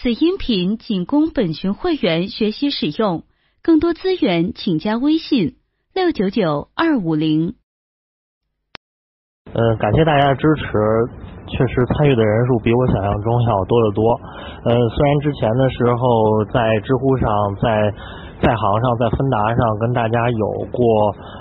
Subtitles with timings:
[0.00, 3.24] 此音频仅供本群会员学习使用，
[3.64, 5.56] 更多资源请加微信
[5.92, 7.56] 六九九二五零。
[9.52, 10.62] 呃，感谢大家的支持，
[11.48, 14.20] 确实参与的人数比我想象中要多得多。
[14.70, 17.28] 呃，虽然之前的时候在知乎上
[17.60, 17.92] 在。
[18.40, 20.80] 在行上，在芬达上跟大家有过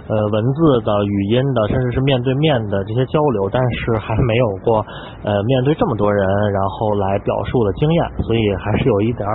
[0.10, 4.84] 呃文字的、语音的，甚至是面对面的这些交流，但是还没有过
[5.24, 9.28] 呃面对这么多人，然后来表述的经验，所以还是有一点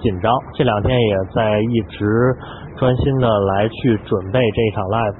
[0.00, 0.32] 紧张。
[0.54, 2.06] 这两天也在一直
[2.78, 5.14] 专心的来去准备这一场 live，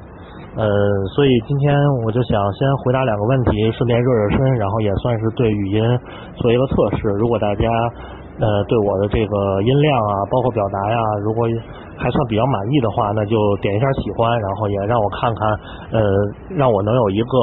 [0.56, 0.66] 呃，
[1.14, 1.74] 所以今天
[2.06, 5.82] 我就想先回答两个问题，顺便热热身，然后也算是对语音
[6.36, 7.08] 做一个测试。
[7.18, 7.66] 如果大家
[8.40, 11.46] 呃，对我的这个音量啊，包括表达呀，如果
[11.98, 15.60] 还算比较满意的话，那就点一下喜欢，然后也让我看看，
[15.92, 16.00] 呃，
[16.56, 17.38] 让我能有一个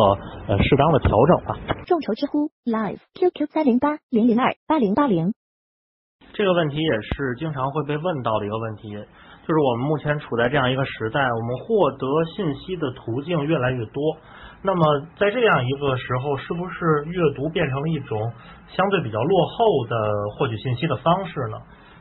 [0.47, 1.55] 呃适当的调整吧。
[1.85, 5.33] 众筹知乎 Live QQ 三零八零零二八零八零。
[6.33, 14.17] 这个问题也是经常会被问到的一个问题，就是我们目前处在这样一个时代，我们获得信息的途径越来越多。
[14.63, 18.19] 那么在这样一个时候，是不是阅读变成了一种
[18.67, 19.95] 相对比较落后的
[20.35, 21.57] 获取信息的方式呢？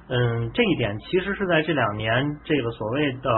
[0.09, 3.31] 嗯，这一点其实是在这两年这个所谓的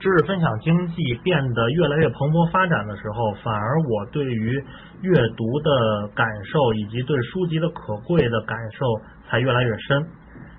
[0.00, 4.64] 知识分享经济变得越来越蓬勃发展的时候，反而我对于
[5.02, 8.84] 阅读的感受以及对书籍的可贵的感受
[9.28, 10.04] 才越来越深。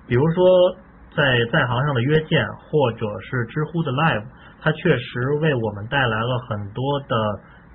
[0.06, 0.76] 比如说
[1.14, 4.24] 在在行上的约见，或者是知乎的 Live，
[4.62, 7.14] 它确实为我们带来了很多的。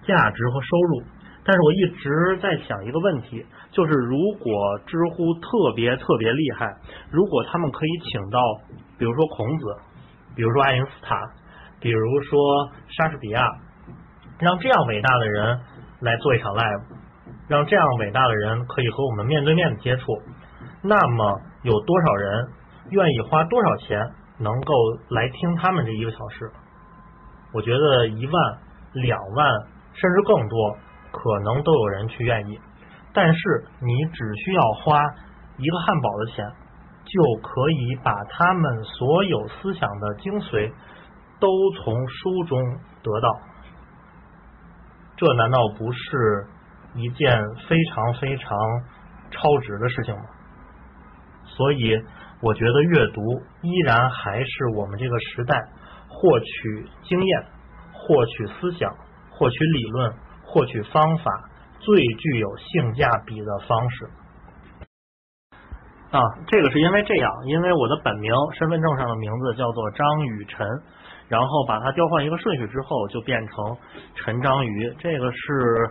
[0.05, 1.03] 价值和收入，
[1.45, 6.67] 但是我一直在想一个问题，就是如果知乎特别特别厉害，
[7.11, 8.39] 如果他们可以请到，
[8.97, 9.65] 比如说孔子，
[10.35, 11.19] 比如说爱因斯坦，
[11.79, 12.39] 比如说
[12.87, 13.41] 莎士比亚，
[14.39, 15.59] 让这样伟大的人
[16.01, 16.83] 来做一场 live，
[17.47, 20.03] 让这样伟大的人可以和我们面对面的接触，
[20.81, 22.47] 那么有多少人
[22.91, 24.73] 愿意花多少钱能够
[25.09, 26.51] 来听他们这一个小时？
[27.53, 28.57] 我觉得一万、
[28.93, 29.72] 两万。
[29.93, 30.77] 甚至更多，
[31.11, 32.59] 可能都有人去愿意，
[33.13, 35.01] 但是你只需要花
[35.57, 36.45] 一个汉堡的钱，
[37.05, 40.71] 就可以把他们所有思想的精髓
[41.39, 42.59] 都从书中
[43.03, 43.29] 得到，
[45.15, 46.47] 这难道不是
[46.95, 48.57] 一件非常非常
[49.29, 50.21] 超值的事情吗？
[51.45, 52.01] 所以，
[52.41, 53.21] 我觉得阅读
[53.61, 55.61] 依然还是我们这个时代
[56.07, 57.45] 获取经验、
[57.93, 58.91] 获取思想。
[59.35, 60.13] 获取理论、
[60.45, 61.49] 获取方法
[61.79, 64.05] 最具有性价比的方式
[66.11, 70.67] 啊，这个是因为这样，因为我的本名身份证上的名字叫做张雨晨，
[71.27, 73.77] 然后把它调换一个顺序之后，就变成
[74.13, 74.93] 陈章鱼。
[74.99, 75.89] 这个是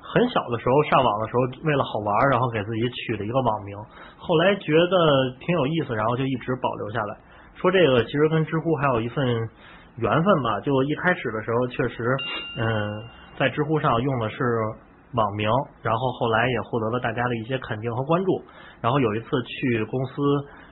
[0.00, 3.76] 很小的时候上网的时候为了好玩，然后给自己取的一个网名，
[4.16, 7.16] 后来觉得挺有意思，然后就一直保留下来。
[7.56, 9.48] 说这个其实跟知乎还有一份。
[9.96, 12.16] 缘分吧，就一开始的时候确实，
[12.58, 13.04] 嗯，
[13.38, 14.38] 在知乎上用的是
[15.14, 15.48] 网名，
[15.82, 18.42] 然后后来也获得了大家的一些肯定和关注。
[18.80, 20.12] 然后有一次去公司，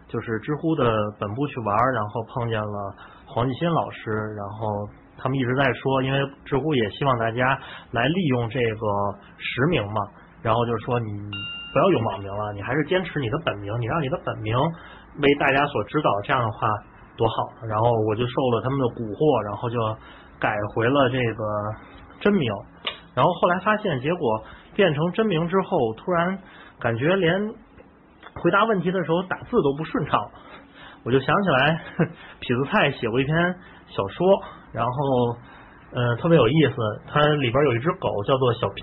[0.08, 0.84] 就是知乎的
[1.20, 2.94] 本部去玩，然后碰见了
[3.26, 7.56] 黄继新老师，然后他们一直在说，因为知乎也希望大家
[7.92, 8.86] 来利用这个
[9.38, 10.02] 实名嘛，
[10.42, 11.06] 然后就是说你
[11.72, 14.56] 不要用网名了，你还是坚持你的本名，你让你的本名
[15.20, 16.66] 为大家所知道，这样的话。
[17.22, 19.78] 多好，然后我就受了他们的蛊惑，然后就
[20.40, 21.42] 改回了这个
[22.18, 22.50] 真名，
[23.14, 24.42] 然后后来发现，结果
[24.74, 26.36] 变成真名之后，突然
[26.80, 27.38] 感觉连
[28.34, 30.18] 回答问题的时候打字都不顺畅，
[31.04, 31.80] 我就想起来
[32.42, 33.54] 痞子蔡写过一篇
[33.86, 34.26] 小说，
[34.72, 34.90] 然后
[35.94, 36.74] 呃特别有意思，
[37.06, 38.82] 它里边有一只狗叫做小皮，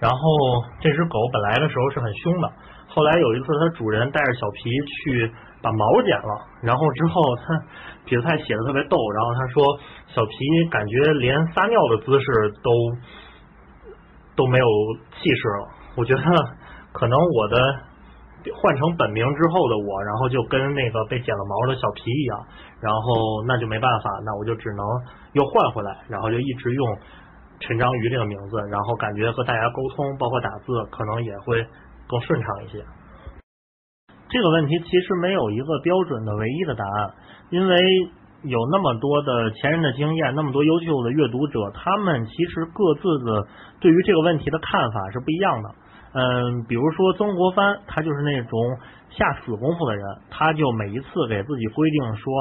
[0.00, 0.18] 然后
[0.80, 2.48] 这只狗本来的时候是很凶的，
[2.88, 4.70] 后来有一次它主人带着小皮
[5.04, 5.30] 去。
[5.60, 7.42] 把毛剪了，然后之后他
[8.06, 9.64] 痞子蔡写的特别逗，然后他说
[10.06, 10.32] 小皮
[10.70, 12.26] 感觉连撒尿的姿势
[12.62, 12.70] 都
[14.36, 14.66] 都没有
[15.18, 15.64] 气势了。
[15.96, 16.22] 我觉得
[16.92, 17.58] 可能我的
[18.54, 22.38] 换成本名之后的我，然后就跟那个被剪了毛的小皮一样，
[22.80, 24.86] 然后那就没办法，那我就只能
[25.32, 26.86] 又换回来，然后就一直用
[27.58, 31.66] 陈章鱼这个名字，然后感觉和大家沟通，包括打字，可能也会
[32.06, 32.78] 更顺畅一些。
[34.28, 37.10] 这个问题其实没有一个标准的唯一的答案，
[37.50, 38.08] 因为
[38.42, 43.46] 有那么多的前人的经验，那么多优秀的阅读者，他们其实各自的
[43.80, 45.70] 对于这个问题的看法是不一样的。
[46.12, 48.60] 嗯，比如说曾国藩，他就是那种
[49.10, 52.32] 下死功夫的人，他就每一次给自己规定说，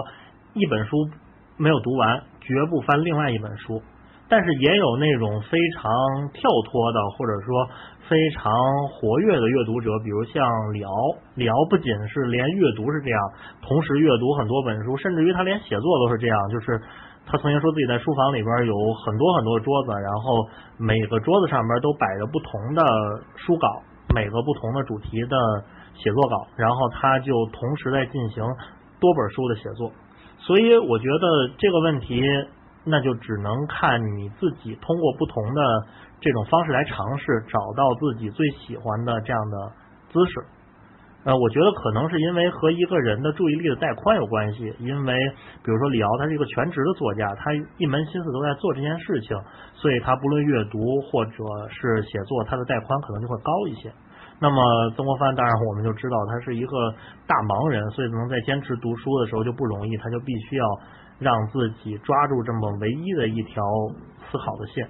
[0.54, 0.95] 一本书
[1.57, 3.81] 没有读完，绝不翻另外一本书。
[4.30, 5.92] 但是也有那种非常
[6.33, 7.69] 跳脱的，或者说
[8.09, 8.51] 非常
[8.88, 10.44] 活跃的阅读者，比如像
[10.74, 10.92] 李敖。
[11.36, 13.19] 李敖不仅是连阅读是这样，
[13.62, 16.38] 同时阅读很多本书，甚至于他连写作都是这样。
[16.50, 16.80] 就是
[17.25, 18.74] 他曾经说自己在书房里边有
[19.06, 22.83] 很多很多桌子，然后每个桌子上面都摆着不同的
[23.36, 23.68] 书稿，
[24.15, 25.38] 每个不同的主题的
[25.94, 28.44] 写作稿，然后他就同时在进行
[29.00, 29.92] 多本书的写作。
[30.39, 32.24] 所以我觉得这个问题。
[32.89, 35.62] 那就只能看你自己通过不同的
[36.19, 39.72] 这种方式来尝试，找到自己最喜欢的这样的
[40.10, 40.34] 姿势。
[41.24, 44.74] 呃，我觉得可能是因为和一个人的注意力的带宽有关系。
[44.80, 45.14] 因为
[45.64, 49.38] 比如说李敖，他是一个全职的作家，他一门心思都在做这件事情，
[49.74, 51.31] 所以他不论阅读或者
[51.69, 53.92] 是写作，他的带宽可能就会高一些。
[54.40, 56.94] 那么曾国藩，当然我们就知道他是一个
[57.28, 60.66] 大忙人，所以能在坚持读书的时候就不容易，他就必须要。
[61.19, 63.64] 让自己抓住这么唯一的一条
[64.30, 64.88] 思考的线，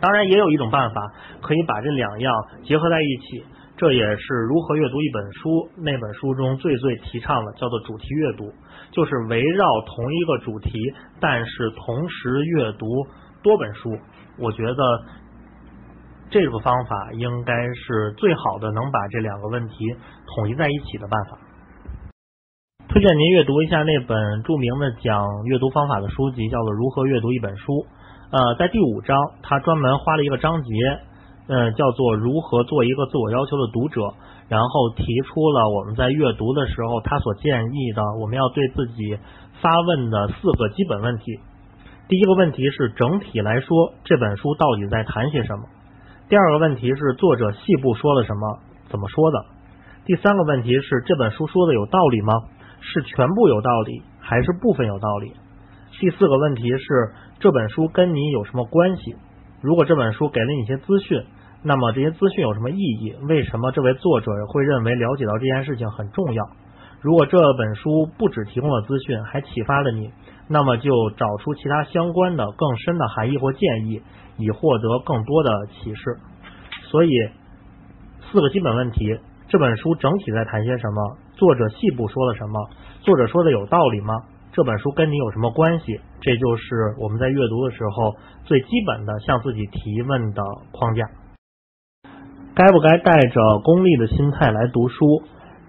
[0.00, 1.00] 当然也有一种办法
[1.42, 2.32] 可以把这两样
[2.62, 3.44] 结合在一起，
[3.76, 8.52] 这也是如何阅读一本书那本书中最最提倡的，叫做主题阅读，
[8.92, 10.78] 就是围绕同一个主题，
[11.20, 12.86] 但是同时阅读
[13.42, 13.98] 多本书。
[14.38, 14.76] 我觉得
[16.30, 19.74] 这个方法应该是最好的，能把这两个问题
[20.36, 21.38] 统一在一起的办法。
[22.88, 27.72] 推荐您阅读一下那本著名的讲阅读方法的书籍，叫做《如何阅读一本书》。
[28.30, 30.74] 呃，在第五章，他专门花了一个章节，
[31.48, 34.02] 呃，叫做“如何做一个自我要求的读者”，
[34.48, 39.16] 然后提出了我们在阅读的时候，他所建议的我们要对自己
[39.62, 41.40] 发问的四个基本问题。
[42.06, 45.64] 第一个问题是整体来说这本书到底在谈些什么？
[46.28, 48.58] 第二个问题是作者细部说了什么，
[48.90, 49.42] 怎么说的？
[50.04, 52.34] 第三个问题是这本书说的有道理吗？
[52.80, 55.32] 是全部有道理，还是部分有道理？
[55.98, 59.14] 第四个问题是这本书跟你有什么关系？
[59.60, 61.22] 如果这本书给了你一些资讯，
[61.62, 63.14] 那么这些资讯有什么意义？
[63.28, 66.44] 为什么这位作者会认为了解到这件事情很重要？
[67.00, 70.10] 如果这本书不只提供了资讯，还启发了你，
[70.48, 74.02] 那么就找出其他相关的更深的含义或建议，
[74.36, 76.18] 以获得更多的启示。
[76.90, 77.10] 所以，
[78.32, 81.16] 四个基本问题：这本书整体在谈些什么？
[81.36, 82.68] 作者细部说了什么？
[83.02, 84.14] 作者说的有道理吗？
[84.50, 86.00] 这本书跟你有什么关系？
[86.20, 90.42] 这就是我们在阅读的时候最基本的向自己提问的
[90.72, 91.04] 框架。
[92.54, 95.22] 该不该带着功利的心态来读书？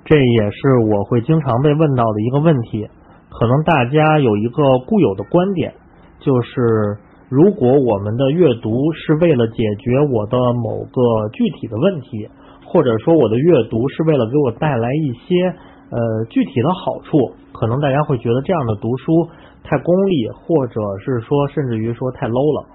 [0.06, 2.88] 这也是我会经常被问到的一个问题。
[3.30, 5.74] 可能大家有一个固有的观点，
[6.20, 6.98] 就是
[7.30, 12.28] 如果我们的阅读是为了解决我的某个具体的问题。
[12.72, 15.42] 或者说我的阅读是为了给我带来一些
[15.90, 19.28] 呃具体的好处，可能大家会觉得这样的读书
[19.70, 22.68] 太功利，或者是说甚至于说太 low 了。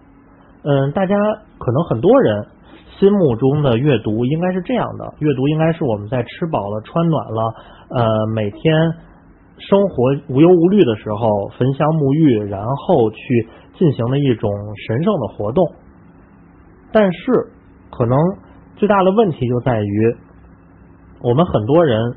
[0.63, 1.17] 嗯，大家
[1.59, 2.47] 可能很多人
[2.99, 7.55] 心目中的阅读应该是这样的，阅读应该是我们在吃饱了穿暖了，
[7.91, 8.95] 呃每天
[9.59, 14.53] 生活无忧无虑的时候焚香沐浴，然后去进行的一种
[14.87, 15.73] 神圣的活动。
[16.93, 17.51] 但是
[17.91, 18.17] 可能。
[18.77, 20.17] 最大的问题就在于，
[21.23, 22.17] 我们很多人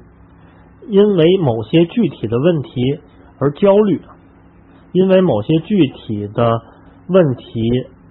[0.88, 3.00] 因为某些具体的问题
[3.38, 4.02] 而焦虑，
[4.98, 6.60] 因为某些具体的
[7.08, 7.62] 问题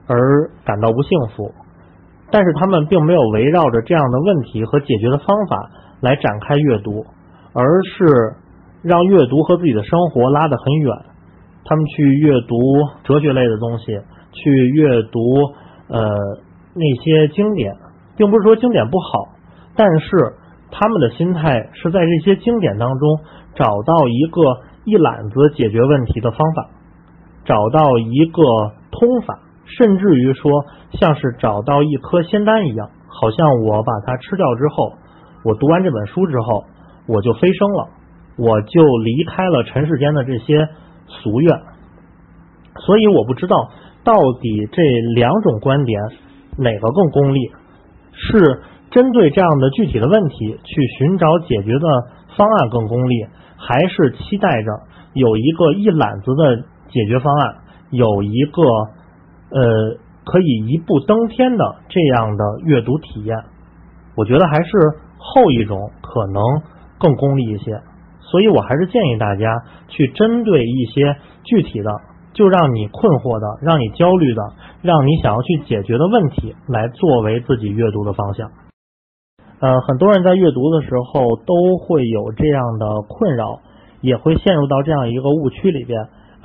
[0.06, 1.52] 而感到不幸福，
[2.30, 7.04] 但是他们并没有围绕着这样的问题和解决的方法来展开阅读，
[7.52, 8.36] 而是
[8.82, 10.96] 让阅读和自己的生活拉得很远。
[11.64, 12.56] 他们去阅读
[13.02, 13.86] 哲学类的东西，
[14.32, 15.20] 去阅读
[15.88, 15.98] 呃
[16.74, 17.74] 那些经典。
[18.18, 19.28] 并不是说经典不好，
[19.76, 20.08] 但是
[20.70, 23.18] 他们的心态是在这些经典当中
[23.54, 24.40] 找到一个
[24.86, 26.70] 一揽子解决问题的方法，
[27.46, 28.42] 找到一个
[28.90, 30.50] 通法，甚至于说
[30.92, 34.92] 像是找到一颗仙丹一样，好像我把它吃掉之后，
[35.44, 36.64] 我读完这本书之后，
[37.06, 37.88] 我就飞升了，
[38.36, 40.68] 我就离开了尘世间的这些
[41.06, 41.56] 俗愿。
[42.80, 43.70] 所以我不知道
[44.04, 44.82] 到底这
[45.14, 46.00] 两种观点
[46.58, 47.40] 哪个更功利。
[48.18, 51.86] 是针对这样的具体的问题去寻找解决的
[52.34, 53.26] 方案更功利，
[53.58, 54.70] 还是期待着
[55.12, 56.64] 有一个一揽子的
[56.96, 57.54] 解决方案，
[57.90, 58.62] 有一个
[59.50, 63.36] 呃可以一步登天的这样的阅读体验？
[64.16, 64.70] 我觉得还是
[65.18, 66.42] 后一种可能
[66.98, 67.80] 更功利一些，
[68.20, 71.90] 所以我还是建议大家去针对一些具体的。
[72.36, 74.42] 就让你困惑的，让你焦虑的，
[74.82, 78.50] 让你想要去解决的问题，来作为自己阅读的方向。
[79.58, 83.60] 呃，很多人在阅读的时候都会有这样的困扰，
[84.02, 85.96] 也会陷入到这样一个误区里边。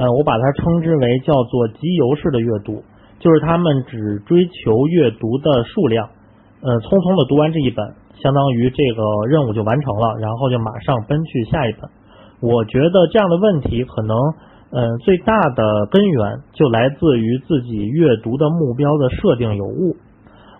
[0.01, 2.81] 呃，我把它称之为叫做集邮式的阅读，
[3.19, 6.09] 就是他们只追求阅读的数量，
[6.63, 7.85] 呃，匆匆的读完这一本，
[8.17, 11.85] 相当于这个任务就完成了，然后就马上奔去下一本。
[12.41, 14.17] 我觉得这样的问题可能，
[14.73, 19.97] 呃，最大的根源就来自于自己阅读的目标的设定有误。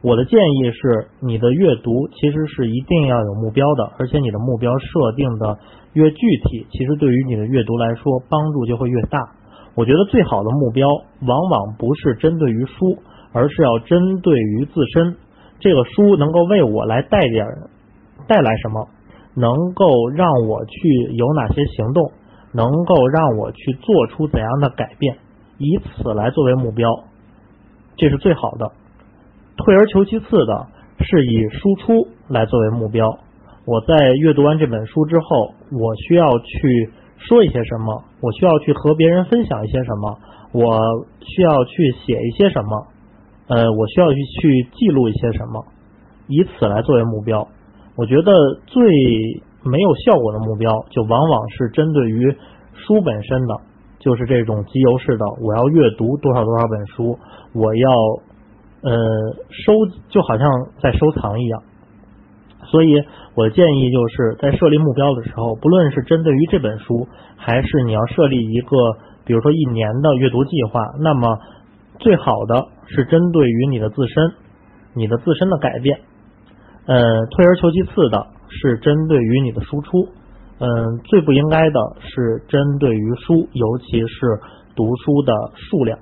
[0.04, 5.58] 我的建议是，你的阅读其实是一定要有目标的，而且你的目标设定的
[5.94, 9.20] 越具体，其实对于你的阅读来说帮助就会越大。
[9.76, 12.98] 我觉得最好的目标往往不是针对于书，
[13.32, 15.16] 而是要针对于自身。
[15.60, 17.46] 这个书能够为我来带点
[18.28, 18.88] 带来什么？
[19.34, 22.12] 能够让我去有哪些行动？
[22.54, 25.18] 能够让我去做出怎样的改变？
[25.58, 26.90] 以此来作为目标，
[27.96, 28.72] 这是最好的。
[29.56, 30.68] 退而求其次的
[31.00, 33.20] 是以输出来作为目标。
[33.66, 38.04] 我在阅读完这本书之后，我需要去说一些什么？
[38.22, 40.18] 我需要去和别人分享一些什么？
[40.52, 42.88] 我需要去写一些什么？
[43.48, 45.64] 呃，我需要去去记录一些什么？
[46.28, 47.48] 以此来作为目标。
[47.96, 48.34] 我觉得
[48.66, 48.84] 最
[49.64, 52.36] 没有效果的目标，就往往是针对于
[52.74, 53.56] 书本身的，
[54.00, 55.26] 就是这种集邮式的。
[55.42, 57.18] 我要阅读多少多少本书，
[57.54, 57.90] 我要。
[58.84, 58.92] 呃，
[59.52, 59.74] 收
[60.10, 60.50] 就好像
[60.82, 61.62] 在收藏一样，
[62.72, 63.04] 所以
[63.36, 68.78] 我的建议就是在设立目标的时候，不论是针对于这本书，还是你要设立一个，
[69.26, 71.38] 比如说一年的阅读计划，那么
[72.00, 74.32] 最好的是针对于你的自身，
[74.96, 76.00] 你的自身的改变。
[76.88, 80.08] 呃，退而求其次的是针对于你的输出，
[80.60, 84.40] 嗯，最不应该的是针对于书，尤其是
[84.76, 86.00] 读书的数量。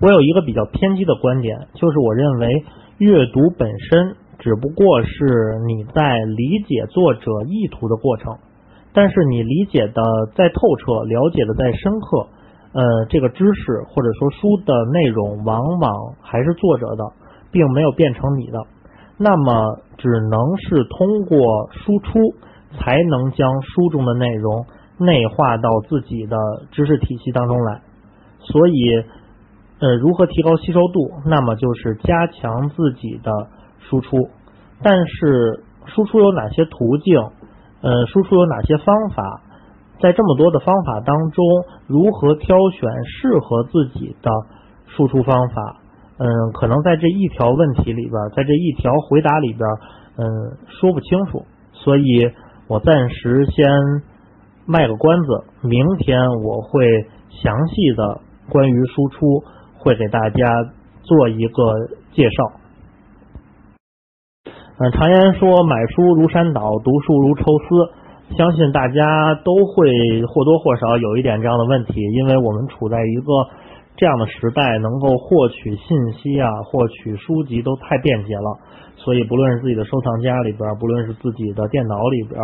[0.00, 2.64] 我有一个比较偏激的观点，就是我认为
[2.98, 8.38] 阅读本身只不过是你在理解作者意图的过程，
[8.92, 10.02] 但是你理解的
[10.34, 12.26] 再透彻，了解的再深刻，
[12.72, 17.04] 呃，这个知识或者说书的内容往往还是作者的，
[17.52, 18.58] 并没有变成你的。
[19.18, 22.18] 那么只能是通过输出，
[22.78, 24.64] 才能将书中的内容
[24.98, 26.36] 内化到自己的
[26.72, 27.82] 知识体系当中来。
[28.40, 29.04] 所以。
[29.82, 31.10] 呃，如何提高吸收度？
[31.24, 33.32] 那么就是加强自己的
[33.88, 34.28] 输出。
[34.82, 37.18] 但是输出有哪些途径？
[37.82, 39.42] 呃，输出有哪些方法？
[40.00, 41.44] 在这么多的方法当中，
[41.86, 44.30] 如何挑选适合自己的
[44.86, 45.76] 输出方法？
[46.18, 49.60] 嗯，可能在这一条问题里边，在这一条回答里边，
[50.16, 50.26] 嗯，
[50.68, 51.44] 说不清楚。
[51.72, 52.30] 所以
[52.68, 53.66] 我暂时先
[54.66, 56.84] 卖个关子，明天我会
[57.30, 59.44] 详细的关于输出。
[59.82, 60.46] 会给大家
[61.00, 62.59] 做一个介绍。
[64.80, 73.28] 嗯，常言说买书如山倒，读书如抽丝，相信大家都会或多或少有一点这样的问题，因为我们处在一个
[73.98, 78.56] 这样的时代，能够获取信息啊，获取书籍都太便捷了，
[78.96, 82.40] 所以不论是自己的收藏夹里边，不论是自己的电脑里边，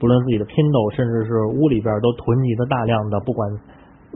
[0.00, 3.46] 不论自己的 Kindle，甚至是屋里边都囤积的大量的不管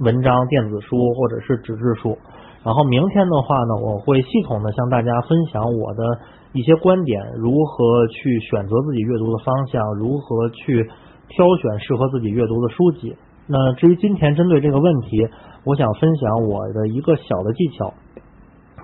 [0.01, 2.17] 文章、电子书或者是纸质书。
[2.65, 6.03] 然后明天的话呢，我会系统的向大家分享我的
[6.53, 10.89] 一些观点，如何去选择自己阅读的方向，如何去
[11.29, 13.17] 挑选适合自己阅读的书籍。
[13.47, 15.29] 那至于今天针对这个问题，
[15.65, 17.95] 我想分享我的一个小的技巧，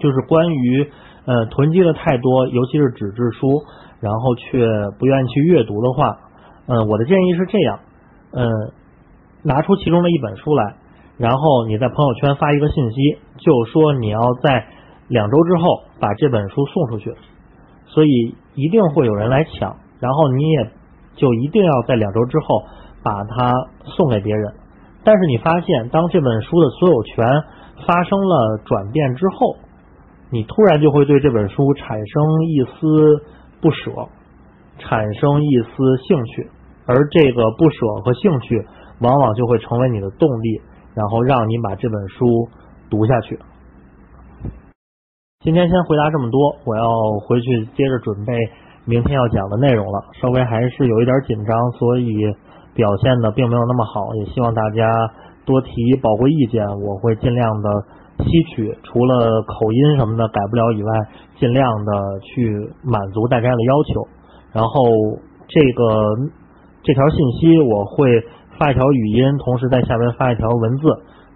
[0.01, 0.91] 就是关于
[1.27, 3.63] 呃囤积的太多，尤其是纸质书，
[4.01, 4.67] 然后却
[4.99, 6.19] 不愿意去阅读的话，
[6.67, 7.81] 嗯，我的建议是这样，
[8.33, 8.51] 嗯，
[9.43, 10.77] 拿出其中的一本书来。
[11.17, 14.67] 然后你在朋友圈发一个信息，就说你要在
[15.09, 17.15] 两周之后把这本书送出去，
[17.95, 19.77] 所以一定会有人来抢。
[20.01, 20.71] 然后你也
[21.15, 22.65] 就一定要在两周之后
[23.03, 24.53] 把它送给别人。
[25.05, 27.25] 但是你发现，当这本书的所有权
[27.87, 29.57] 发生了转变之后，
[30.31, 33.23] 你突然就会对这本书产生一丝
[33.61, 34.09] 不舍，
[34.79, 36.51] 产生一丝兴趣，
[36.87, 38.67] 而这个不舍和兴趣
[39.01, 40.61] 往往就会成为你的动力。
[40.95, 42.49] 然后让你把这本书
[42.89, 43.37] 读下去。
[45.45, 46.89] 今天先回答这么多，我要
[47.21, 48.33] 回去接着准备
[48.87, 50.01] 明天要讲的内容了。
[50.19, 52.17] 稍微还是有一点紧张，所以
[52.73, 54.15] 表现的并没有那么好。
[54.15, 54.89] 也希望大家
[55.45, 55.69] 多提
[56.01, 57.69] 宝贵意见，我会尽量的
[58.21, 58.25] 吸
[58.55, 58.73] 取。
[58.85, 60.91] 除了口音什么的改不了以外，
[61.39, 64.09] 尽量的去满足大家的要求。
[64.51, 64.81] 然后
[65.47, 65.85] 这个
[66.83, 68.09] 这条信息我会。
[68.57, 70.87] 发一条语音，同时在下面发一条文字。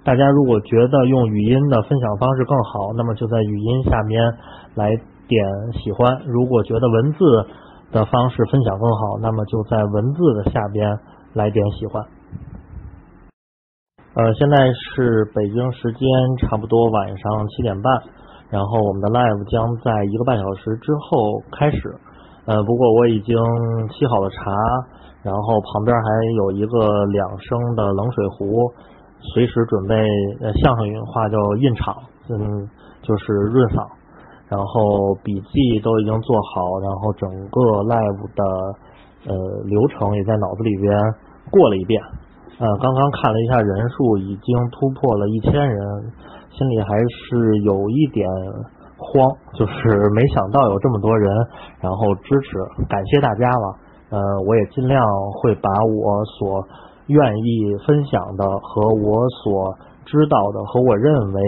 [0.05, 4.23] 大家如果觉得用语音的分享方式更好，那么就在语音下面
[4.75, 4.88] 来
[5.26, 7.19] 点喜欢；如果觉得文字
[7.93, 10.99] 的方式分享更好，那么就在文字的下边
[11.35, 12.02] 来点喜欢。
[14.14, 16.00] 呃，现在是北京时间
[16.38, 18.02] 差不多晚上七点半，
[18.50, 21.78] 然后我们的 live 将在一个半小时之后开始。
[22.47, 24.40] 呃，不过我已经沏好了茶，
[25.23, 28.73] 然后旁边还有一个两升的冷水壶，
[29.20, 29.94] 随时准备
[30.40, 31.96] 呃相声语话叫印场，
[32.30, 32.68] 嗯，
[33.02, 33.87] 就是润嗓。
[34.48, 38.42] 然后笔记都已经做好，然后整个 live 的
[39.28, 39.37] 呃
[39.68, 40.96] 流程也在脑子里边
[41.50, 42.00] 过了一遍。
[42.58, 45.78] 呃，刚刚看了一下人数，已经突破了一千人，
[46.50, 48.26] 心里还是有一点
[48.96, 51.30] 慌，就是没想到有这么多人，
[51.80, 52.56] 然后支持，
[52.88, 53.76] 感谢大家了。
[54.10, 55.04] 呃，我也尽量
[55.42, 56.64] 会把我所
[57.09, 61.43] 愿意分享的和我所知道的和我认为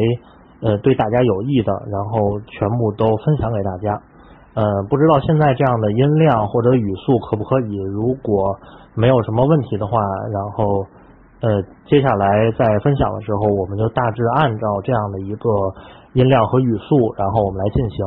[0.62, 4.02] 呃对大家有益的，然后全部都分享给大家。
[4.52, 7.76] 呃，不知道现在这样的音量或者语速可不可以？
[7.95, 8.59] 如果
[8.95, 10.00] 没有什么问题的话，
[10.33, 10.85] 然后。
[11.43, 11.49] 呃，
[11.87, 15.49] 接下来在分享的时候，我们就大致按照这样的一个
[16.12, 18.05] 音量和语速，然后我们来进行。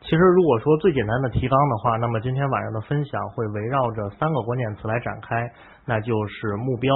[0.00, 5.36] 其实，如果说最简单的提纲的话，那么今天晚上的分享会围绕着三个关键词来展开，
[5.86, 6.92] 那就是目标、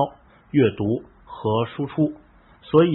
[0.50, 0.84] 阅读
[1.24, 2.12] 和输出。
[2.62, 2.90] 所以，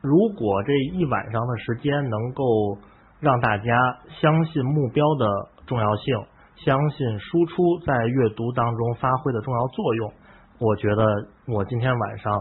[0.00, 2.78] 如果这一晚上的时间能够
[3.20, 5.26] 让大家相信目标的
[5.66, 6.16] 重要性，
[6.56, 10.12] 相信输出在阅读当中发挥的重要作用。
[10.58, 11.04] 我觉得
[11.48, 12.32] 我今天晚上，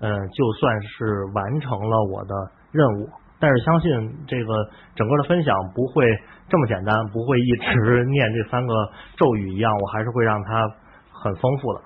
[0.00, 2.34] 嗯，就算是完成了我的
[2.72, 3.08] 任务，
[3.40, 3.90] 但是相信
[4.26, 4.52] 这个
[4.94, 6.04] 整个的分享不会
[6.48, 8.74] 这么简单，不会一直 念这三个
[9.16, 10.68] 咒语一样，我还是会让它
[11.12, 11.80] 很丰富的。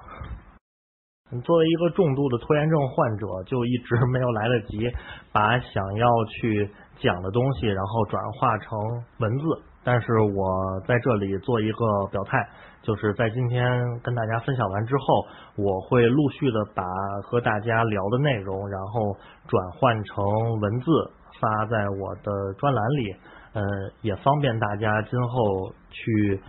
[1.40, 4.92] 作为一个重度的拖延症患者，就一直没有来得及
[5.32, 8.78] 把想要去讲的东西，然后转化成
[9.18, 9.44] 文字。
[9.84, 12.38] 但是我在这里做一个表态，
[12.82, 13.66] 就是在今天
[14.00, 16.84] 跟大家分享完之后，我会陆续的把
[17.24, 19.16] 和大家聊的内容，然后
[19.48, 20.24] 转换成
[20.60, 20.86] 文字
[21.40, 23.16] 发在我的专栏里，
[23.54, 23.62] 呃，
[24.02, 26.40] 也方便大家今后去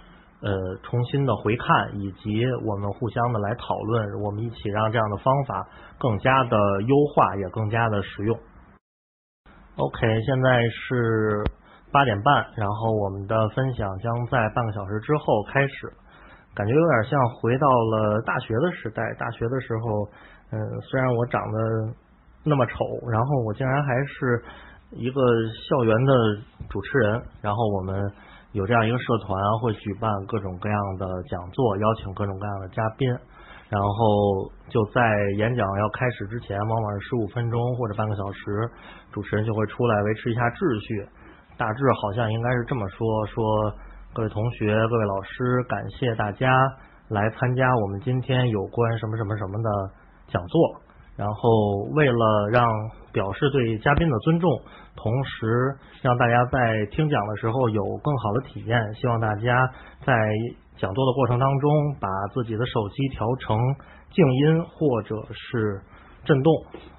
[0.44, 8.38] 呃重新的回看，以及我们互相的来讨论，我们一起让这样的方法更加的优化，也更加的实用。
[9.77, 11.44] OK，现在是。
[11.94, 15.94] 八点半，然后我们的分享将在半个小时之后开始。
[16.56, 19.14] 感觉有点像回到了大学的时代。
[19.20, 20.10] 大学的时候，
[20.50, 21.60] 嗯，虽然我长得
[22.44, 22.74] 那么丑，
[23.12, 24.44] 然后我竟然还是
[24.90, 25.22] 一个
[25.70, 26.14] 校园的
[26.68, 27.22] 主持人。
[27.44, 28.12] 然后我们
[28.53, 33.09] 有这样一个社团，会举办各种各样的讲座，邀请各种各样的嘉宾。
[33.70, 35.01] 然后就在
[35.37, 38.70] 演讲要开始之前，往往是十五分钟或者半个小时，
[39.11, 41.09] 主持人就会出来维持一下秩序。
[41.57, 43.44] 大致好像应该是这么说：说
[44.13, 46.53] 各位同学、各位老师，感谢大家
[47.09, 49.70] 来参加我们今天有关什么什么什么的
[50.27, 50.81] 讲座。
[51.16, 51.50] 然后
[51.94, 52.66] 为了让
[53.11, 54.50] 表示对嘉宾的尊重，
[54.96, 59.70] 同时让大家在听讲的时候有更好的体验，希望大家
[60.06, 60.14] 在
[60.77, 63.58] 讲座的过程当中把自己的手机调成
[64.12, 65.82] 静音或者是
[66.24, 66.53] 震动。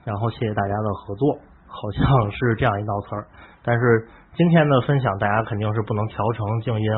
[0.04, 3.26] 然后谢谢大家的合作，好像是这样一道词儿，
[3.62, 4.09] 但是。
[4.37, 6.90] 今天的分享，大家肯定是不能调成静音，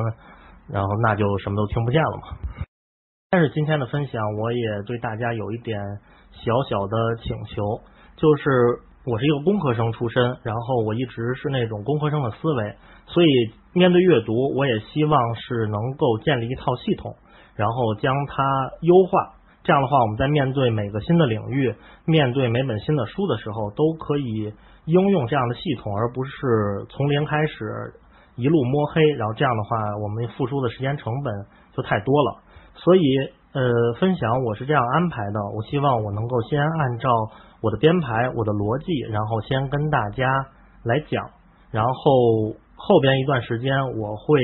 [0.72, 2.22] 然后那就什么都听不见了嘛。
[3.28, 5.78] 但是今天的分享，我也对大家有一点
[6.30, 7.62] 小小的请求，
[8.16, 12.74] 就是我是一个工科生出身，然后我一直是那种工科生的思维，
[13.06, 13.28] 所以
[13.72, 17.14] 面对阅读，我也希望是能够建立一套系统，
[17.54, 18.42] 然后将它
[18.80, 19.34] 优化。
[19.62, 24.52] 这样的话，我们在面对每个新的领域，面对每本新的书的时候，都可以。
[24.86, 27.92] 应用这样的系统，而不是从零开始
[28.36, 31.34] 一路摸黑，然后这样的话，我们付出的时间成本
[31.76, 32.38] 就太多了。
[32.74, 33.02] 所以，
[33.52, 33.62] 呃，
[33.98, 35.40] 分享我是这样安排的。
[35.56, 37.10] 我希望我能够先按照
[37.60, 40.26] 我的编排、我的逻辑，然后先跟大家
[40.84, 41.30] 来讲，
[41.70, 41.92] 然后
[42.76, 44.40] 后边一段时间我会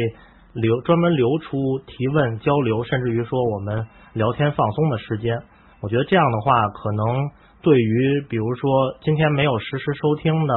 [0.52, 5.40] 留专门留出提问、交流，甚至于说我们聊天放松的时间。
[5.80, 7.30] 我觉得这样的话可能。
[7.62, 8.68] 对于比如说
[9.02, 10.54] 今天没有实时收听的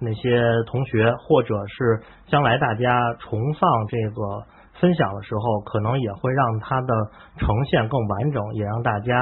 [0.00, 4.46] 那些同学，或者是将来大家重放这个
[4.80, 6.88] 分享的时候，可能也会让它的
[7.36, 9.20] 呈现更完整，也让大家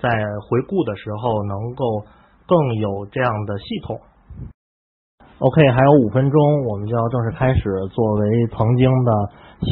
[0.00, 0.08] 在
[0.48, 2.06] 回顾的时候能够
[2.46, 4.00] 更有这样的系统。
[5.38, 7.60] OK，还有五分钟，我们就要正式开始。
[7.92, 9.12] 作为曾经的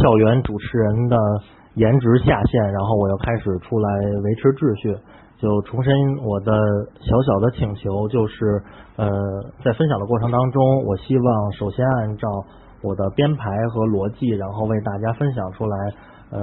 [0.03, 1.17] 校园主持人的
[1.75, 3.89] 颜值下线，然后我要开始出来
[4.23, 4.95] 维持秩序。
[5.37, 5.93] 就重申
[6.25, 6.53] 我的
[7.01, 8.63] 小小的请求，就是
[8.97, 9.09] 呃，
[9.65, 12.29] 在分享的过程当中，我希望首先按照
[12.83, 15.77] 我的编排和逻辑，然后为大家分享出来，
[16.35, 16.41] 呃，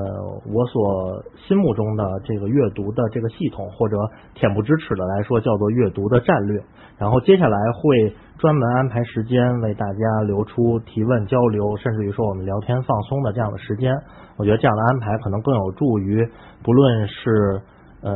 [0.47, 3.97] 我所心目中的这个阅读的这个系统，或者
[4.39, 6.63] 恬不知耻的来说，叫做阅读的战略。
[6.97, 13.91] 然后接下来会专门安排时间为大家留出提问交流，甚至于说我们聊天放松的这样的时间。
[14.37, 16.25] 我觉得这样的安排可能更有助于，
[16.63, 17.61] 不论是
[18.01, 18.15] 呃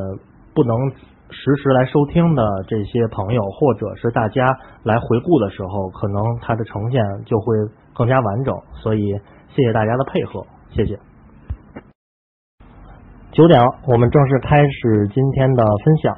[0.55, 0.77] 不能
[1.29, 7.57] 实时来收听的这些朋友，或者是大家来回顾的时候，可能它的呈现就会
[7.93, 8.55] 更加完整。
[8.75, 9.11] 所以
[9.49, 10.97] 谢谢大家的配合，谢谢。
[13.35, 16.15] 九点了，我们正式开始今天的分享。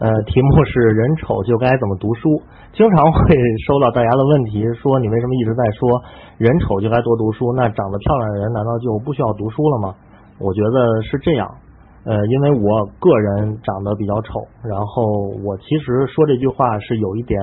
[0.00, 2.42] 呃，题目是“人丑就该怎么读书”。
[2.74, 3.20] 经常会
[3.64, 6.02] 收到大家的问题，说你为什么一直在说
[6.36, 7.54] 人丑就该多读书？
[7.54, 9.94] 那长得漂亮的人难道就不需要读书了吗？
[10.40, 11.46] 我觉得是这样。
[12.02, 17.38] 呃，因为我个人长得比较丑，然后我其实说这句话是有一点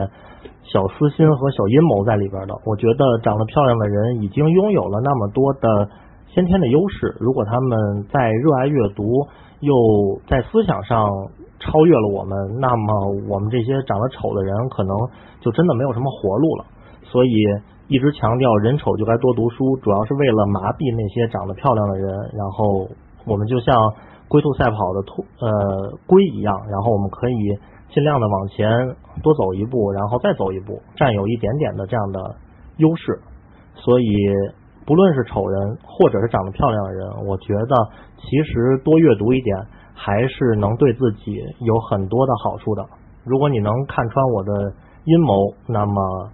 [0.64, 2.54] 小私心和小阴谋在里边的。
[2.66, 5.88] 我觉得长得漂亮的人已经拥有了那么多的
[6.36, 9.26] 先天的优势，如果他们在热爱阅读，
[9.62, 9.74] 又
[10.28, 11.10] 在思想上。
[11.58, 14.94] 超越了我们，那么我们这些长得丑的人可能
[15.40, 16.66] 就真的没有什么活路了。
[17.02, 17.32] 所以
[17.88, 22.12] 一直强调人丑就该多读书，主要是为了麻痹那些长得漂亮的人。
[22.38, 22.86] 然后
[23.26, 23.74] 我们就像
[24.28, 27.40] 龟兔赛跑的兔呃龟一样，然后我们可以
[27.90, 28.70] 尽量的往前
[29.24, 32.36] 多走一步，然后再走一步，占有一点点的这样的
[32.78, 33.24] 优势。
[33.74, 34.12] 所以
[34.86, 39.56] 不论是丑人或者是长得漂亮的人，我觉得其实多阅读一点。
[39.98, 42.86] 还是能对自己有很多的好处的。
[43.24, 44.74] 如果你能看穿我的
[45.06, 46.30] 阴谋，那么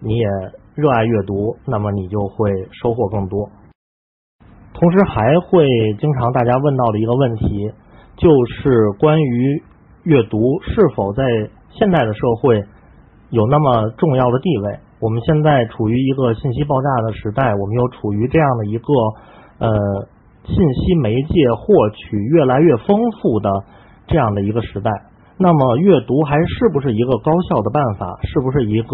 [0.00, 0.26] 你也
[0.74, 3.50] 热爱阅读，那么你就会收获更多。
[4.72, 5.68] 同时，还会
[6.00, 7.70] 经常大家问到的一个问题，
[8.16, 9.62] 就是关于
[10.04, 11.22] 阅读是否在
[11.68, 12.64] 现代的社会
[13.28, 14.78] 有那么重要的地位？
[15.02, 18.92] 我们现在处于一个信息爆炸的时代，我们又处于这样的一个
[19.58, 20.08] 呃。
[20.44, 23.48] 信息媒介获取越来越丰富的
[24.08, 24.90] 这样的一个时代，
[25.38, 28.18] 那么阅读还是不是一个高效的办法？
[28.24, 28.88] 是不是一个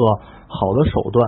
[0.47, 1.27] 好的手段？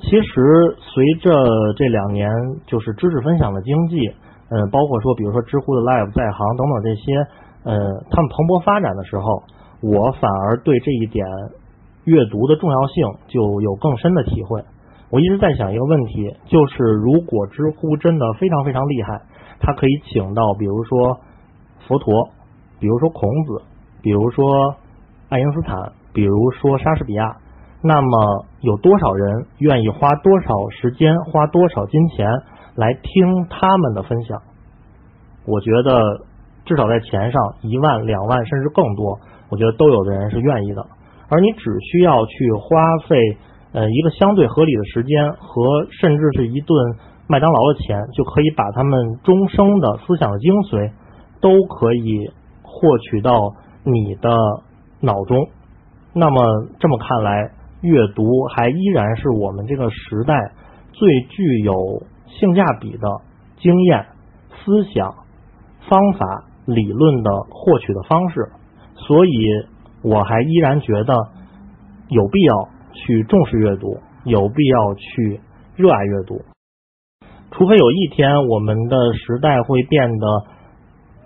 [0.00, 1.30] 其实随着
[1.76, 2.30] 这两年
[2.66, 4.08] 就是知识分享的经济，
[4.48, 7.16] 嗯，包括说比如说知乎的 Live 在行等等这些，
[7.64, 7.76] 呃，
[8.10, 9.42] 他们蓬勃发展的时候，
[9.82, 11.26] 我反而对这一点
[12.08, 14.64] 阅读的重要性就有更深的体会。
[15.10, 19.22] 我一直在想一个问题，就是如果知乎真的非常非常厉害。
[19.60, 21.18] 他可以请到，比如说
[21.86, 22.30] 佛陀，
[22.80, 23.62] 比如说孔子，
[24.02, 24.76] 比如说
[25.28, 27.36] 爱因斯坦，比如说莎士比亚。
[27.80, 32.26] 那么有多少人愿意花多少时间、花多少金钱
[32.74, 34.42] 来听他们的分享？
[35.46, 36.24] 我觉得
[36.64, 40.86] 至少在钱上，一万、两万，甚至更多，我觉得都有的人是愿意的。
[41.28, 43.36] 而你只需要去花费
[43.72, 46.76] 呃一个相对合理的时间和甚至是一顿。
[47.30, 50.92] 麦当劳的钱就可以把他们终生的思想的精髓
[51.42, 52.30] 都可以
[52.62, 53.52] 获取到
[53.84, 54.34] 你的
[55.02, 55.46] 脑中。
[56.14, 56.40] 那么
[56.80, 57.50] 这么看来，
[57.82, 58.24] 阅读
[58.56, 60.52] 还依然是我们这个时代
[60.92, 63.06] 最具有性价比的
[63.58, 64.06] 经验、
[64.64, 65.12] 思想、
[65.86, 68.52] 方法、理论的获取的方式。
[68.94, 69.30] 所以，
[70.02, 71.14] 我还依然觉得
[72.08, 75.40] 有必要去重视阅读，有必要去
[75.76, 76.40] 热爱阅读。
[77.50, 80.44] 除非有一天我们的时代会变得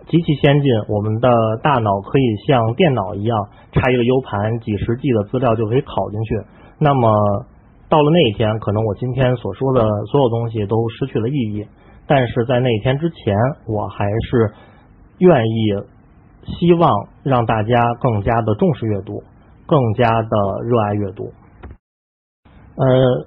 [0.09, 1.29] 极其先进，我们的
[1.63, 6.49] 大脑可以像电脑一样插一个 U 盘，几十 G 的资料就可以拷进去。
[6.79, 7.47] 那么
[7.89, 11.67] 到了那一天，可能我今天所说的所有东西都失去了意义。
[12.07, 14.53] 但是在那一天之前，我还是
[15.19, 15.75] 愿意
[16.45, 19.23] 希望让大家更加的重视阅读，
[19.67, 20.29] 更加的
[20.65, 21.33] 热爱阅读。
[22.77, 23.27] 呃。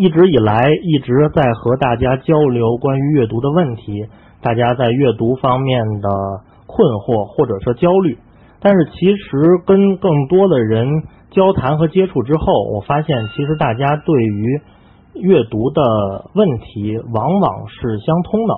[0.00, 4.06] 一直以来一直在和大家交流关于阅读的问题，
[4.40, 6.08] 大家在阅读方面的
[6.68, 8.16] 困惑或者说焦虑。
[8.60, 14.60] 但是其实跟更多的人交谈和接触之后，我发现其实大家对于
[15.14, 18.54] 阅读的问题往往是相通的。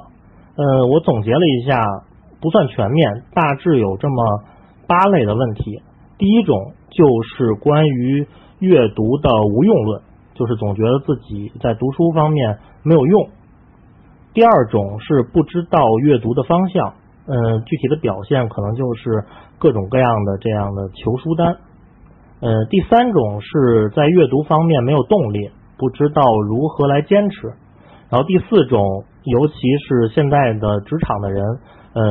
[0.56, 1.80] 呃，我总结了一下，
[2.40, 4.44] 不算全面，大致有这么
[4.86, 5.82] 八类的问题。
[6.18, 8.26] 第一种就是关于
[8.58, 10.02] 阅读的无用论。
[10.32, 13.28] 就是总觉得自己在读书方面没有用。
[14.32, 16.94] 第二种是不知道阅读的方向，
[17.26, 19.26] 嗯，具体的表现可能就是
[19.58, 21.58] 各种各样的这样的求书单。
[22.40, 27.48] 呃，第三种是在阅读方面没有动力，不知道如何来坚持。
[28.08, 29.54] 然后第四种，尤其
[29.86, 31.44] 是现在的职场的人，
[31.94, 32.02] 嗯，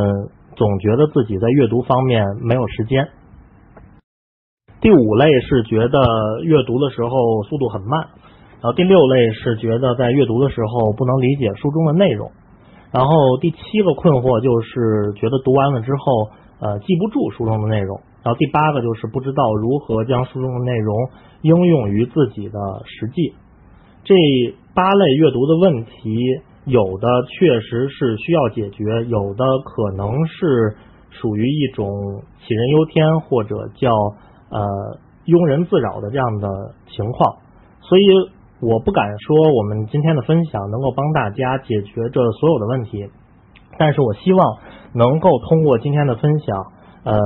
[0.56, 3.08] 总觉得自己在阅读方面没有时间。
[4.82, 6.00] 第五类是觉得
[6.44, 8.08] 阅读的时候速度很慢，
[8.62, 12.32] 然后第六类是觉得在阅读的时候不能理解书中的内容，
[12.92, 18.00] 然后第七个困惑就是觉得读完了之后，呃，记不住书中的内容。
[18.24, 20.96] 然后第八个就是不知道如何将书中的内容
[21.42, 23.34] 应用于自己的实际。
[24.04, 24.14] 这
[24.74, 30.76] 八类阅读的问题，有的确实是需要解决，有的可能是
[31.10, 31.90] 属于一种
[32.46, 33.92] 杞人忧天或者叫
[34.50, 36.48] 呃庸人自扰的这样的
[36.88, 37.36] 情况。
[37.82, 38.06] 所以
[38.62, 43.10] 我不敢说我们今天的分享能够帮大家解决这所有的问题，
[43.78, 44.58] 但是我希望
[44.94, 46.58] 能够通过今天的分享，
[47.04, 47.20] 呃。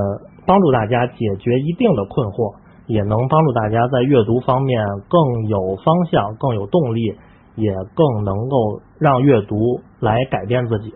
[0.46, 7.16] 帮助大家解决一定的困惑，也能帮助大家在阅读方面更有方向、更有动力，
[7.56, 10.94] 也更能够让阅读来改变自己。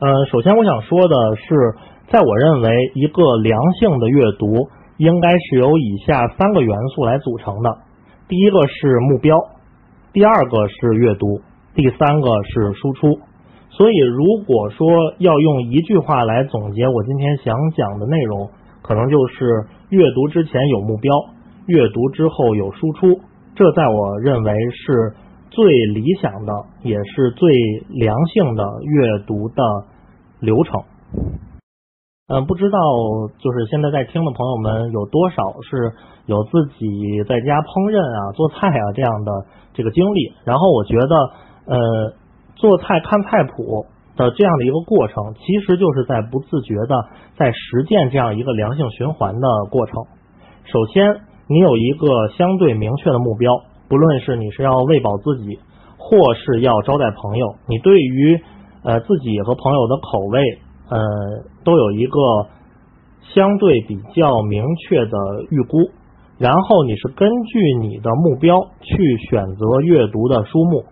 [0.00, 1.76] 呃，首先我想说的是，
[2.08, 7.78] 在我认为，一个良性的阅读应该是由以下三个元素来组成的：
[8.26, 9.38] 第一个是目标，
[10.12, 11.42] 第二个是阅读，
[11.76, 13.20] 第三个是输出。
[13.70, 18.50] 所以，如果说要用一句话来总结我今天想讲的内容，
[18.82, 21.14] 可能就是阅读之前有目标，
[21.66, 23.20] 阅读之后有输出。
[23.54, 25.14] 这在我认为是
[25.50, 27.52] 最理想的，也是最
[27.88, 29.62] 良性的阅读的
[30.40, 30.82] 流程。
[32.28, 32.78] 嗯，不知道
[33.38, 35.92] 就是现在在听的朋友们有多少是
[36.26, 39.32] 有自己在家烹饪啊、做菜啊这样的
[39.74, 40.32] 这个经历？
[40.44, 41.16] 然后我觉得，
[41.66, 42.14] 呃。
[42.56, 43.86] 做菜看菜谱
[44.16, 47.08] 的这样的一个过程，其实就是在不自觉的
[47.38, 49.94] 在实践这样一个良性循环的过程。
[50.64, 53.50] 首先，你有一个相对明确的目标，
[53.90, 55.58] 不论是你是要喂饱自己，
[55.98, 58.40] 或是要招待朋友，你对于
[58.84, 60.40] 呃自己和朋友的口味，
[60.88, 60.98] 呃
[61.64, 62.46] 都有一个
[63.34, 65.18] 相对比较明确的
[65.50, 65.90] 预估，
[66.38, 70.84] 然后你是根据你的目标去选择阅读的书目。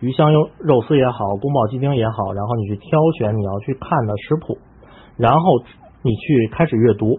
[0.00, 4.58] 鱼香肉肉丝也好，宫保鸡丁也好，然后你去挑选你要去看的食谱，
[5.16, 5.60] 然后
[6.02, 7.18] 你去开始阅读。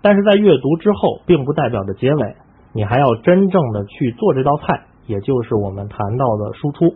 [0.00, 2.34] 但是在阅读之后，并不代表着结尾，
[2.72, 6.94] 你还要真正的去做这道菜，也就是我们谈到的输出。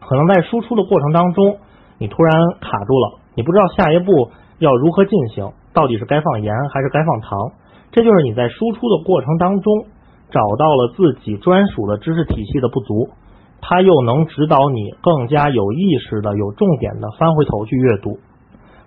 [0.00, 1.56] 可能在输出的过程当中，
[1.98, 7.38] 你突然卡住了，你不知道下一步要如何进行，到底是该放盐还是该放糖？
[7.90, 9.86] 这就是你在输出的过程当中
[10.30, 13.08] 找到了自己专属的知识体系的不足。
[13.66, 18.18] 它又能指导你更加有意识的、有重点的翻回头去阅读，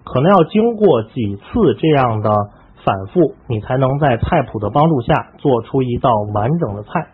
[0.03, 2.29] 可能要经过几次这样的
[2.87, 7.07] 反复，你才能在菜谱的帮助下做出一道完整的菜，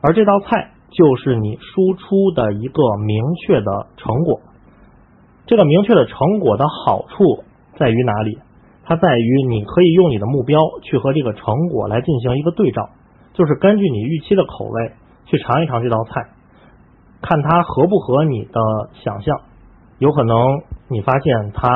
[0.00, 4.40] 而这道菜就是你输出的一个明确的成果。
[5.44, 7.44] 这个明确的成果的好处
[7.76, 8.38] 在于哪里？
[8.82, 12.88] 它在于你可以用你的目标去和这个成果来进行一个对照，
[13.34, 14.92] 就是根据你预期的口味
[15.26, 16.30] 去尝一尝这道菜。
[17.20, 18.60] 看它合不合你的
[19.04, 19.36] 想象，
[19.98, 21.68] 有可能你发现它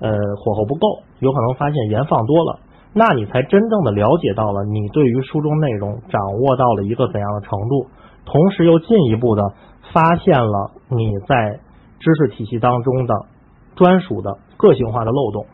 [0.00, 2.60] 呃火候不够，有可能发现盐放多了，
[2.92, 7.86] 那你才真正的了解到了你对于书中内容掌握到了一个怎样的程度，
[8.24, 9.42] 同时又进一步的
[9.92, 11.60] 发现了你在
[12.00, 13.14] 知识体系当中的
[13.76, 15.46] 专属的个性化的漏洞，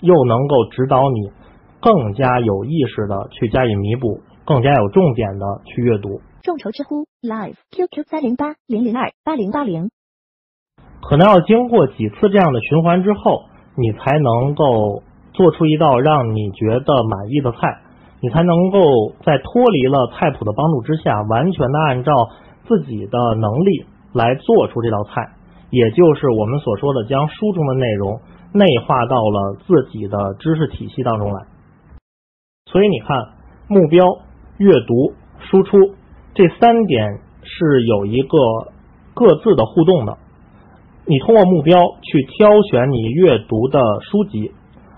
[0.00, 1.30] 又能够指导你
[1.80, 6.20] 更加有意识的去加以弥补，更加有重点的去阅读。
[6.42, 9.90] 众筹知乎 Live QQ 三零八零零二八零八零，
[11.02, 13.44] 可能要经过几次这样的循环之后，
[13.80, 17.80] 你才能够做出一道让你觉得满意的菜，
[18.20, 18.78] 你才能够
[19.24, 22.12] 在脱离了菜谱的帮助之下，完全的按照
[22.68, 25.32] 自己的能力来做出这道菜，
[25.70, 28.20] 也就是我们所说的将书中的内容
[28.52, 31.46] 内化到了自己的知识体系当中来。
[32.66, 33.16] 所以你看，
[33.68, 34.06] 目标、
[34.58, 35.94] 阅读、输出。
[36.32, 38.38] 这三点是有一个
[39.14, 40.16] 各自的互动的。
[41.06, 44.52] 你通过目标去挑选你阅读的书籍，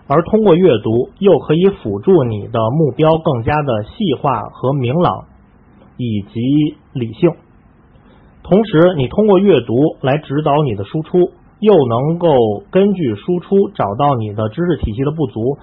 [0.07, 5.25] 而通过阅读又可以辅助你的目标更加的细化和明朗，
[5.97, 7.31] 以及理性。
[8.43, 12.29] 同时，你通过阅读来指导你的输出，又能够
[12.71, 15.57] 根据输出找到你的知识体系的不足，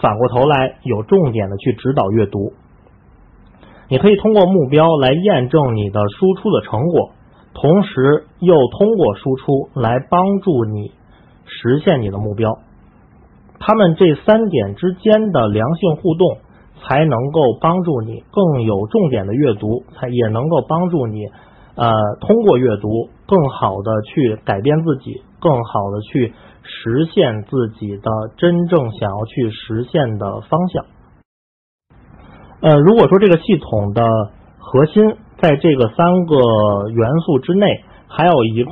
[0.00, 2.52] 反过头来有重点的去指导阅读。
[3.88, 7.10] 你可以通过目标来验证你的输出的成果，
[7.54, 10.92] 同时又通过输出来帮助你
[11.44, 12.58] 实现你的目标。
[13.58, 16.38] 他们这三点之间的良性互动，
[16.80, 21.26] 才能够帮助你更有重点的阅读，才也能够帮助你
[21.76, 26.32] 呃通过阅读更好的去改变自己，更好的去
[26.64, 30.84] 实现自己的真正想要去实现的方向。
[32.62, 34.04] 呃，如果说这个系统的
[34.58, 37.66] 核心在这个三个元素之内，
[38.06, 38.70] 还有一个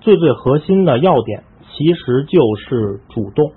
[0.00, 3.52] 最最核心的要点，其实就是主动。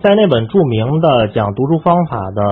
[0.00, 2.42] 在那本著名的讲读书方法的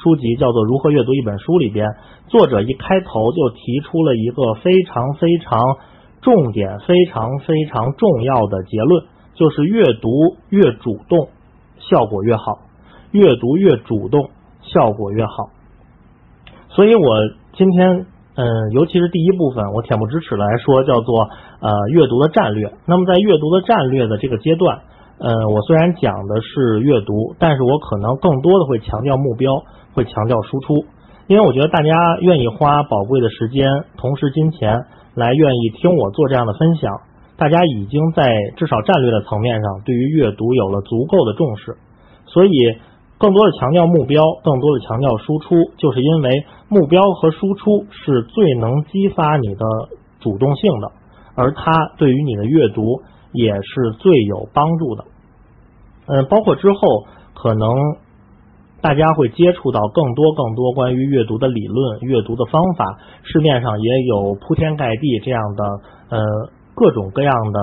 [0.00, 1.88] 书籍叫做《如何阅读一本书》里边，
[2.28, 5.58] 作者一开头就提出了一个非常非常
[6.20, 10.08] 重点、非常非常重要的结论，就是阅读
[10.50, 11.30] 越主动，
[11.80, 12.62] 效果越好；
[13.10, 14.30] 阅读越主动，
[14.62, 15.50] 效果越好。
[16.68, 17.04] 所以我
[17.54, 21.28] 今天，嗯，尤其是第一部分，我恬不知耻来说，叫做
[21.60, 22.72] 呃阅读的战略。
[22.86, 24.80] 那么在阅读的战略的这个阶段。
[25.22, 29.62] 呃，我虽然讲的是阅读，但是我可能更多的会强调目标，
[29.94, 30.84] 会强调输出，
[31.28, 36.90] 因为我觉得大家愿意花宝贵的时间，同时金钱来愿意听我做这样的分享，
[37.36, 41.76] 大家已经在至少战略的层面上对于阅读有了足够的重视，
[42.26, 42.50] 所以
[43.22, 49.64] 更多的强调目标，更多的强调输出，就是因为目标和输出是最能激发你的
[50.18, 50.90] 主动性的，
[51.36, 52.82] 而它对于你的阅读
[53.30, 55.04] 也是最有帮助的。
[56.08, 56.80] 嗯，包括之后
[57.32, 57.70] 可能
[58.80, 65.64] 大家会接触到更多更多关于阅读的理论、阅读的方法，市面上也有铺天盖地这样的
[66.08, 66.18] 呃
[66.74, 67.60] 各种各样的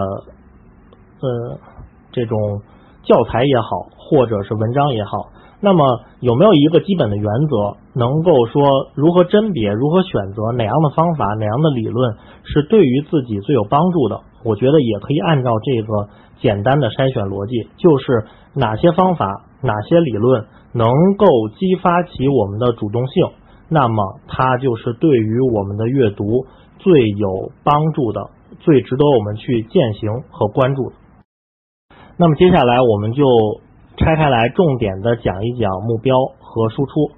[1.20, 1.60] 呃
[2.14, 2.62] 这种
[3.04, 3.68] 教材也好，
[3.98, 5.28] 或者是文章也好。
[5.62, 14.22] 那么有没有一个基本的原则，能够说如何甄别、如何选择哪样的方法、哪样的理论是对于自己最有帮助的？
[14.46, 23.28] 我觉得也可以按照这个简单的筛选逻辑，就是哪些方法、哪些理论能够激发起我们的主动性，
[23.68, 26.46] 那么它就是对于我们的阅读
[26.78, 30.96] 最有帮助的、最值得我们去践行和关注的。
[32.16, 33.26] 那么接下来我们就
[34.00, 37.12] 拆开来重点的讲一讲目标和输出。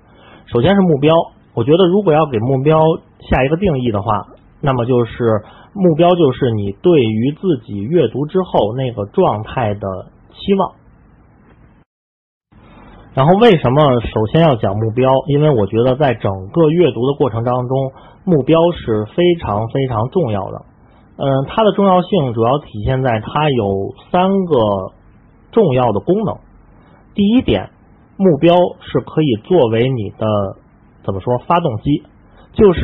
[0.47, 1.15] 首先是目标，
[1.53, 2.81] 我觉得如果要给目标
[3.29, 4.27] 下一个定义的话，
[4.61, 5.43] 那么就是。
[5.73, 9.87] 目标就是你对于自己阅读之后那个状态的
[10.33, 10.73] 期望。
[13.13, 15.09] 然后为什么首先要讲目标？
[15.27, 17.93] 因为我觉得在整个阅读的过程当中，
[18.25, 20.65] 目标是非常非常重要的。
[21.15, 24.91] 嗯，它的重要性主要体现在它有三个
[25.53, 26.35] 重要的功能。
[27.13, 27.69] 第一点，
[28.17, 30.25] 目标是可以作为你的
[31.03, 32.03] 怎么说发动机，
[32.53, 32.81] 就是。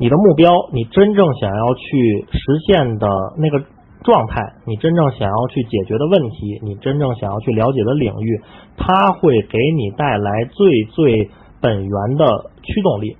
[0.00, 3.58] 你的目标，你真正想要去实现的那个
[4.04, 8.40] 状态，你真正想要去解决的问题，你真正想要去了解的领域，
[8.76, 13.16] 它会给你带来最最本源的驱动力。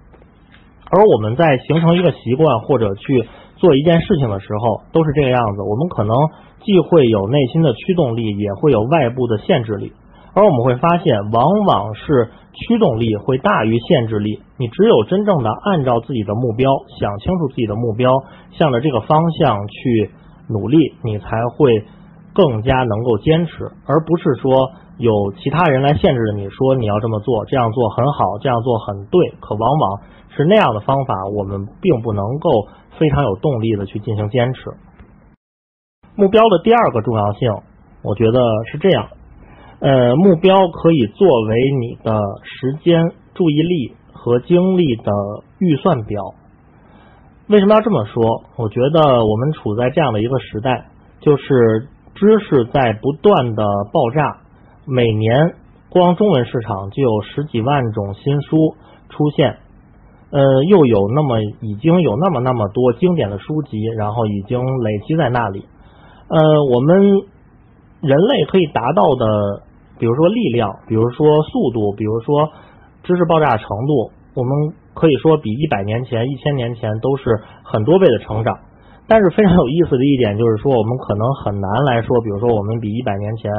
[0.93, 3.25] 而我们在形成一个习惯或者去
[3.57, 5.63] 做一件事情的时候，都是这个样子。
[5.63, 6.15] 我们可能
[6.63, 9.93] 既会有内心的驱动力，也会有外部的限制力。
[10.39, 14.41] 而我们会发现，往往是驱动力会大于限制力。
[14.57, 16.71] 你只有真正的按照自己的目标，
[17.01, 18.13] 想清楚自己的目标，
[18.53, 20.13] 向着这个方向去
[20.49, 21.83] 努力，你才会
[22.35, 25.11] 更加能够坚持，而不是说有
[25.43, 29.35] 其他人来限制着你，说你要这么做，这样做很好，这样做很对。
[29.41, 30.03] 可往往
[30.37, 34.61] 是那样的方法，我们并不能够非常有动力的去进行坚持。
[36.15, 37.51] 目标的第二个重要性，
[38.05, 38.39] 我觉得
[38.71, 39.09] 是这样。
[39.81, 45.13] 呃，目标可以作为你的时间、注意力和精力的
[45.61, 46.35] 预算表。
[47.47, 48.43] 为什么要这么说？
[48.57, 50.89] 我觉得我们处在这样的一个时代，
[51.21, 51.87] 就是
[52.17, 53.63] 知识在不断的
[53.93, 54.39] 爆炸，
[54.85, 55.55] 每年
[55.91, 58.75] 光中文市场就有十几万种新书
[59.09, 59.59] 出现，
[60.33, 65.65] 呃，又有那么已经有那么那么多经典的书籍，然后已经累积在那里。
[66.29, 67.01] 呃，我们
[68.01, 69.63] 人类可以达到的。
[69.99, 72.49] 比如说力量，比如说速度，比如说
[73.03, 74.51] 知识爆炸程度，我们
[74.95, 77.25] 可以说比一百年前、一千年前都是
[77.65, 78.57] 很多倍的成长。
[79.09, 83.51] 但是非常有意思的一点就是说，我们可能很难来说，比如说我们比一百年前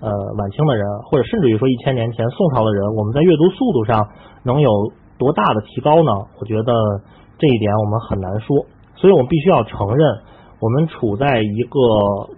[0.00, 4.06] 呃晚清的人，或者甚至于说一千年前宋朝的人，我们在阅读速度上
[4.44, 4.70] 能有
[5.18, 6.12] 多大的提高呢？
[6.38, 6.72] 我觉得
[7.38, 8.66] 这一点我们很难说。
[8.96, 10.18] 所以我们必须要承认，
[10.60, 11.78] 我们处在一个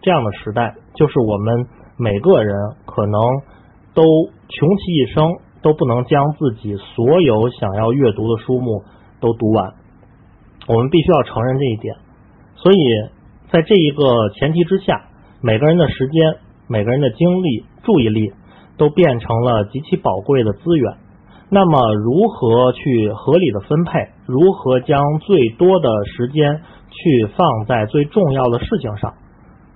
[0.01, 1.66] 这样的时代，就是我们。
[2.03, 3.20] 每个人可能
[3.94, 4.03] 都
[4.48, 8.85] 穷其一生都不能将自己所有想要阅读的书目
[9.20, 9.74] 都读完，
[10.68, 11.97] 我们必须要承认这一点。
[12.57, 12.78] 所以
[13.51, 15.09] 在这一个前提之下，
[15.41, 16.36] 每个人的时间、
[16.68, 18.32] 每个人的精力、注意力
[18.76, 20.95] 都变成了极其宝贵的资源。
[21.51, 24.09] 那么，如何去合理的分配？
[24.26, 29.14] 如何将最多的时间去放在最重要的事情上？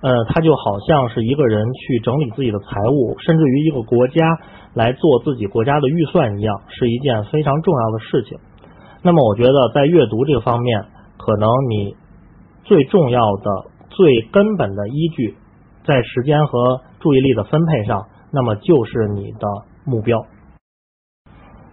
[0.05, 4.21] 呃，它就好像是一个人去整理自己的财务，甚至于一个国家
[4.75, 8.37] 来做自己国家的预算一样，是一件非常重要的事情。
[9.01, 10.85] 那么，我觉得在阅读这个方面，
[11.17, 11.95] 可能你
[12.65, 15.37] 最重要的最根本的依据，
[15.87, 19.47] 在时间和注意力的分配上，那么就是你的
[19.85, 20.21] 目标。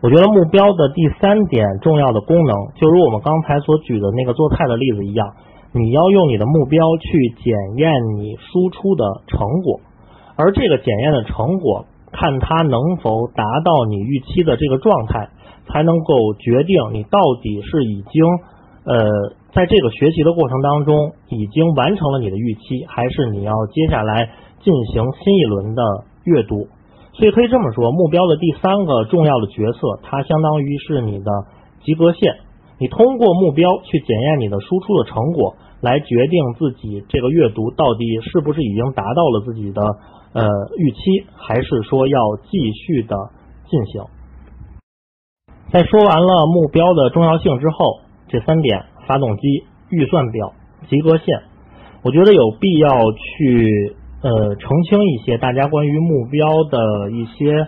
[0.01, 5.35] 我觉得目标的第三点重要的功能，就如我们刚才所举的那个做菜的例子一样，
[5.75, 9.81] 你要用你的目标去检验你输出的成果，
[10.37, 15.31] 而这个检验的成果，看它能否达到你预期的这个状态，
[15.67, 18.25] 才能够决定你到底是已经
[18.85, 24.29] 呃在这个学习的过程当中已经完成了你的预期，还是你要接下来
[24.61, 25.83] 进行新一轮的
[26.25, 26.69] 阅读。
[27.15, 31.31] 所以可以这么说，目标的第三个重要的角色，它相当于是你的
[31.83, 32.37] 及格线。
[32.83, 39.83] 你通过目标去检验你的输出的成果，来决定自己这个阅读到底是不是已经达到了自己的
[40.33, 40.43] 呃
[40.79, 40.99] 预期，
[41.37, 42.19] 还是说要
[42.51, 43.17] 继续的
[43.71, 44.03] 进行。
[45.71, 50.55] 在说完了目标的重要性之后，这三点：发动机、预算表、
[50.89, 51.27] 及格线，
[52.03, 53.95] 我觉得有必要去。
[54.25, 57.67] 呃，澄清一些大家关于目标的一些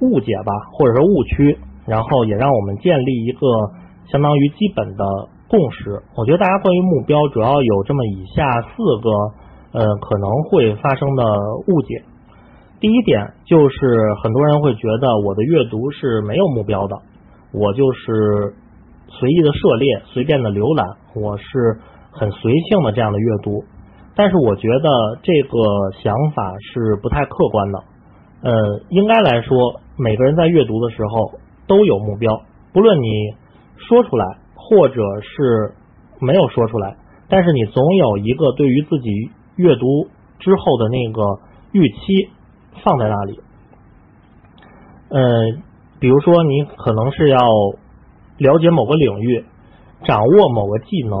[0.00, 3.40] 误解吧，或者说误区，然后也让我们建立一个
[4.10, 5.04] 相当于基本的
[5.48, 6.02] 共识。
[6.16, 11.24] 我觉得大家关于目标主要有这么以下四个呃可能会发生的
[11.66, 12.02] 误解。
[12.80, 13.76] 第一点就是
[14.22, 16.96] 很多人会觉得我的阅读是没有目标的，
[17.52, 18.54] 我就是
[19.08, 21.80] 随意的涉猎、随便的浏览，我是
[22.12, 23.64] 很随性的这样的阅读。
[24.14, 25.58] 但是我觉得这个
[26.02, 27.78] 想法是不太客观的。
[28.42, 28.52] 呃，
[28.90, 31.32] 应该来说，每个人在阅读的时候
[31.66, 32.42] 都有目标，
[32.72, 33.34] 不论你
[33.78, 35.74] 说出来或者是
[36.20, 36.96] 没有说出来，
[37.28, 40.08] 但是你总有一个对于自己阅读
[40.38, 41.40] 之后的那个
[41.72, 42.30] 预期
[42.84, 43.40] 放在那里。
[45.10, 45.20] 呃，
[46.00, 47.38] 比如说你可能是要
[48.38, 49.44] 了解某个领域，
[50.04, 51.18] 掌握某个技能，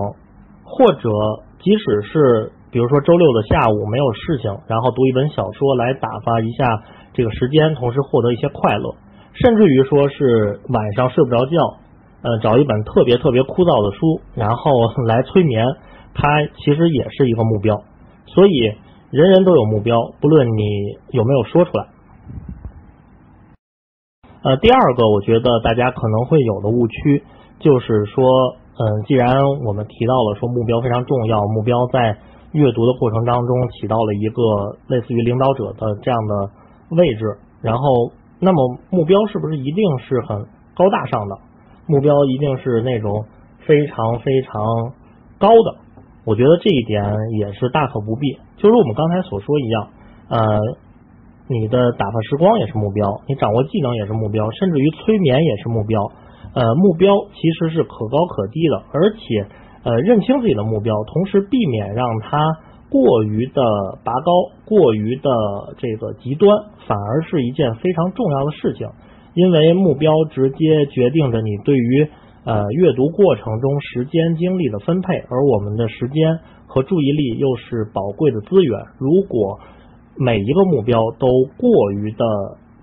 [0.64, 1.08] 或者
[1.62, 2.52] 即使是。
[2.70, 6.82] 比如说周六的下午没有事情，然后读一本小说来打发一下
[7.14, 8.94] 这个时间，同时获得一些快乐，
[9.32, 11.56] 甚至于说是晚上睡不着觉，
[12.22, 14.70] 呃，找一本特别特别枯燥的书，然后
[15.06, 15.64] 来催眠，
[16.14, 17.82] 它其实也是一个目标。
[18.26, 18.52] 所以
[19.10, 21.86] 人人都有目标，不论你有没有说出来。
[24.42, 27.22] 呃，第二个我觉得大家可能会有的误区
[27.58, 28.24] 就是说，
[28.78, 32.18] 嗯，既然我们提到了说目标非常重要，目标在。
[32.52, 36.50] 阅读的过程当中起到了一个类似于领导者的这样的
[36.96, 38.10] 位置，然后
[38.40, 41.36] 那么目标是不是一定是很高大上的？
[41.88, 43.24] 目标一定是那种
[43.66, 44.62] 非常非常
[45.38, 45.76] 高的？
[46.24, 47.02] 我觉得这一点
[47.40, 48.38] 也是大可不必。
[48.56, 49.88] 就如我们刚才所说一样，
[50.28, 50.60] 呃，
[51.48, 56.00] 你的打发时光也是目标，你掌握技能也是目标，甚至于催眠也是目标。
[56.54, 59.48] 呃，目标其实是可高可低的，而且。
[59.84, 62.36] 呃，认清自己的目标，同时避免让它
[62.90, 63.62] 过于的
[64.04, 64.32] 拔高、
[64.66, 65.30] 过于的
[65.78, 66.52] 这个极端，
[66.86, 68.88] 反而是一件非常重要的事情。
[69.38, 72.08] 因为目标直接决定着你对于
[72.44, 78.80] 呃阅读过程中时间精力的分配，而我们的时间和注意力又是宝贵的资源。
[78.98, 79.60] 如果
[80.16, 82.24] 每一个目标都过于的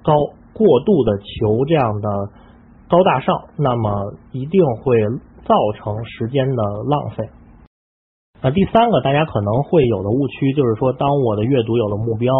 [0.01, 0.13] 高、
[0.53, 2.09] 过度的求这样的
[2.89, 4.99] 高大上，那么一定会。
[5.45, 7.29] 造成时间的浪费。
[8.41, 12.33] 那第三个大家可能会有的误区就是说，当我的阅读有了目标，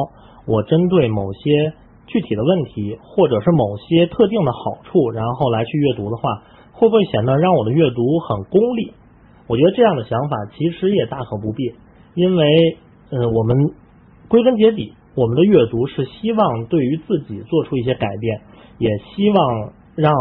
[0.48, 1.74] 我针对某些
[2.08, 8.94] 具体的问题，或者是某些特定的好处，然后来去阅读的话，会不会显得让我的阅读很功利？
[9.48, 11.74] 我觉得这样的想法其实也大可不必，
[12.16, 12.78] 因为
[13.12, 13.56] 呃，我们
[14.28, 18.42] 归根结底，我们的阅读是希望对于自己做出一些改变，
[18.80, 20.14] 也希望让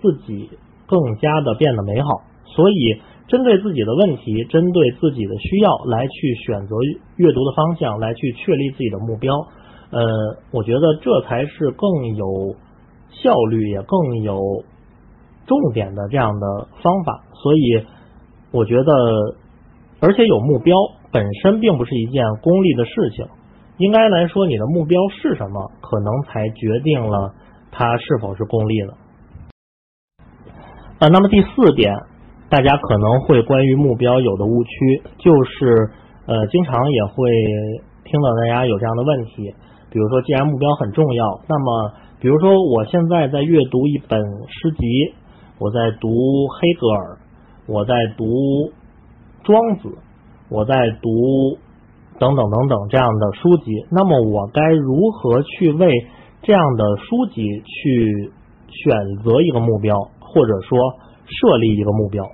[0.00, 0.48] 自己
[0.86, 2.08] 更加的变得美好。
[2.46, 6.76] 所以，针对自己的问题，针对自己的需要来去选择
[7.16, 9.34] 阅读的方向，来去确立自己的目标。
[9.90, 10.00] 呃，
[10.52, 12.54] 我觉得这才是更有
[13.10, 14.64] 效率，也更有
[15.46, 17.24] 重点的这样的方法。
[17.42, 17.86] 所以，
[18.52, 18.92] 我觉得，
[20.00, 20.76] 而且有目标
[21.10, 23.26] 本身并不是一件功利的事情。
[23.78, 27.32] 应该来说，你的目标是什么，可能才决定了
[27.70, 28.94] 它是否是功利的。
[30.98, 31.94] 啊，那么第四点。
[32.50, 35.90] 大家可能会关于目标有的误区，就是
[36.24, 37.30] 呃，经常也会
[38.06, 39.54] 听到大家有这样的问题，
[39.90, 45.14] 比如说，既然目标很重要，那么，比如说，我现在在阅读一本诗集，
[45.58, 46.08] 我在读
[46.48, 47.18] 黑格尔，
[47.66, 48.24] 我在读
[49.44, 49.88] 庄子，
[50.50, 51.58] 我在读
[52.18, 55.90] 等等等等这样的书籍，那么我该如何去为
[56.42, 58.32] 这样的书籍去
[58.68, 58.92] 选
[59.24, 60.78] 择一个目标，或者说
[61.24, 62.24] 设立一个目标？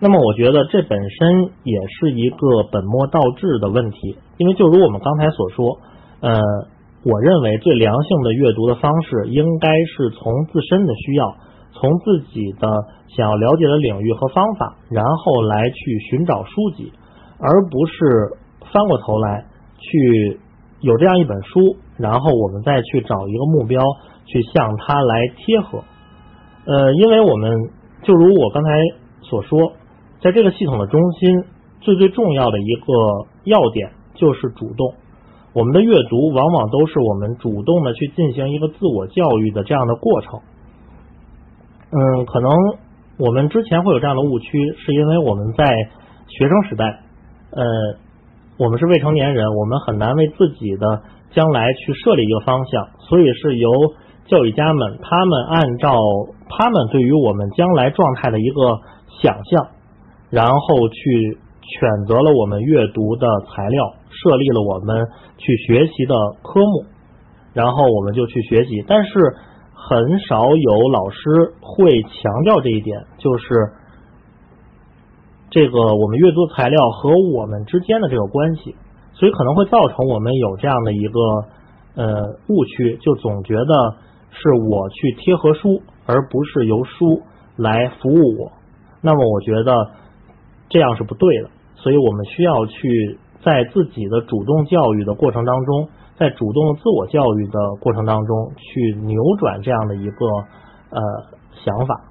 [0.00, 5.78] 那么我觉得这本身也是一个本末倒置的问题，因为就如我们刚才所说，
[6.20, 6.40] 呃，
[7.04, 11.36] 我认为最良性的阅读的方式应该是从自身的需要，
[11.72, 12.68] 从自己的
[13.08, 16.92] 想要了解的领域和方法，然后来去寻找书籍，
[17.38, 18.38] 而不是
[18.72, 19.44] 翻过头来
[19.78, 20.40] 去
[20.80, 23.82] 有这样一本书，然后我们再去找一个目标
[24.26, 25.82] 去向它来贴合。
[26.66, 27.70] 呃，因为我们
[28.02, 28.70] 就如我刚才
[29.22, 29.72] 所说，
[30.20, 31.44] 在这个系统的中心，
[31.80, 32.92] 最最重要的一个
[33.44, 34.94] 要点就是主动。
[35.54, 40.40] 我们的阅读往往都是我们主动的去进行一个自我教育的这样的过程。
[41.90, 42.52] 嗯，可能
[43.18, 44.50] 我们之前会有这样的误区，
[44.84, 45.64] 是因为我们在
[46.28, 46.84] 学生时代，
[47.50, 47.64] 呃，
[48.58, 53.70] 我们是未成年人，我们很难为自己的将来去设立一个方向，所以是由
[54.26, 55.96] 教育家们他们按照
[56.50, 58.78] 他们对于我们将来状态的一个
[59.22, 59.68] 想象，
[60.30, 65.06] 然后去选择了我们阅读的材料，设立了我们
[65.36, 66.84] 去学习的科目，
[67.52, 69.12] 然后我们就去学习，但是
[69.72, 73.44] 很少有老师会强调这一点，就是
[75.50, 78.74] 这个我们阅读材料和我们之间的这个关系，
[79.14, 81.20] 所以可能会造成我们有这样的一个
[81.94, 83.96] 呃误区，就总觉得
[84.30, 87.22] 是我去贴合书，而不是由书
[87.56, 88.52] 来服务我。
[89.00, 89.90] 那么我觉得
[90.68, 100.26] 这样是不对的，所以我们需要去在自己的主动教育的过程当中，在主动自我教育的过程当中，去扭转这样的一个
[100.90, 101.00] 呃
[101.64, 102.04] 想法。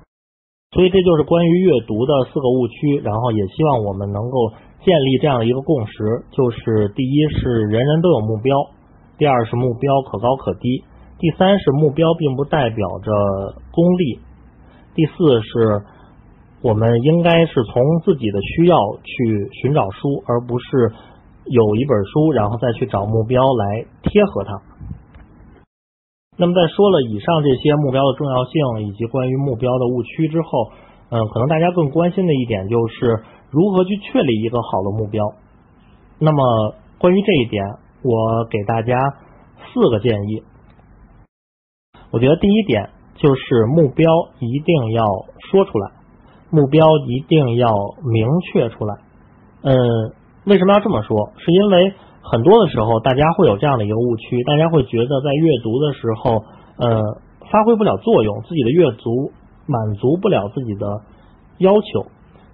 [0.72, 4.52] 所以这就是关于阅读的四个误区，然后也希望我们能够
[4.84, 8.56] 建立这样的一个共识，就是第一是人人都有目标，
[9.18, 10.84] 第二是目标可高可低，
[11.20, 13.12] 第三是目标并不代表着
[13.72, 14.20] 功利，
[14.94, 15.82] 第四是
[16.62, 20.92] 我们应该是从自己的需要去寻找书，而不是
[21.50, 24.62] 有一本书然后再去找目标来贴合它。
[26.38, 30.72] 那么在说了以上这些目标的重要性以及关于目标的误区之后，
[31.10, 35.26] 嗯，可能大家更关心的一点就是如何去确立一个好的目标。
[36.20, 37.66] 那么关于这一点，
[38.04, 38.96] 我给大家
[39.74, 40.44] 四个建议。
[42.12, 44.06] 我觉得第一点就是目标
[44.40, 45.06] 一定要
[45.50, 45.92] 说出来，
[46.52, 47.68] 目标一定要
[48.04, 48.96] 明确出来。
[49.64, 49.74] 嗯，
[50.48, 51.34] 为什么要这么说？
[51.44, 56.46] 是因为很多的时候，大家会有这样的一个误区，大家会觉得在阅读的时候，
[56.80, 57.20] 呃，
[57.52, 59.34] 发挥不了作用，自己的阅读
[59.66, 61.02] 满足不了自己的
[61.58, 62.08] 要求。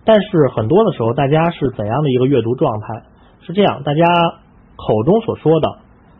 [0.05, 3.03] 但是很多的时候，大家是怎样的一个阅读状态？
[3.45, 4.03] 是这样，大家
[4.75, 5.67] 口中所说的，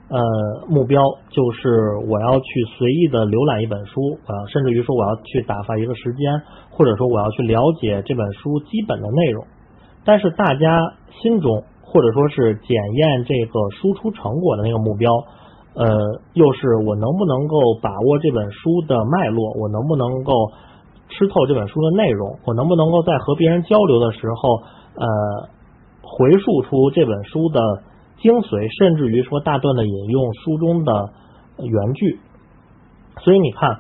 [0.10, 1.02] 呃，目标
[1.32, 9.44] 就是我要去随意的浏览一本书，啊，甚至于说我要去打发一个时间，或者说我要去了解这本书基本的内容。
[10.06, 15.12] 但是大家心中，或者说是检验这个输出成果的那个目标，
[15.76, 15.86] 呃，
[16.34, 20.34] 又是我能不能够把握这本书的脉络，我能不能够
[21.10, 24.56] 吃透这本书的内容，我能不能够在和别人交流的时候，
[24.95, 25.49] 呃，
[26.01, 27.60] 回述出这本书的
[28.18, 31.10] 精髓，甚至于说大段的引用书中的
[31.58, 32.20] 原句。
[33.24, 33.80] 所以你看，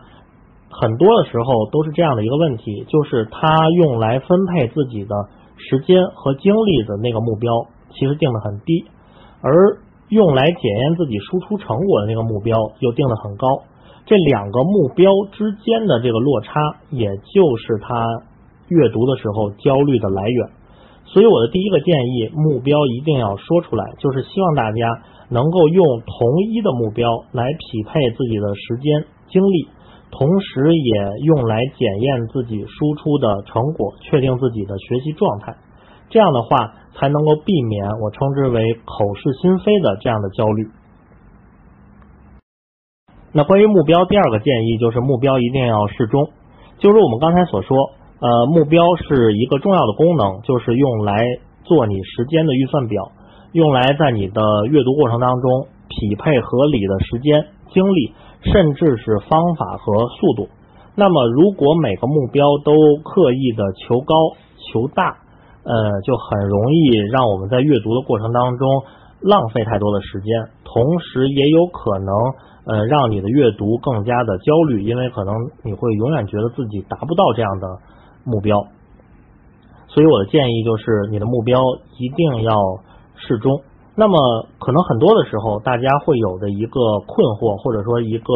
[0.69, 5.15] 很多的时候都是这样的一个问题，就是他用来分配自己的
[5.57, 8.85] 时间和精力的那个目标，其实定的很低，
[9.41, 9.77] 而
[10.09, 13.63] 用来检验自己输出成果的那个目标又定的很高。
[14.05, 18.05] 这两个目标之间的这个落差，也就是他
[18.67, 20.49] 阅读的时候焦虑的来源。
[21.05, 29.67] 所以我的第一个建议，目标一定要说出来，就是希望大家能够用同一的目标来匹配自己的时间精力，
[30.13, 35.57] 同时也用来检验自己输出的成果，确定自己的学习状态。
[36.09, 40.67] 这样的话，才能够避免我称之为口是心非的这样的焦虑。
[43.33, 46.29] 那关于目标，第二个建议就是目标一定要适中，
[46.77, 47.75] 就是我们刚才所说。
[48.23, 51.19] 呃，目标是一个重要的功能，就是用来
[51.65, 53.11] 做你时间的预算表，
[53.51, 54.41] 用来在你的
[54.71, 58.13] 阅读过程当中匹配合理的时间、精力，
[58.43, 60.49] 甚至是方法和速度。
[60.95, 62.71] 那么，如果每个目标都
[63.03, 64.15] 刻意的求高
[64.71, 65.17] 求大，
[65.63, 68.83] 呃，就很容易让我们在阅读的过程当中
[69.21, 72.13] 浪费太多的时间，同时也有可能
[72.65, 75.33] 呃让你的阅读更加的焦虑，因为可能
[75.63, 77.67] 你会永远觉得自己达不到这样的。
[78.25, 78.67] 目标，
[79.89, 81.59] 所以我的建议就是，你的目标
[81.99, 82.55] 一定要
[83.17, 83.59] 适中。
[83.95, 88.33] 那么，可能很多的时候，大家会有的一个困惑，或者说一个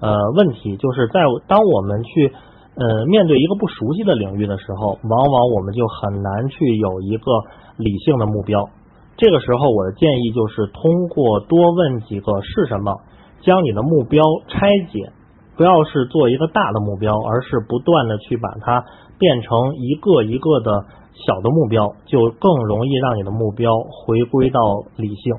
[0.00, 2.32] 呃问题，就是在当我们去
[2.74, 7.30] 呃，面对一个不熟悉的领域的时候，往往我们就很难去有一个
[7.78, 8.68] 理性的目标。
[9.16, 13.00] 这个时候，我的建议就是通过多问几个是什么，
[13.40, 15.12] 将你的目标拆解，
[15.56, 18.84] 不要是做一个大的目标，而是不断的去把它
[19.18, 20.84] 变成一个一个的
[21.24, 23.72] 小的目标，就更容易让你的目标
[24.04, 24.60] 回归到
[24.96, 25.34] 理性。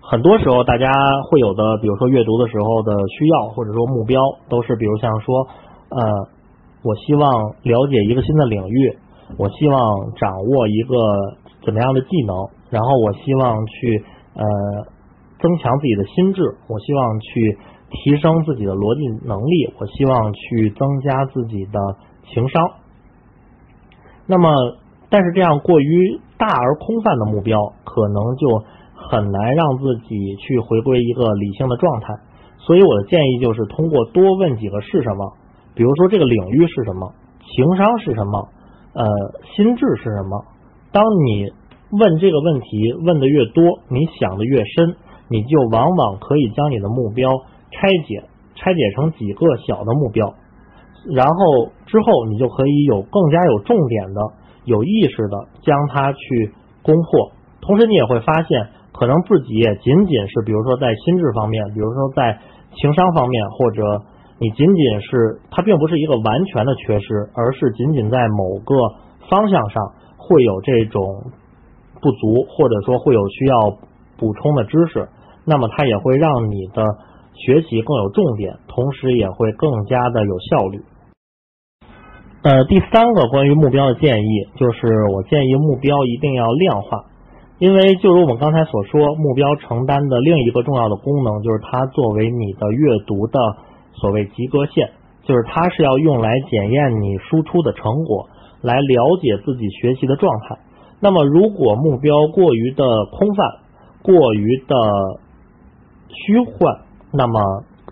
[0.00, 0.90] 很多时候，大家
[1.28, 5.46] 会有的，比如说阅读的时候的需要，或者说目标，都是比如像说，
[5.90, 6.00] 呃，
[6.82, 8.98] 我希望了解一个新的领域，
[9.36, 10.96] 我希望掌握一个
[11.64, 12.36] 怎么样的技能。
[12.70, 14.04] 然后我希望去
[14.34, 14.44] 呃
[15.40, 17.58] 增强自己的心智，我希望去
[17.90, 21.80] 提升自己的逻辑能力，我希望去增加自己的
[22.32, 22.70] 情商。
[24.28, 24.76] 那么，
[25.08, 28.62] 但是这样过于大而空泛的目标，可能就
[28.94, 32.14] 很难让自己去回归一个理性的状态。
[32.58, 35.32] 所以我的建议就是，通过多问几个是什么，
[35.74, 38.48] 比如说这个领域是什么，情商是什么，
[38.92, 39.06] 呃，
[39.56, 40.44] 心智是什么。
[40.92, 41.50] 当你
[41.98, 44.96] 问这个问题问的越多，你想的越深，
[45.30, 47.30] 你就往往可以将你的目标
[47.70, 50.34] 拆解，拆解成几个小的目标，
[51.14, 54.20] 然后之后你就可以有更加有重点的、
[54.64, 57.32] 有意识的将它去攻破。
[57.60, 62.38] 同时，你也会发现，可能自己也仅仅是，比如说在心智方面，比如说在
[62.74, 63.82] 情商方面，或者
[64.38, 68.74] 你仅仅是它并不是一个完全的缺失，而是仅仅在某个
[69.28, 69.82] 方向上
[70.16, 71.04] 会有这种。
[72.00, 73.76] 不足，或者说会有需要
[74.16, 75.08] 补充的知识，
[75.44, 76.80] 那么它也会让你的
[77.38, 80.80] 学习更有重点，同时也会更加的有效率。
[82.42, 87.06] 呃，第三个关于目标的建议就是，我建议目标一定要量化，
[87.58, 93.38] 因为就如我们刚才所说，目标承担的另一个重要的功能就是它作为你的阅读的
[93.94, 94.90] 所谓及格线，
[95.24, 98.28] 就是它是要用来检验你输出的成果，
[98.62, 100.58] 来了解自己学习的状态。
[101.00, 103.44] 那么，如果目标过于的空泛、
[104.02, 104.74] 过于的
[106.08, 107.40] 虚幻，那么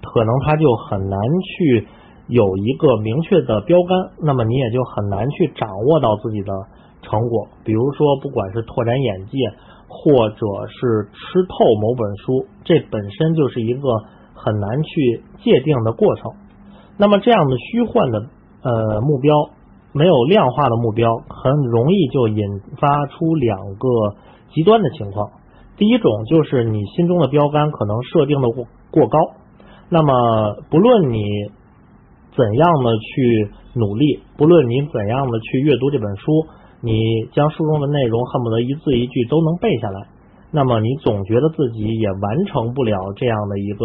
[0.03, 1.87] 可能它就很难去
[2.29, 6.53] 有一个明确的标杆，那么你也就很难去掌握到自己的
[7.03, 7.49] 成果。
[7.65, 9.39] 比如说，不管是拓展眼界，
[9.89, 10.37] 或者
[10.69, 13.89] 是吃透某本书，这本身就是一个
[14.35, 16.33] 很难去界定的过程。
[16.99, 18.21] 那么，这样的虚幻的
[18.63, 19.51] 呃目标。
[19.93, 22.45] 没有量化的目标，很容易就引
[22.79, 23.89] 发出两个
[24.53, 25.31] 极端的情况。
[25.79, 28.67] 第一种就是你心中的标杆可能设定的过
[28.97, 29.19] 过高，
[29.89, 31.23] 那么不论你
[32.35, 36.33] 怎样的去努力，不论你怎样的去阅读这本书，
[36.81, 40.07] 你将书中的内容恨不得一字一句都能背下来，
[40.51, 43.85] 那么你总觉得自己也完成不了这样的一个。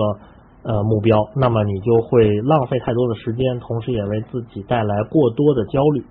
[0.64, 6.03] 呃，目标，那么你就会浪费太多的时间，同时也为自己带来过多的焦虑。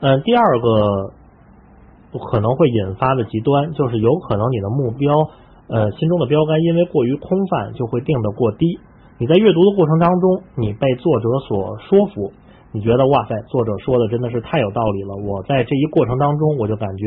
[0.00, 1.12] 嗯，第二个
[2.18, 5.28] 可能会引发的极端，就是有可能你的目标，
[5.68, 8.78] 呃，心中的标杆因为过于空泛，就会定得过低。
[9.18, 12.32] 你在阅读的过程当中，你被作者所说服，
[12.72, 15.16] 你觉得哇塞，作者说的真的是太有道理了。
[15.26, 17.06] 我在这一过程当中，我就感觉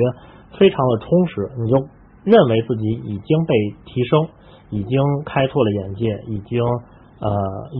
[0.57, 1.78] 非常的充实，你就
[2.24, 3.55] 认为自己已经被
[3.86, 4.28] 提升。
[4.72, 7.28] 已经开拓了眼界，已经呃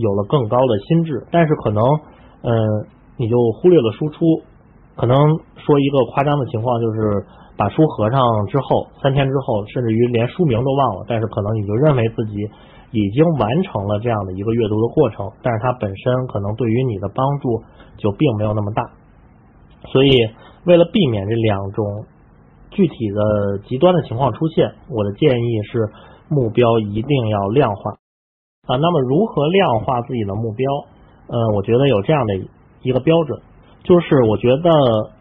[0.02, 1.84] 有了更高的心智，但是可能
[2.42, 2.50] 嗯
[3.16, 4.18] 你就忽略了输出，
[4.96, 5.16] 可能
[5.54, 7.24] 说一个夸张的情况，就是
[7.60, 8.16] 把书合上
[8.48, 12.48] 之后，三天之后，甚至于连书名都忘了，但是可能你就认为自己
[12.90, 17.60] 已经完成了这样的一个阅读的过程，但是它本身可能对于你的帮助
[17.98, 18.88] 就并没有那么大，
[19.92, 20.10] 所以
[20.64, 22.06] 为了避免这两种
[22.70, 25.90] 具体的极端的情况出现，我的建议是。
[26.32, 27.90] 目标一定要量化
[28.68, 28.76] 啊！
[28.76, 30.70] 那么如何量化自己的目标？
[31.26, 32.36] 呃，我觉得有这样的
[32.82, 33.40] 一个标准，
[33.82, 34.70] 就是我觉得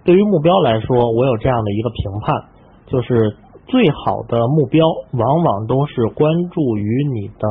[0.03, 2.43] 对于目标来说，我有这样的一个评判，
[2.87, 3.35] 就是
[3.67, 7.47] 最好的目标往往都是关注于你的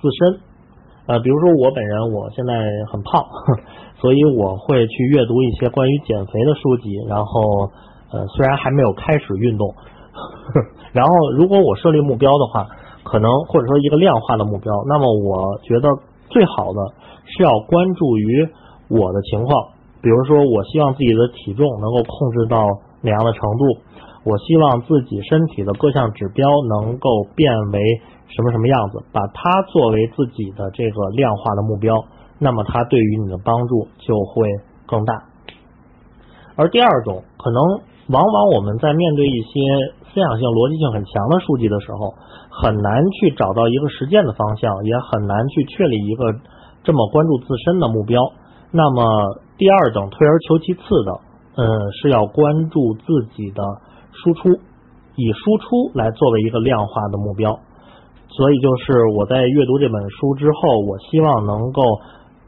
[0.00, 0.40] 自身。
[1.06, 2.54] 呃，比如说我本人，我现在
[2.90, 3.24] 很胖，
[4.00, 7.70] 所以我会去阅读一些关于减肥的书籍，然后
[8.12, 9.74] 呃，虽然还没有开始运动，
[10.92, 12.66] 然后如果我设立目标的话。
[13.04, 15.90] 可能或者说一个量化的目标，那么我觉得
[16.30, 16.80] 最好的
[17.26, 18.48] 是要关注于
[18.88, 19.73] 我的情况，
[20.04, 22.68] 比如说我希望自己的体重能够控制到
[23.00, 23.80] 哪样的程度，
[24.28, 27.80] 我希望自己身体的各项指标能够变为
[28.28, 32.04] 什么什么样子，把它作为自己的这个量化的目标，
[32.38, 34.46] 那么它对于你的帮助就会
[34.84, 35.24] 更大。
[36.54, 37.80] 而第二种，可能
[38.12, 39.58] 往往我们在面对一些。
[40.14, 42.14] 思想性、逻辑性很强的数据的时候，
[42.46, 46.30] 很难去找到一个实践的方向，也很难去确立一个
[46.86, 48.22] 这么关注自身的目标。
[48.70, 49.02] 那么，
[49.56, 51.20] 第二等退而求其次的，
[51.56, 53.62] 嗯，是要关注自己的
[54.12, 54.48] 输出，
[55.16, 57.58] 以输出来作为一个量化的目标。
[58.28, 61.82] 所以就是我在阅读这本书之后，我希望能够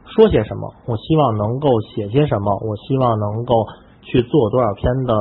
[0.05, 3.55] 说些什么，我希望能够写些什么，我希望能够
[4.01, 5.13] 去做多少篇的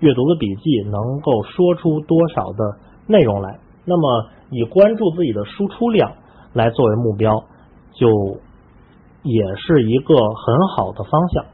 [0.00, 3.58] 阅读的笔记，能够说出多少的内容来。
[3.84, 6.12] 那么以关注自己的输出量
[6.54, 7.44] 来作为目标，
[7.92, 8.08] 就
[9.22, 11.44] 也是一个很好的方向。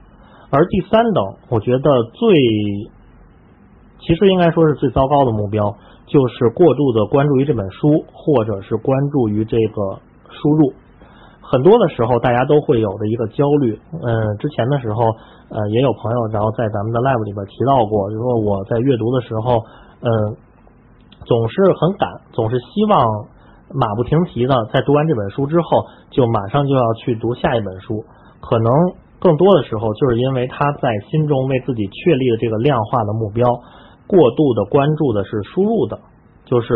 [0.50, 2.34] 而第三等，我觉得最
[4.00, 5.76] 其实应该说是最糟糕的目标。
[6.10, 10.00] 就是过度的关注于这本书，或者是关注于这个
[10.30, 10.72] 输入，
[11.42, 13.78] 很多的时候大家都会有的一个焦虑。
[13.92, 15.04] 嗯，之前的时候，
[15.50, 19.60] 呃，也有朋友然后在咱们的 live 里边提到过，就说我在阅读的时候，
[20.00, 20.08] 嗯，
[21.26, 23.04] 总是很赶，总是希望
[23.74, 28.04] 马不停蹄的在读完这本书之后，就马上就要去读下一本书。
[28.40, 28.72] 可能
[29.18, 33.46] 更多的时候，就是因为他在心中为自己确立的这个量化的目标。
[34.06, 35.98] 过度的关注的是输入的，
[36.46, 36.72] 就是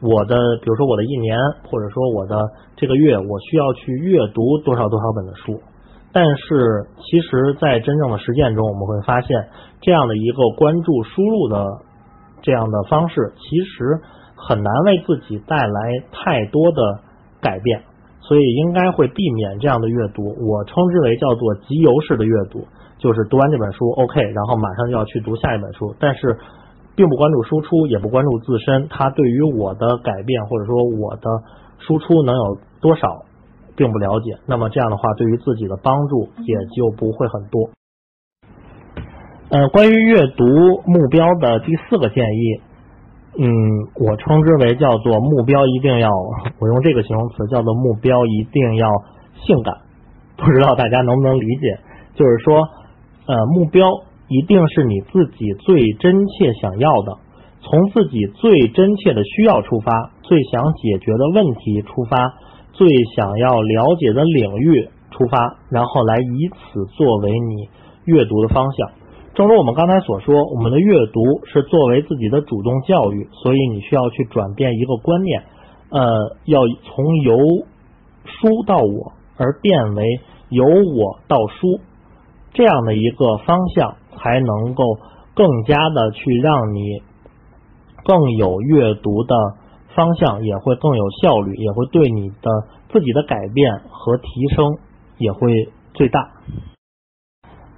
[0.00, 1.36] 我的，比如说我的一年，
[1.68, 5.60] 或者说我的这个月，我需要去阅读多少多少本的书。
[6.10, 9.48] 但是，其实，在真正的实践中，我们会发现，
[9.82, 11.66] 这样的一个关注输入的
[12.40, 14.00] 这样的方式，其实
[14.38, 17.00] 很难为自己带来太多的
[17.40, 17.82] 改变。
[18.20, 20.22] 所以，应该会避免这样的阅读。
[20.22, 22.66] 我称之为叫做集邮式的阅读。
[22.98, 26.36] 就是读完这本书，OK，然后马上就要去读下一本书，但是
[26.96, 31.22] 并不关注输出，也不关注自身，它对于我的改变或者说我的
[31.78, 33.22] 输出能有多少，
[33.76, 34.36] 并不了解。
[34.46, 37.70] 那么这样的话，对于自己的帮助也就不会很多。
[39.50, 40.44] 呃，关于阅读
[40.84, 42.60] 目标的第四个建议，
[43.38, 43.46] 嗯，
[43.94, 46.10] 我称之为叫做目标一定要，
[46.58, 48.88] 我用这个形容词叫做目标一定要
[49.46, 49.74] 性感，
[50.36, 51.78] 不知道大家能不能理解，
[52.14, 52.68] 就是说。
[53.30, 53.84] 呃，目标
[54.28, 57.18] 一定是你自己最真切想要的，
[57.60, 62.32] 从自己最真切的需要出发，最想解决的问题出发，
[62.72, 67.68] 最想要了解的领域出发，然后来以此作为你
[68.06, 68.88] 阅读的方向。
[69.38, 75.44] 正如我们刚才所说，我们的阅读是作为自己的主动教育，所以你需要去转变一个观念，
[75.90, 77.38] 呃，要从由
[78.24, 80.02] 书到我，而变为
[80.48, 81.78] 由我到书。
[82.52, 84.98] 这样的一个方向，才能够
[85.36, 87.00] 更加的去让你
[88.02, 89.36] 更有阅读的
[89.94, 92.50] 方向，也会更有效率，也会对你的
[92.90, 94.26] 自己的改变和提
[94.56, 94.78] 升
[95.16, 96.28] 也会最大。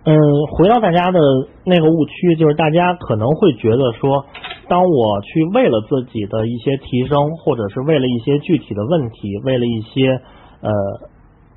[0.04, 0.16] 嗯，
[0.52, 1.20] 回到大家的
[1.64, 4.24] 那个误区，就是大家可能会觉得说，
[4.68, 10.20] 当我去为了自己的一些提升，或者是为了一些具体的问题，为了一些
[10.60, 10.70] 呃。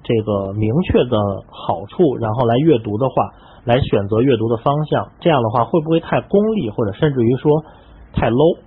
[0.06, 1.16] 这个明确的
[1.48, 3.32] 好处，然后来阅读的话，
[3.64, 7.64] 来选择阅读的方向，这样的话会不会太功利，或者甚至于说
[8.12, 8.58] 太 low？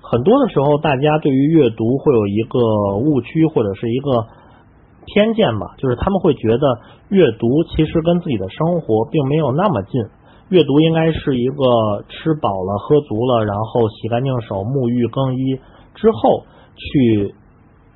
[0.00, 4.28] 很多的时候，大家对于阅读会有一个误区或者是一个
[5.06, 10.02] 偏见吧，就是他们会觉得阅读其实跟自己的生活并没有那么近，
[10.48, 15.60] 阅读应该是一个吃饱了喝足了，然后洗干净手、沐浴更衣
[15.94, 16.44] 之后
[16.76, 17.34] 去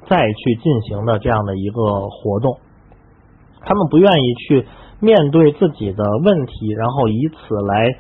[0.07, 2.59] 再去进行的这样的一个活动。
[3.61, 4.67] 他们不愿意去
[5.01, 7.97] 面对自己的问题，然后以此来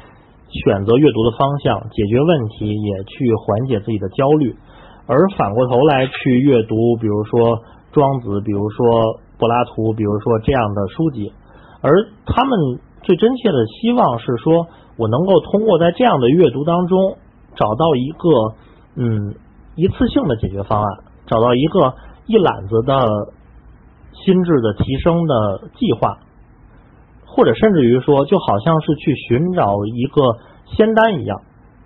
[0.64, 4.54] 选择阅读的方向，解决问题，也去缓解自己的焦虑。
[5.06, 7.60] 而反过头来去阅读，比如说
[7.98, 11.32] 庄子，比如说柏拉图，比如说这样的书籍，
[11.80, 11.90] 而
[12.26, 17.18] 他们最真切的希望是说，我能够通过在这样的阅读当中，
[17.56, 18.54] 找到一个
[18.94, 19.34] 嗯
[19.74, 20.88] 一次性的解决方案，
[21.26, 21.94] 找到一个
[22.26, 23.34] 一揽子的。
[24.24, 26.18] 心智的提升的计划，
[27.24, 30.38] 或者甚至于说，就好像是去寻找一个
[30.76, 31.40] 仙丹一样。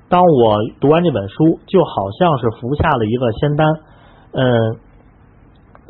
[0.09, 3.67] 当我读完这本书，就好像是服下了一个仙丹，
[4.33, 4.49] 嗯，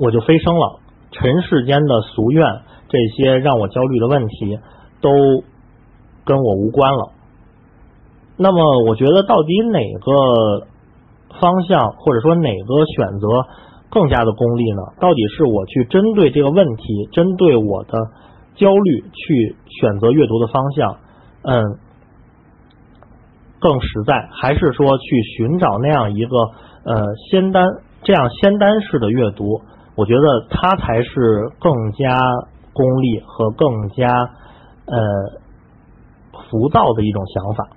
[0.02, 0.80] 我就飞升了。
[1.12, 2.44] 尘世间的俗怨，
[2.88, 4.58] 这些让我焦虑的问题，
[5.00, 5.10] 都
[6.24, 7.12] 跟我无关了。
[8.36, 10.66] 那么，我觉得到底哪个
[11.40, 13.26] 方向，或者说哪个选择？
[13.94, 14.80] 更加的功利呢？
[15.00, 17.98] 到底是我去针对这个问题，针对我的
[18.54, 20.96] 焦虑去选择阅读的方向，
[21.42, 21.62] 嗯，
[23.60, 26.38] 更实在，还是说去寻找那样一个
[26.86, 27.68] 呃仙丹，
[28.02, 29.60] 这样仙丹式的阅读？
[29.94, 32.16] 我觉得它才是更加
[32.72, 34.08] 功利和更加
[34.86, 34.96] 呃
[36.50, 37.68] 浮躁的一种想法。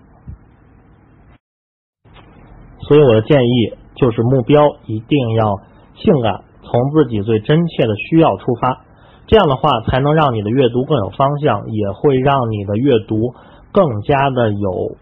[2.80, 5.60] 所以我的建议就是，目标一定要。
[5.98, 8.82] 性感，从自己最真切的需要出发，
[9.28, 13.34] 这样的话才能让你的阅读更有方向，也会让你的阅读
[13.72, 14.98] 更加的有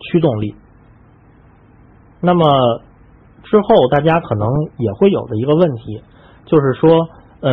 [0.00, 0.54] 驱动力。
[2.22, 2.80] 那么
[3.42, 6.02] 之后大家可能也会有的一个问题，
[6.54, 7.08] 就是说，
[7.40, 7.50] 呃，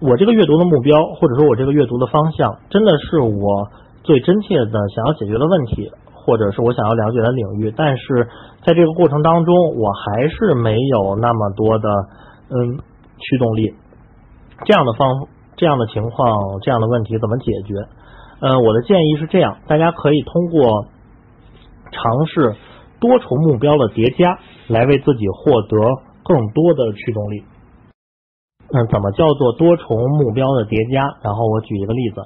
[0.00, 3.68] 我这个阅读的目标，或者说我这个阅读的方向，真的是我
[4.02, 8.26] 最真切的想要解决的问题，或者是我想要了解的领域，但是
[8.64, 11.88] 在这个过程当中，我还是没有那么多的
[12.48, 12.78] 嗯
[13.18, 13.74] 驱动力。
[14.64, 17.74] 这样的方这样的情况，这样的问题怎么解决？
[18.40, 20.86] 呃，我的建议是这样，大家可以通过
[21.92, 22.54] 尝试
[23.00, 25.76] 多重目标的叠加，来为自己获得
[26.24, 27.44] 更多的驱动力。
[28.72, 31.02] 嗯，怎么叫做多重目标的叠加？
[31.22, 32.22] 然后我举一个例子，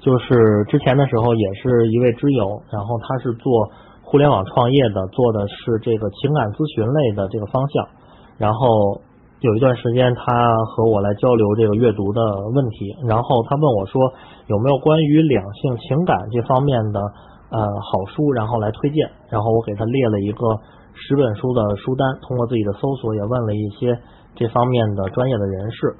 [0.00, 3.70] 就是之前的时候也是一位知友，然后他是做
[4.02, 7.86] 互联网创业的，做的是这个情感咨询类的这个方向，
[8.38, 9.02] 然后。
[9.42, 10.22] 有一段时间，他
[10.70, 12.22] 和我来交流这个阅读的
[12.54, 13.98] 问题，然后他问我说
[14.46, 17.00] 有没有关于两性情感这方面的
[17.50, 19.10] 呃好书，然后来推荐。
[19.28, 20.46] 然后我给他列了一个
[20.94, 23.98] 十本书的书单，通过自己的搜索也问了一些
[24.34, 25.96] 这方面的专业的人士。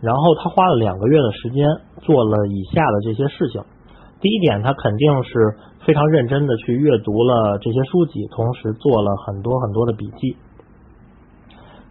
[0.00, 1.66] 然后他花了两个月的时间
[2.02, 3.62] 做了以下的这些事情。
[4.20, 5.56] 第一点，他肯定是
[5.86, 10.36] 非常认真的去阅读了这些书籍，同时做了很多很多的笔记。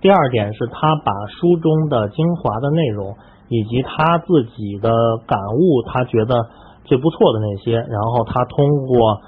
[0.02, 3.16] 第二点是他把书中的精华的内容，
[3.50, 4.90] 以及他自己的
[5.26, 6.46] 感悟，他觉得
[6.84, 9.22] 最不错的那些，然后他通过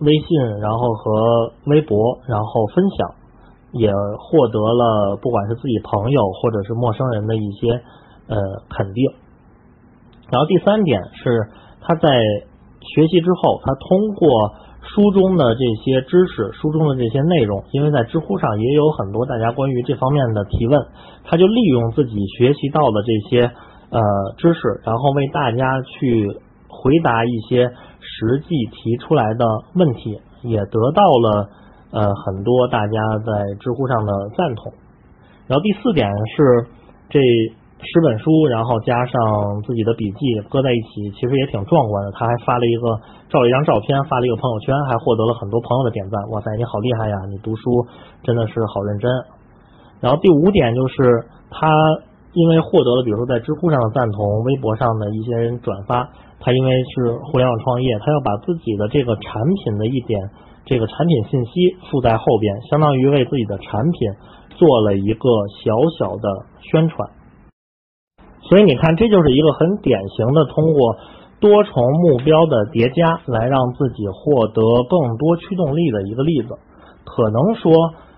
[0.00, 3.14] 微信，然后和微博，然后分享，
[3.72, 7.80] 也获得了不管是自己朋友或者是陌生人的一些
[8.28, 8.36] 呃
[8.70, 9.10] 肯定。
[10.30, 11.48] 然后第三点是
[11.80, 12.08] 他在
[12.80, 14.54] 学习之后，他通过。
[14.84, 20.86] 书中的这些知识，书中的这些内容，因为在知乎上也有很多大家关于这方面的提问，
[21.22, 23.42] 他就利用自己学习到的这些
[23.90, 24.00] 呃
[24.38, 26.26] 知识，然后为大家去
[26.68, 27.70] 回答一些
[28.00, 29.46] 实际提出来的
[29.76, 31.48] 问题，也得到了
[31.92, 34.72] 呃很多大家在知乎上的赞同。
[35.46, 36.66] 然后第四点是
[37.08, 37.20] 这。
[37.84, 42.12] 十本书，然后加上自己的笔记，搁在一起，其实也挺壮观的。
[42.12, 42.94] 他还发了一个
[43.28, 46.14] 照了一张照片，发了一个朋友圈，还获得了很多朋友的点赞。
[46.30, 47.18] 哇塞，你好厉害呀！
[47.28, 47.84] 你读书
[48.22, 49.10] 真的是好认真。
[49.98, 51.66] 然后第五点就是他
[52.34, 60.22] 因为获得了，比如说在知乎上的赞同，微博上的一些人转发，他因为是互联网创业，他要把自己的这个产品的一点
[60.64, 64.12] 这个产品信息附在后边，相当于为自己的产品
[64.50, 65.28] 做了一个
[65.64, 67.10] 小小的宣传。
[68.42, 70.96] 所以你看，这就是一个很典型的通过
[71.40, 76.48] 多重目标的叠加来让自己获得更多驱动力的一个例子。
[77.04, 77.72] 可能说，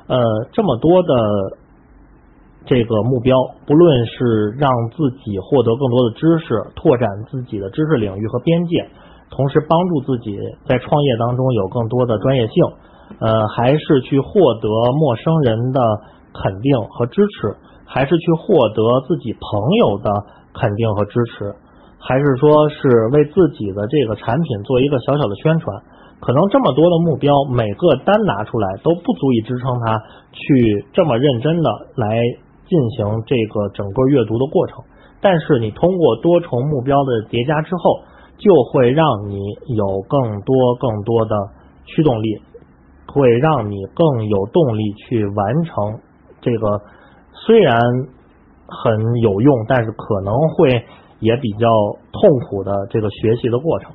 [0.06, 0.18] 呃，
[0.52, 1.14] 这么多的
[2.66, 3.36] 这个目标，
[3.66, 8.88] 不论是让自己获得更多的知识，拓展自己的知识领域和边界，
[9.34, 12.64] 同时帮助自己在创业当中有更多的专业性，
[13.18, 15.80] 呃，还是去获得陌生人的
[16.32, 17.56] 肯定和支持。
[17.86, 20.10] 还是去获得自己朋友的
[20.52, 21.54] 肯定和支持，
[22.00, 25.78] 还是说是为自己的这个产品做一个小小的宣传？
[26.18, 30.00] 可能这么多的目标，每个单拿出来都不足以支撑他
[30.32, 32.18] 去这么认真的来
[32.66, 34.78] 进行这个整个阅读的过程。
[35.20, 38.00] 但是你通过多重目标的叠加之后，
[38.38, 39.38] 就会让你
[39.74, 41.36] 有更多更多的
[41.84, 42.42] 驱动力，
[43.06, 46.00] 会让你更有动力去完成
[46.40, 46.80] 这个。
[47.46, 47.78] 虽然
[48.66, 50.84] 很有用，但是可能会
[51.20, 51.68] 也比较
[52.12, 53.92] 痛苦的这个学习的过程。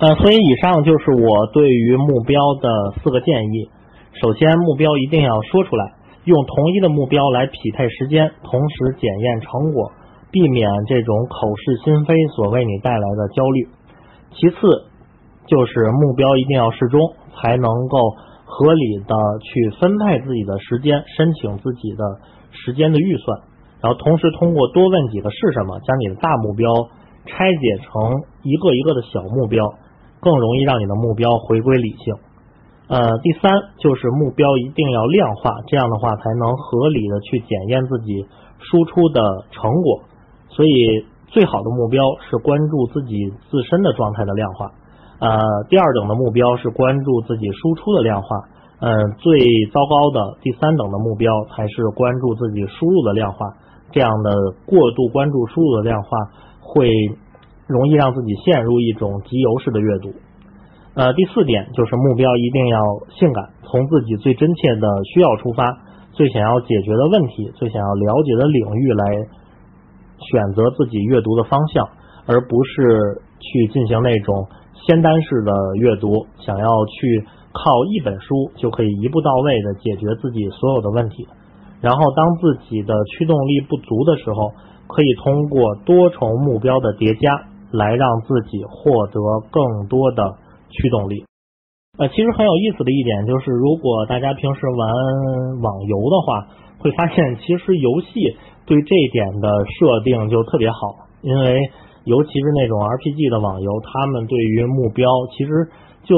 [0.00, 2.68] 呃，所以以上就是我对于目标的
[3.02, 3.70] 四个建议。
[4.20, 5.92] 首先，目标一定要说出来，
[6.24, 9.92] 用同一的目标来匹配时间，同时检验成果，
[10.34, 13.68] 避免这种口是心非所为你带来的焦虑。
[14.34, 14.58] 其次，
[15.46, 17.00] 就是目标一定要适中，
[17.38, 17.96] 才能够。
[18.46, 22.04] 合理的去分配自己的时间，申请自己的
[22.52, 23.40] 时间的预算，
[23.80, 26.70] 然后同时通过多问几个是什么，将你的大目标
[27.26, 29.74] 拆解成一个一个的小目标，
[30.20, 32.14] 更容易让你的目标回归理性。
[32.86, 38.28] 呃，第三就是目标一定要量化，这样的话才能合理的去检验自己
[38.60, 39.20] 输出的
[39.50, 40.02] 成果。
[40.54, 42.00] 所以最好的目标
[42.30, 44.70] 是关注自己自身的状态的量化。
[45.18, 45.38] 呃，
[45.68, 48.28] 第二等的目标是关注自己输出的量化，
[48.80, 49.38] 嗯，最
[49.72, 53.46] 糟糕的第三等的目标才是关注自己输入的量化。
[53.90, 54.30] 这样的
[54.66, 56.08] 过度关注输入的量化，
[56.60, 56.90] 会
[57.66, 60.10] 容易让自己陷入一种集邮式的阅读。
[60.94, 62.78] 呃，第四点就是目标一定要
[63.18, 65.78] 性感，从自己最真切的需要出发，
[66.12, 69.04] 最想要解决的问题，最想要了解的领域来
[70.18, 71.88] 选择自己阅读的方向，
[72.26, 74.46] 而不是去进行那种
[74.86, 81.26] 仙丹式的阅读，想要去靠一本书就可以一步到位的解决自己所有的问题。
[81.80, 84.52] 然后，当自己的驱动力不足的时候，
[84.86, 87.30] 可以通过多重目标的叠加
[87.72, 90.36] 来让自己获得更多的
[90.70, 91.24] 驱动力。
[91.98, 96.48] 呃，其实很有意思的一点就是，如果大家平时玩网游的话，
[96.78, 98.36] 会发现其实游戏
[98.66, 99.48] 对这一点的
[99.78, 101.60] 设定就特别好，因为
[102.04, 105.68] 尤其是那种 RPG 的网游，他们对于目标其实
[106.04, 106.16] 就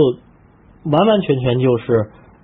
[0.91, 1.93] 完完全全就是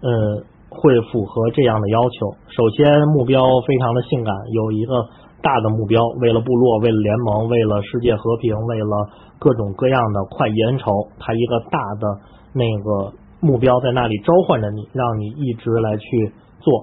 [0.03, 2.34] 呃会符合这样的要求。
[2.48, 4.94] 首先，目标非常的性感，有一个
[5.42, 12.20] 大的目标，为了部落，为了联盟，为了世界和平，为了各种各样的快意恩仇，它一个大的
[12.55, 13.18] 那个。
[13.44, 16.80] 目标在那里召唤着你，让你一直来去做。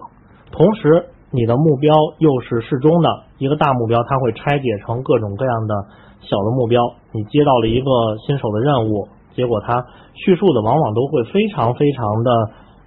[0.52, 5.76] 同时，你的目标又是适中的一个大目标，它会拆解成各种各样的
[6.22, 6.82] 小的目标。
[7.12, 7.90] 你接到了一个
[8.26, 12.32] 新手的任务，结果它叙述的往往都会非常非常的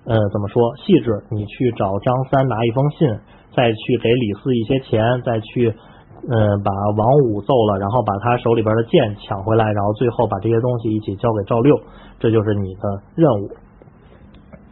[0.06, 1.10] 呃怎么说细致。
[1.30, 3.08] 你去找张三拿一封信，
[3.54, 5.70] 再去给李四一些钱，再去
[6.28, 11.78] 嗯把王五揍了，然后把他手里边的剑抢回来，然后最后把这些东西一起交给赵六，
[12.18, 13.50] 这就是你的任务。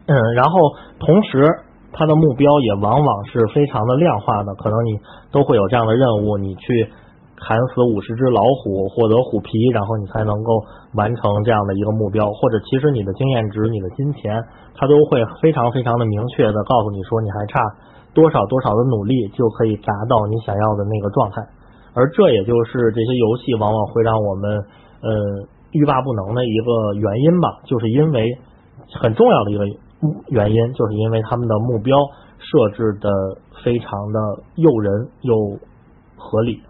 [0.07, 0.59] 嗯，然后
[0.99, 1.47] 同时，
[1.93, 4.99] 他的目标也往往是非常的量化的，可能你
[5.33, 6.89] 都会有这样的任务，你去
[7.37, 10.63] 砍死五十只老虎，获得虎皮，然后你才能够
[10.95, 14.43] 完成这样的一个目标，或者其实你的经验值、你的金钱，
[14.77, 17.61] 他都会非常非常的明确的告诉你说，你还差
[18.15, 21.43] 多少多少的努力就可以达到你想要的那个状态，
[21.95, 24.51] 而这也就是这些游戏往往会让我们
[25.03, 25.11] 呃
[25.73, 28.39] 欲罢不能的一个原因吧，就是因为
[29.01, 29.65] 很重要的一个。
[30.29, 31.97] 原因就是因为他们的目标
[32.39, 33.11] 设置的
[33.65, 35.59] 非常的诱人又
[36.17, 36.63] 合理。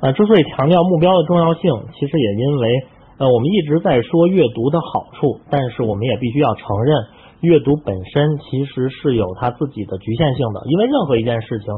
[0.00, 6.96] 啊，之所以强调目标的重要性，其实也因为呃，我们一直在说阅读的好处，但是我们也必须要承认，
[7.40, 10.62] 阅读本身其实是有它自己的局限性的。
[10.66, 11.68] 因为任何一件事情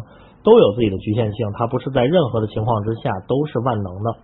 [0.42, 4.16] 都有自己的局限性，它不是在任何的情况之下都是万能的。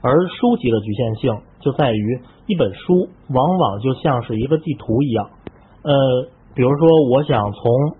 [0.00, 5.30] 而书籍的局限性就在于，一本书往往就像是一个地图一样。
[5.88, 7.96] 呃，比如说，我想从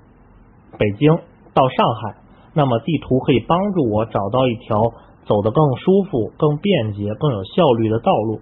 [0.77, 1.09] 北京
[1.55, 2.17] 到上海，
[2.53, 4.93] 那么地图可以帮助我找到一条
[5.25, 8.41] 走得更舒服、更便捷、更有效率的道路。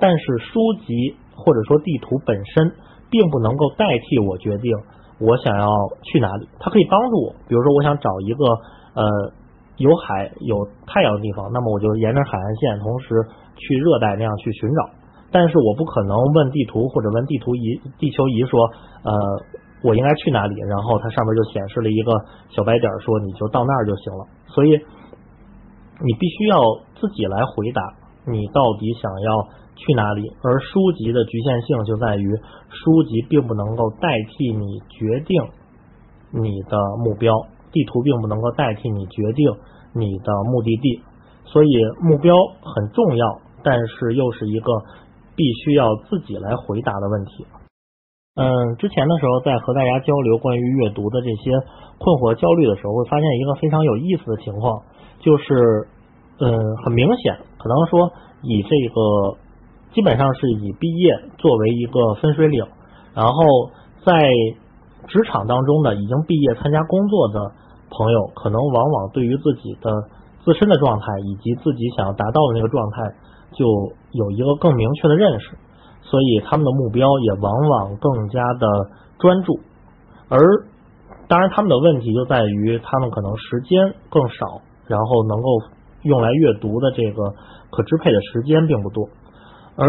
[0.00, 2.72] 但是书籍或者说地图本身，
[3.08, 4.74] 并不能够代替我决定
[5.20, 5.68] 我想要
[6.02, 6.48] 去哪里。
[6.58, 8.44] 它可以帮助我，比如说我想找一个
[8.94, 9.32] 呃
[9.76, 13.14] 有海有太阳的地方，那么我就沿着海岸线，同时
[13.54, 14.97] 去热带那样去寻找。
[15.30, 18.64] 但是我不可能问地图或者问地图仪、地球仪说，
[19.04, 19.12] 呃，
[19.84, 20.54] 我应该去哪里？
[20.60, 22.12] 然后它上面就显示了一个
[22.48, 24.24] 小白点，说你就到那儿就行了。
[24.46, 26.58] 所以你必须要
[26.98, 27.82] 自己来回答，
[28.24, 29.42] 你到底想要
[29.76, 30.32] 去哪里？
[30.42, 32.34] 而书籍的局限性就在于，
[32.70, 35.36] 书籍并不能够代替你决定
[36.32, 37.34] 你的目标，
[37.70, 39.52] 地图并不能够代替你决定
[39.92, 41.02] 你的目的地。
[41.44, 41.68] 所以
[42.00, 44.72] 目标很重要，但是又是一个。
[45.38, 47.46] 必须要自己来回答的问题。
[48.34, 51.54] 嗯，之前的时候在和大家交流关于阅读的这些
[51.98, 54.82] 困惑、焦虑的时候，会发现一个非常有意思的情况，
[55.22, 55.86] 就是，
[56.42, 56.50] 嗯，
[56.82, 58.10] 很明显，可能说
[58.42, 59.38] 以这个
[59.94, 62.66] 基本上是以毕业作为一个分水岭，
[63.14, 63.70] 然后
[64.02, 64.30] 在
[65.06, 67.38] 职场当中呢，已经毕业参加工作的
[67.90, 69.90] 朋友，可能往往对于自己的
[70.44, 73.14] 自身的状态以及自己想要达到的那个状态。
[73.56, 73.64] 就
[74.12, 75.56] 有一个更明确的认识，
[76.02, 78.66] 所以他们的目标也往往更加的
[79.18, 79.60] 专注。
[80.28, 80.38] 而
[81.28, 85.48] 当然，他们的问题就在于他们可能时间更少，然后能够
[86.02, 87.34] 用来阅读的这个
[87.70, 89.08] 可支配的时间并不多。
[89.76, 89.86] 而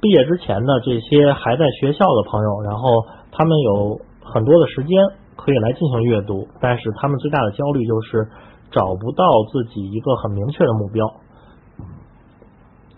[0.00, 2.88] 毕业之前的这些还在学校的朋友，然后
[3.30, 4.96] 他们有很多的时间
[5.36, 8.26] 可以来进行阅读，但是他们最大的焦虑就是
[8.70, 11.06] 找不到自己一个很明确的目标。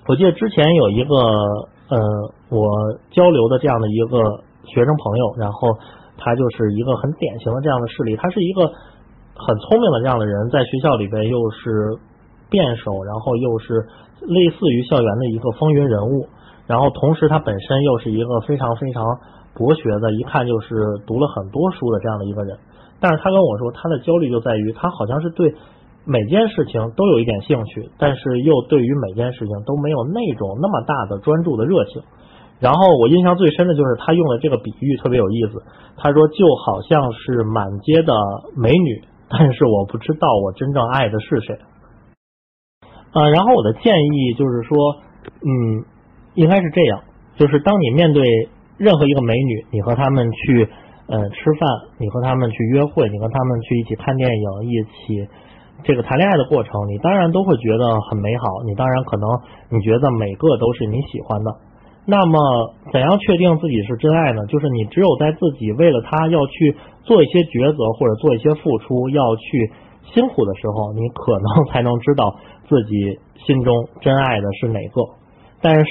[0.06, 1.14] 我记得之前有一个
[1.88, 1.98] 呃，
[2.50, 2.66] 我
[3.12, 4.18] 交流的这样的一个
[4.64, 5.68] 学生朋友，然后
[6.18, 8.16] 他就是一个很典型的这样的事例。
[8.16, 11.98] 他是一个很聪明的这样的人，在学校里边又是
[12.50, 13.86] 辩手，然后又是
[14.26, 16.26] 类似于校园的一个风云人物，
[16.66, 19.04] 然后同时他本身又是一个非常非常
[19.54, 22.58] 博学的，一看就是读了很多书的这样的一个人。
[22.98, 25.54] 但是他跟我说，他的焦虑就在于他好像是对。
[26.04, 32.02] 每件事情都有一点兴趣，但是又对于每件事情都没有那种那么大的专注的热情。
[32.60, 35.62] 然后我印象最深的就是他用的这个比喻特别有意思。
[35.96, 38.12] 他说就好像是满街的
[38.56, 41.58] 美女，但是我不知道我真正爱的是谁。
[43.12, 44.96] 呃，然后我的建议就是说，
[45.42, 45.84] 嗯，
[46.34, 47.02] 应该是这样，
[47.36, 48.24] 就是当你面对
[48.78, 50.68] 任何一个美女，你和她们去
[51.08, 55.28] 呃吃饭，你和她们去约会，你和她们去一起看电影，一起
[55.84, 59.28] 这个谈恋爱的过程，你当然都会觉得很美好，你当然可能
[59.70, 61.50] 你觉得每个都是你喜欢的。
[62.04, 64.44] 那么，怎样确定自己是真爱呢？
[64.46, 69.70] 就是你只有在自己为了他要去做一些抉择或者做一些付出，要去
[70.12, 72.34] 辛苦的时候，你可能才能知道
[72.66, 75.02] 自己心中真爱的是哪个。
[75.62, 75.86] 但是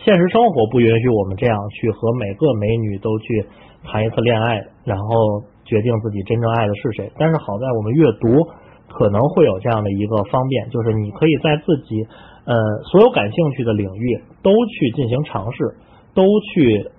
[0.00, 3.44] 现实生活不允许我们这样去和每个美女都去
[3.84, 7.12] 谈一次恋爱，然后决定自己真正爱的是谁。
[7.18, 8.48] 但是好在我们阅读
[8.92, 12.06] 可能会有这样的一个方便，就是你可以在自己。
[12.42, 12.56] 呃，
[12.90, 15.76] 所有感兴趣的领域都去进行尝试，
[16.14, 16.90] 都去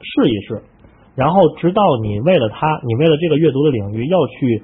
[0.00, 0.62] 试一试，
[1.14, 4.62] 然后直到你为了他，你为了这个阅读的领域要去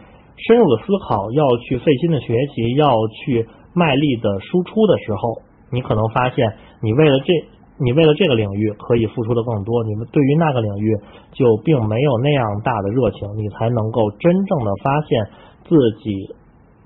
[0.49, 2.89] 深入的思考，要去费心的学习，要
[3.22, 7.33] 去卖力的输出的时候，你可能发现，你为了这，
[7.79, 10.97] 你为了这个领域可以付出的更多，你们对于那个领域
[11.33, 15.27] 就并没有那样大的热情，你才能够真正的发现
[15.68, 16.35] 自己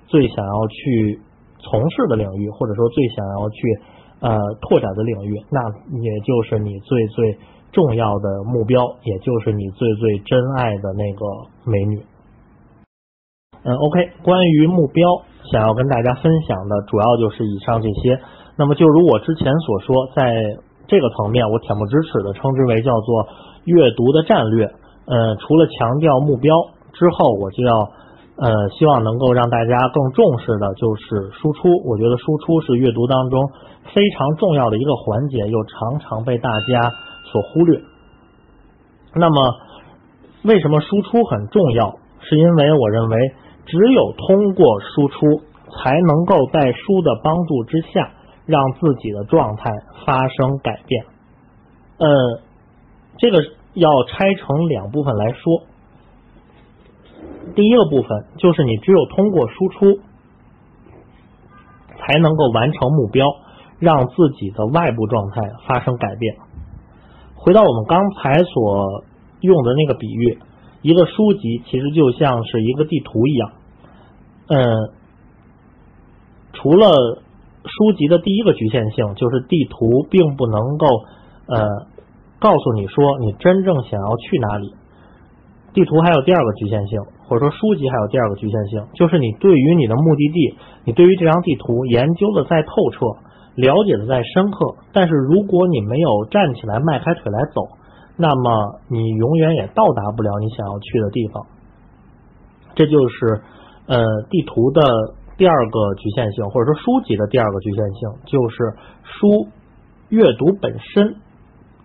[0.09, 1.21] 最想要去。
[1.61, 3.81] 从事的领域，或者说最想要去
[4.21, 5.59] 呃拓展的领域，那
[6.01, 7.37] 也就是你最最
[7.73, 11.27] 重要的目标，也就是你最最真爱的那个
[11.67, 12.01] 美女。
[13.65, 15.05] 嗯，OK，关于目标，
[15.51, 18.21] 想要跟大家分享的主要就是以上这些。
[18.57, 20.33] 那么就如我之前所说，在
[20.87, 23.27] 这个层面，我恬不知耻的称之为叫做
[23.65, 24.65] 阅读的战略。
[25.07, 26.55] 嗯，除了强调目标
[26.93, 27.91] 之后，我就要。
[28.41, 31.69] 呃，希望能够让大家更重视的就是输出。
[31.85, 33.51] 我觉得输出是阅读当中
[33.93, 36.93] 非常重要的一个环节，又常常被大家
[37.33, 37.81] 所忽略。
[39.17, 39.55] 那么，
[40.45, 41.99] 为什么输出很重要？
[42.21, 43.33] 是因为我认为，
[43.67, 45.43] 只有通过输出，
[45.75, 48.13] 才能够在书的帮助之下，
[48.47, 49.73] 让自己的状态
[50.07, 51.05] 发生改变。
[51.99, 52.07] 呃，
[53.19, 53.39] 这个
[53.75, 55.63] 要拆成两部分来说。
[57.55, 60.01] 第一个部分就是你只有通过输出，
[61.99, 63.27] 才能够完成目标，
[63.79, 66.37] 让自己的外部状态发生改变。
[67.35, 69.05] 回到我们刚才所
[69.41, 70.39] 用的那个比喻，
[70.83, 73.53] 一个书籍其实就像是一个地图一样。
[74.49, 74.91] 嗯，
[76.53, 77.23] 除了
[77.65, 80.87] 书籍的第一个局限性，就是地图并不能够
[81.47, 81.87] 呃
[82.39, 84.75] 告诉你说你真正想要去哪里。
[85.75, 87.01] 地图还有第二个局限性。
[87.29, 93.05] 或者说书籍还有第二个局限性，就是你对于你的目的地，你对于这张地图研究的再透彻，
[93.55, 97.69] 了解的再深刻，但是如果你没有站起来迈开腿来走，
[98.17, 101.47] 那么你永远也到达不了你想要去的地方。
[102.75, 103.43] 这就是
[103.87, 104.81] 呃地图的
[105.37, 108.57] 第二个局限性，或者说书籍的第二个局限性，就是
[109.03, 109.49] 书
[110.09, 111.17] 阅读本身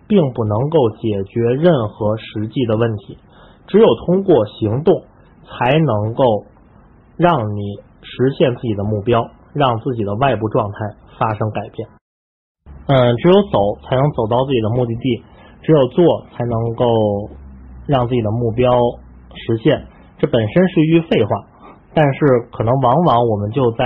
[0.08, 3.18] 并不能够解决任何实际的问题，
[3.66, 5.02] 只有通过行动。
[5.44, 6.44] 才能够
[7.16, 10.78] 让你实现自己的目标，让自己的外部状态
[11.18, 11.88] 发生改变。
[12.86, 15.22] 嗯，只有走才能走到自己的目的地，
[15.62, 16.84] 只有做才能够
[17.86, 18.72] 让自己的目标
[19.34, 19.86] 实现。
[20.18, 21.30] 这本身是一句废话，
[21.94, 22.20] 但是
[22.52, 23.84] 可能往往我们就在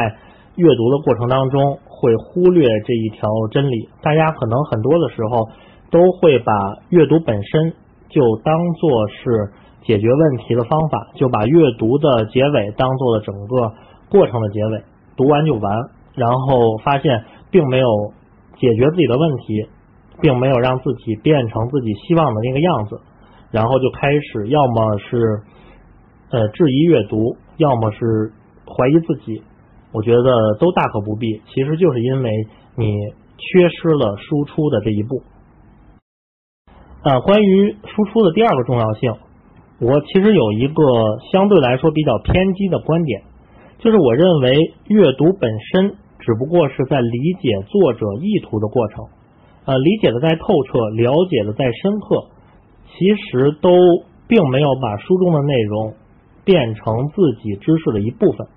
[0.57, 3.89] 阅读的过程当中会忽略这一条真理。
[4.03, 5.49] 大家可能很多的时候
[5.91, 6.53] 都会把
[6.89, 7.75] 阅读本身
[8.09, 9.53] 就当做是。
[9.89, 13.73] 解决问题的方法，就把阅读的结尾当做了整个
[14.11, 14.83] 过程的结尾，
[15.17, 17.89] 读完就完，然后发现并没有
[18.59, 19.67] 解决自己的问题，
[20.21, 23.01] 并没有让自己变成自己希望的那个样子，
[23.51, 25.41] 然后就开始要么是
[26.33, 28.33] 呃质疑阅读，要么是
[28.67, 29.43] 怀疑自己，
[29.95, 32.31] 我觉得都大可不必，其实就是因为
[32.77, 32.93] 你
[33.39, 35.23] 缺失了输出的这一步。
[37.01, 39.15] 啊，关于输出的第二个重要性。
[39.81, 40.83] 我其实有一个
[41.33, 43.23] 相对来说比较偏激的观点，
[43.79, 49.07] 就是我认为阅读本身只不过是在理解作者意图的过程，
[49.67, 52.27] 呃，理解的再透彻，了解的再深刻，
[52.91, 53.71] 其实都
[54.27, 55.95] 并没有把书中的内容
[56.45, 58.49] 变成自己知识的一部分，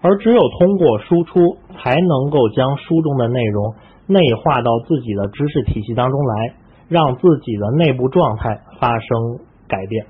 [0.00, 3.74] 而只有通过输出，才能够将书中的内容
[4.06, 6.54] 内化到自己的知识体系当中来，
[6.88, 9.38] 让自己的内部状态发生
[9.68, 10.06] 改变。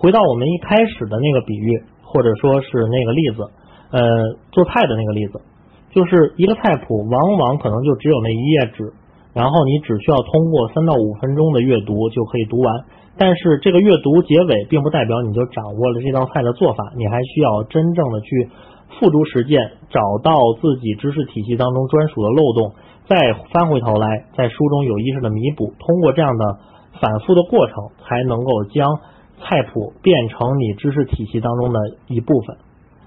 [0.00, 3.44] 回到我们一开始的那个比喻，或者说是那个例子，
[3.92, 4.00] 呃，
[4.50, 5.42] 做菜的那个例子，
[5.92, 8.94] 就是一个菜谱，往往可能就只有那一页纸，
[9.34, 12.72] 然后你只需要通过三到五分钟的阅读就可以读完。
[13.18, 18.48] 但是这个阅读结尾并不代表你就掌握了这道菜的做法，你还需要真正的去
[18.98, 19.60] 付诸实践，
[19.90, 20.32] 找到
[20.62, 22.72] 自己知识体系当中专属的漏洞，
[23.04, 25.74] 再翻回头来在书中有意识的弥补。
[25.78, 26.56] 通过这样的
[27.02, 27.74] 反复的过程，
[28.08, 28.88] 才能够将
[29.42, 32.56] 菜谱变成你知识体系当中的一部分。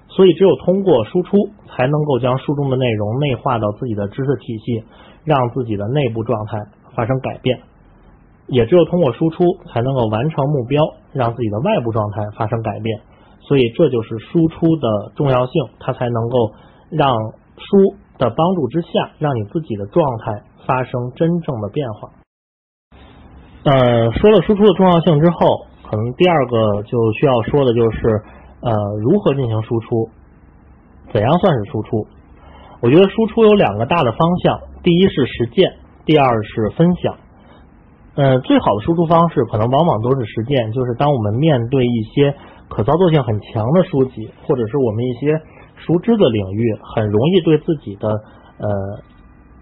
[0.08, 1.36] 所以，只有通过输出，
[1.66, 4.84] 才能够将书中的内容内化到自己的知识体系，
[5.24, 6.58] 让自己的内部状态
[6.94, 7.60] 发生改变。
[8.46, 9.42] 也只有通过输出，
[9.72, 13.00] 才能够完成目标，让自己的外部状态发生改变。
[13.40, 16.52] 所以，这就是输出的重要性，它才能够
[16.90, 17.10] 让
[17.56, 22.10] 书的帮助之下，让你自己的状态发生真正的变化。
[23.64, 27.98] 呃，说了输出的重要性之后，可能第二个就需要说的就是
[28.62, 30.10] 呃，如何进行输出，
[31.12, 32.04] 怎样算是输出？
[32.82, 35.70] 我觉得输出有两个大的方向，第一是实践，
[36.04, 37.14] 第二是分享。
[38.16, 42.34] 呃，最好的输出方式可能往往都是实践，就是当我们面对一些
[42.68, 45.38] 可操作性很强的书籍，或者是我们一些
[45.76, 48.08] 熟知的领域，很容易对自己的
[48.58, 48.66] 呃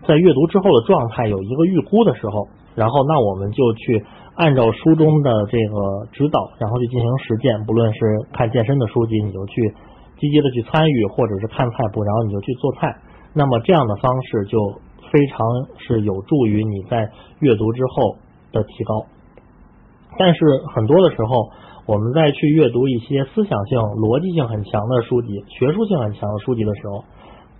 [0.08, 4.02] 在阅读之后的状态有一个预估的时候，然后那我们就去
[4.34, 7.64] 按照书中的这个指导，然后去进行实践。
[7.64, 7.98] 不论是
[8.32, 9.74] 看健身的书籍，你就去
[10.18, 12.96] 积极的去参与，或者是看菜谱，然后你就去做菜。
[13.34, 14.58] 那么这样的方式就
[15.10, 15.38] 非常
[15.78, 17.10] 是有助于你在
[17.40, 18.16] 阅读之后。
[18.52, 19.06] 的提高，
[20.18, 20.44] 但是
[20.74, 21.48] 很多的时候，
[21.86, 27.00] 我们在去阅读一些思想性、逻辑性很强的书籍、学术性很强的书籍的时候，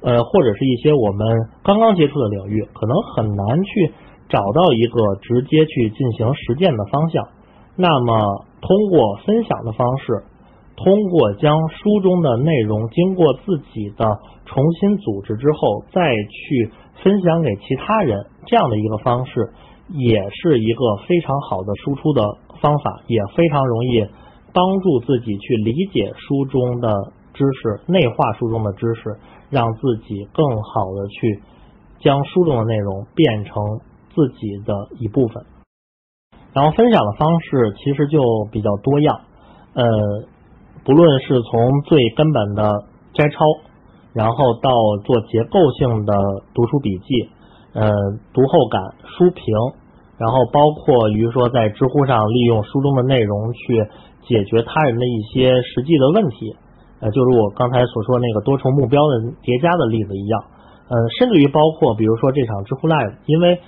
[0.04, 3.94] 呃，或者是一些我们刚刚接触的领域，可能很难去
[4.32, 7.28] 找到一个直接去进行实践的方向。
[7.76, 10.24] 那么，通过分享的方式，
[10.76, 16.70] 通过将书中的内容经过自己的重新组织之后，再去
[17.02, 19.52] 分享给其他人，这样的一个方式。
[19.94, 22.22] 也是一个非常好的输出的
[22.62, 24.06] 方法，也非常容易
[24.54, 29.18] 帮助自己去理解书中的知识，内化书中的知识，
[29.50, 31.42] 让自己更好的去
[31.98, 33.54] 将书中的内容变成
[34.14, 35.44] 自己的一部分。
[36.52, 38.22] 然后分享的方式其实就
[38.52, 39.20] 比较多样，
[39.74, 39.84] 呃，
[40.84, 42.84] 不论是从最根本的
[43.14, 43.39] 摘抄，
[44.12, 44.70] 然后到
[45.05, 46.14] 做结构性的
[46.55, 47.30] 读书笔记，
[47.72, 47.90] 呃，
[48.32, 49.44] 读后感、书评。
[50.18, 53.89] 然后包括于说在知乎上利用书中的内容去
[54.22, 56.55] 解决他人的一些实际的问题，
[57.01, 60.44] 呃，就如我刚才所说那个多重目标的叠加的例子一样，
[60.86, 63.59] 呃，甚至于包括比如说这场知乎 Live，因为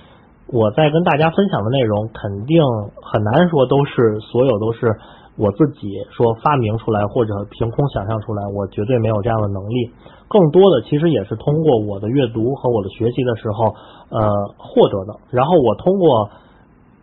[0.47, 2.61] 我在跟大家分享的内容肯定
[3.01, 4.95] 很难说都是所有都是
[5.37, 9.91] 我自己说发明出来或者凭空想象出来，我绝对没有这样的能力，
[10.27, 13.75] 更多的其实也是通过我的阅读和我的学习的时候
[14.09, 16.29] 呃获得的，然后我通过。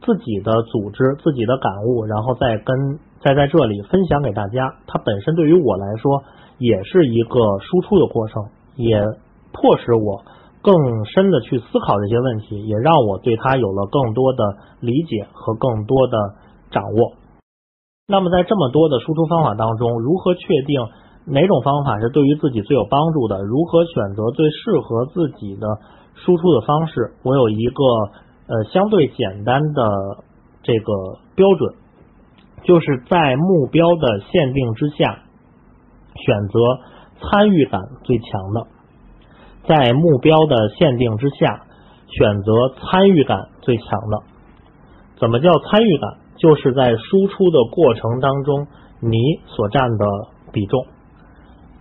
[0.05, 4.75] 自己的组织、自己的感悟，然后再跟再在这里分享给大家。
[4.89, 6.25] 它本身对于我来说
[6.59, 9.01] 也是一个输出的过程，也
[9.53, 10.25] 迫使我
[10.63, 16.17] 更深的去思考这些问题，也让我对它有了更多的理解和更多的
[16.71, 17.13] 掌握。
[18.07, 20.81] 那么在这么多的输出方法当中，如何确定
[21.27, 23.43] 哪种方法是对于自己最有帮助的？
[23.43, 25.67] 如何选择最适合自己的
[26.15, 27.15] 输出的方式？
[27.23, 27.83] 我有一个。
[28.45, 29.83] 呃，相对简单的
[30.65, 30.93] 这个
[31.37, 31.75] 标准，
[32.65, 35.21] 就是在目标的限定之下，
[36.17, 36.59] 选择
[37.23, 38.67] 参与感最强的；
[39.67, 41.63] 在目标的限定之下，
[42.09, 44.23] 选择参与感最强的。
[45.19, 46.19] 怎么叫参与感？
[46.37, 48.67] 就是在输出的过程当中，
[49.01, 49.17] 你
[49.47, 50.07] 所占的
[50.53, 50.87] 比重，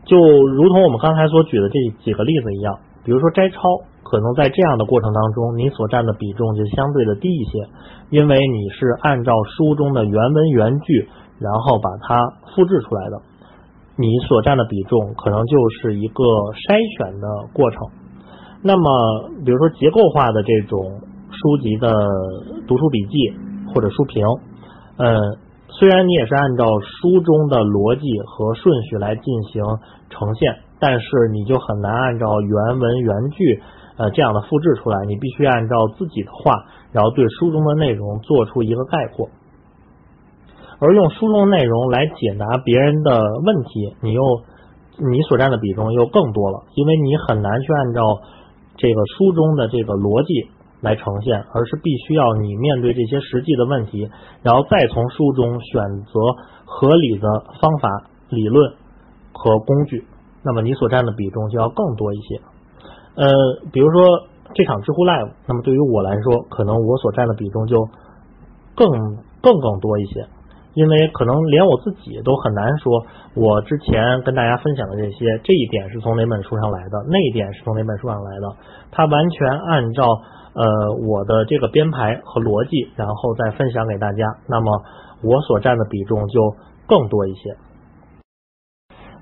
[0.06, 3.60] 就如同我们刚才所举的这几个例子一样，比如说摘抄。
[4.04, 7.70] 可能在这样的过程当中，你所占的比重就相对的低一些，
[8.10, 11.08] 因为你是按照书中的原文原句，
[11.40, 13.22] 然后把它复制出来的，
[13.98, 16.24] 你所占的比重可能就是一个
[16.54, 17.88] 筛选的过程。
[18.64, 21.02] 那么，比如说结构化的这种
[21.32, 21.92] 书籍的
[22.68, 23.34] 读书笔记
[23.74, 24.26] 或者书评，
[24.98, 25.38] 呃，
[25.70, 29.64] 虽然你也是按照书中的逻辑和顺序来进行
[30.10, 33.62] 呈现，但是你就很难按照原文原句。
[33.98, 39.30] 呃，这样的复制出来，你必须按照自己的话，然后对书中的内容做出一个概括，
[40.82, 44.22] 而用书中的内容来解答别人的问题，你又
[44.98, 48.02] 你所占的比重又更多了，因为你很难去按照
[48.78, 50.50] 这个书中的这个逻辑
[50.82, 54.10] 来呈现，而是必须要你面对这些实际的问题，
[54.42, 56.20] 然后再从书中选择
[56.66, 57.28] 合理的
[57.62, 58.74] 方法、理论
[59.34, 60.04] 和工具，
[60.44, 62.42] 那么你所占的比重就要更多一些。
[63.14, 63.30] 呃，
[63.72, 64.02] 比如说
[64.56, 67.86] 这场知乎 Live，那么对于我来说，可能我所占的比重就
[68.74, 68.90] 更
[69.42, 70.26] 更更多一些，
[70.74, 78.56] 因为可能连我自己都很难说，我之前跟大家分享的这些，这一点是从哪本书上来的，那一点是从哪本书上来的，
[78.92, 80.06] 它完全按照
[80.54, 84.82] 呃我的这个编排和逻辑，然后再分享给大家，那么
[85.24, 86.56] 我所占的比重就
[86.88, 87.56] 更多一些。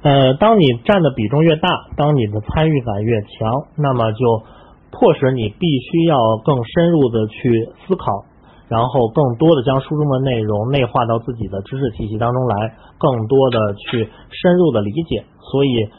[0.02, 4.44] 呃，当你占的比重越大，当你的参与感越强，那么就
[4.92, 8.24] 迫使你必须要更深入的去思考，
[8.70, 15.26] 然后更多的将书中的内容内化到自己的知识体系当中来，更多的去深入的理解。
[15.52, 15.90] 所以，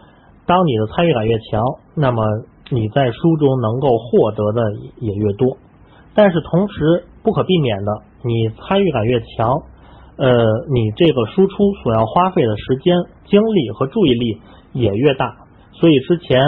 [0.46, 1.60] 当你的参与感越强，
[1.94, 2.22] 那么
[2.70, 4.62] 你在书中能够获得的
[5.00, 5.58] 也越多。
[6.14, 7.92] 但是同时不可避免的，
[8.24, 9.62] 你参与感越强。
[10.16, 10.28] 呃，
[10.68, 12.94] 你这个输出所要花费的时间、
[13.24, 14.38] 精力和注意力
[14.74, 15.34] 也越大，
[15.72, 16.38] 所以之前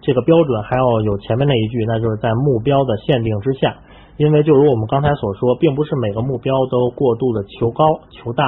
[0.00, 3.78] 这个标准还要有前面那一句，那就是在目标的限定之下，
[4.22, 7.82] 因为就如我们刚才所说，并不是每个目标都过度的求高
[8.14, 8.46] 求大，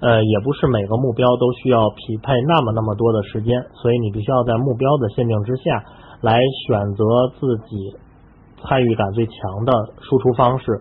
[0.00, 5.84] 呃，也不是每个目标都需要匹配那么那么多的时间，所以你必须要在目标的限定之下
[6.22, 7.04] 来选择
[7.38, 7.92] 自己
[8.64, 10.80] 参与感最强的输出方式。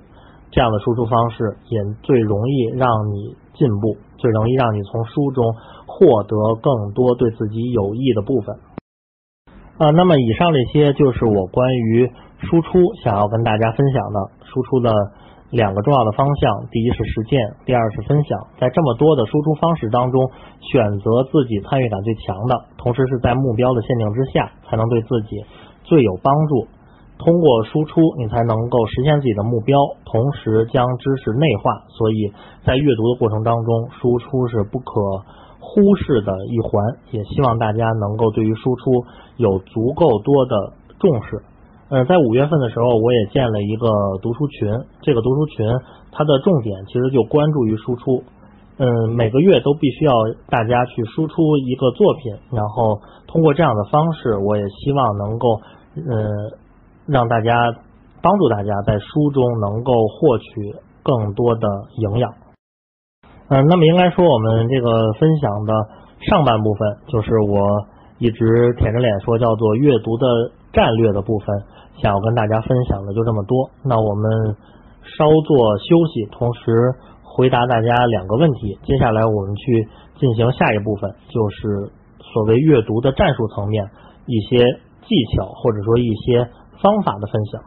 [0.52, 5.46] 这样的输出方式也最容易让你进步，最容易让你从书中
[5.86, 8.56] 获得更多对自己有益的部分。
[9.78, 12.10] 啊，那么以上这些就是我关于
[12.42, 14.94] 输出想要跟大家分享的输出的
[15.52, 18.40] 两个重要的方向：第一是实践，第二是分享。
[18.60, 20.30] 在这么多的输出方式当中，
[20.62, 25.44] 选择自己参与感最强的，同时是在目标的限定之下，才能对自己
[25.84, 26.68] 最有帮助。
[27.18, 31.84] 通过输出，你才能够实现自己的目标，同时将知识内化。
[31.98, 32.32] 所以
[32.64, 35.02] 在阅读的过程当中，输出是不可
[35.60, 36.86] 忽视的一环。
[37.12, 39.04] 也希望大家能够对于输出
[39.36, 41.44] 有足够多的重视。
[41.90, 43.90] 呃，在五月份的时候，我也建了一个
[44.22, 44.70] 读书群。
[45.02, 45.68] 这个读书群
[46.12, 48.24] 它的重点其实就关注于输出。
[48.78, 50.14] 嗯，每个月都必须要
[50.48, 55.62] 大家去输出一个作品，然后通过这样的方式，我也希望能够
[55.96, 56.58] 呃。
[57.12, 57.52] 让大家
[58.22, 60.46] 帮助大家在书中能够获取
[61.02, 61.68] 更多的
[61.98, 62.32] 营养。
[63.48, 65.74] 嗯，那么应该说我们这个分享的
[66.20, 67.66] 上半部分就是我
[68.20, 70.28] 一直舔着脸说叫做阅读的
[70.74, 71.48] 战略的部分，
[72.02, 73.70] 想要跟大家分享的就这么多。
[73.84, 74.56] 那我们
[75.04, 76.94] 稍作休息，同时
[77.24, 78.78] 回答大家两个问题。
[78.84, 79.88] 接下来我们去
[80.20, 81.92] 进行下一部分，就是
[82.34, 83.90] 所谓阅读的战术层面
[84.26, 84.58] 一些
[85.08, 86.50] 技巧或者说一些。
[86.82, 87.62] 方法的分享，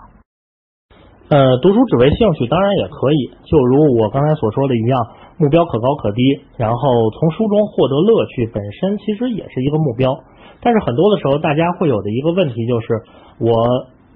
[1.29, 3.31] 呃，读书只为兴趣，当然也可以。
[3.45, 5.07] 就如我刚才所说的一样，
[5.37, 10.17] 目标可高可低，然后从书中获得乐趣本身其实也是一个目标。
[10.63, 13.03] 但是很多的时候，大家会有的一个问题就是，
[13.43, 13.53] 我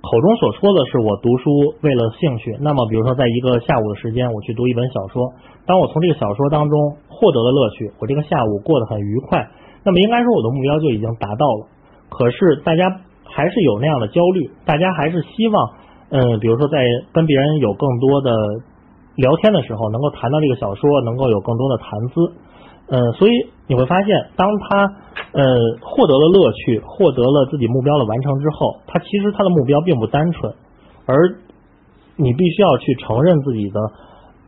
[0.01, 2.57] 口中所说的是我读书为了兴趣。
[2.63, 5.35] 那么，比如说在一个下午的时间，我去读一本小说，
[5.67, 9.51] 当我从这个小说当中获得了乐趣，我这个下午过得很愉快，
[9.85, 11.67] 那么应该说我的目标就已经达到了。
[12.09, 13.03] 可是大家。
[13.29, 15.71] 还是有那样的焦虑，大家还是希望，
[16.09, 16.79] 嗯，比如说在
[17.13, 18.33] 跟别人有更多的
[19.17, 22.33] 聊天的时候，能够谈到这个小说，能够有更多的谈资，
[22.89, 23.33] 嗯，所以
[23.67, 24.95] 你会发现，当他
[25.33, 25.43] 呃
[25.81, 30.55] 获得了乐趣，获得了自己目标的完成之后，他其实他的目标并不单纯，
[31.07, 31.39] 而
[32.17, 33.81] 你必须要去承认自己的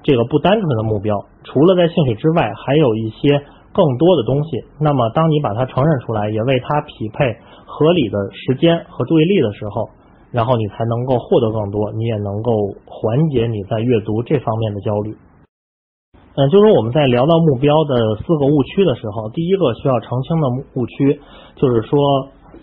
[0.02, 3.43] 这个不单纯的目标，除了在兴趣之外，还有一些
[3.73, 4.65] 更多的东西。
[4.81, 7.36] 那么，当你把它承认出来，也为它匹配。
[7.70, 9.90] 合理的时间和注意力的时候，
[10.32, 12.51] 然后你才能够获得更多，你也能够
[12.86, 15.15] 缓解你在阅读这方面的焦虑。
[16.39, 20.47] 嗯，就是我们在聊到目标的四个误区的时候，第一个需要澄清的
[20.78, 21.19] 误区
[21.56, 21.98] 就是说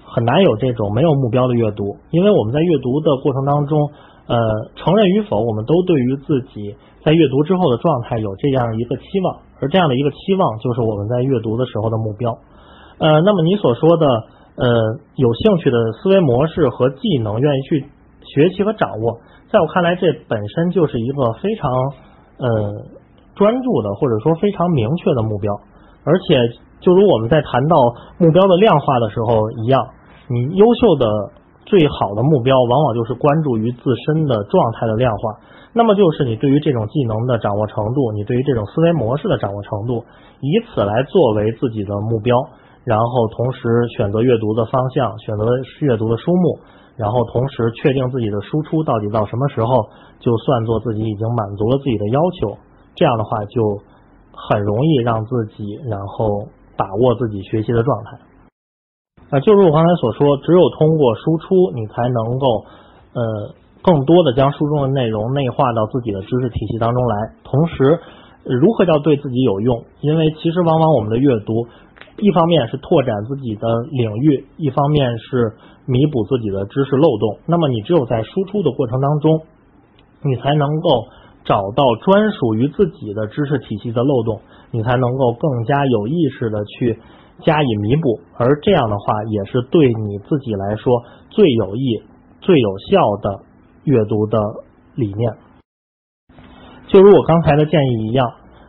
[0.08, 3.92] 很难有这种没有目标的阅读，因为我们在阅读的过程当中，
[4.32, 4.40] 呃，
[4.80, 6.74] 承认与否，我们都对于自己
[7.04, 12.32] 在阅读之后的状态有这样一个期望，而这样的一个期望就是我们在阅读的时候的目标。
[12.98, 14.08] 呃，那么你所说的。
[14.56, 14.66] 呃，
[15.18, 17.84] 有兴趣的思维模式和技能，愿意去
[18.24, 19.20] 学习和掌握，
[19.52, 21.70] 在我看来，这本身就是一个非常
[22.38, 22.48] 呃
[23.36, 25.54] 专注的，或者说非常明确的目标。
[26.04, 26.38] 而且，
[26.82, 27.76] 就如我们在谈到
[28.18, 29.86] 目标的量化的时候一样，
[30.30, 31.06] 你优秀的
[31.66, 35.20] 最好的目标，往往就是关注于自身的状态的量化。
[35.74, 40.06] 那么，就是你对于这种技能的掌握程度，你对于这种思维模式的掌握程度，
[40.40, 42.38] 以此来作为自己的目标。
[42.86, 43.60] 然后同时
[43.98, 45.44] 选择阅读的方向，选择
[45.82, 46.60] 阅读的书目，
[46.96, 49.90] 然后同时确定自己的输出到底到什么时候
[50.20, 52.56] 就算作自己已经满足了自己的要求，
[52.96, 53.80] 这样的话就
[54.32, 56.48] 很容易让自己然后
[56.78, 58.18] 把握自己学习的状态。
[59.30, 62.66] 啊，就如我刚才所说，只有通过输出，你才能够
[63.14, 63.54] 呃
[63.84, 68.00] 更多的将书中的内容内化到自己的知识体系当中来，同时。
[68.48, 69.86] 如何叫对自己有用？
[70.02, 71.66] 因为其实往往我们的阅读，
[72.20, 75.56] 一方面是拓展自己的领域，一方面是
[75.88, 77.40] 弥补自己的知识漏洞。
[77.48, 79.42] 那么你只有在输出的过程当中，
[80.22, 81.08] 你才能够
[81.46, 84.42] 找到专属于自己的知识体系的漏洞，
[84.72, 87.00] 你才能够更加有意识的去
[87.44, 88.20] 加以弥补。
[88.36, 92.04] 而这样的话，也是对你自己来说最有益、
[92.42, 93.44] 最有效的
[93.84, 94.40] 阅读的
[94.96, 95.34] 理念。
[96.88, 98.28] 就如我刚才的建议一样，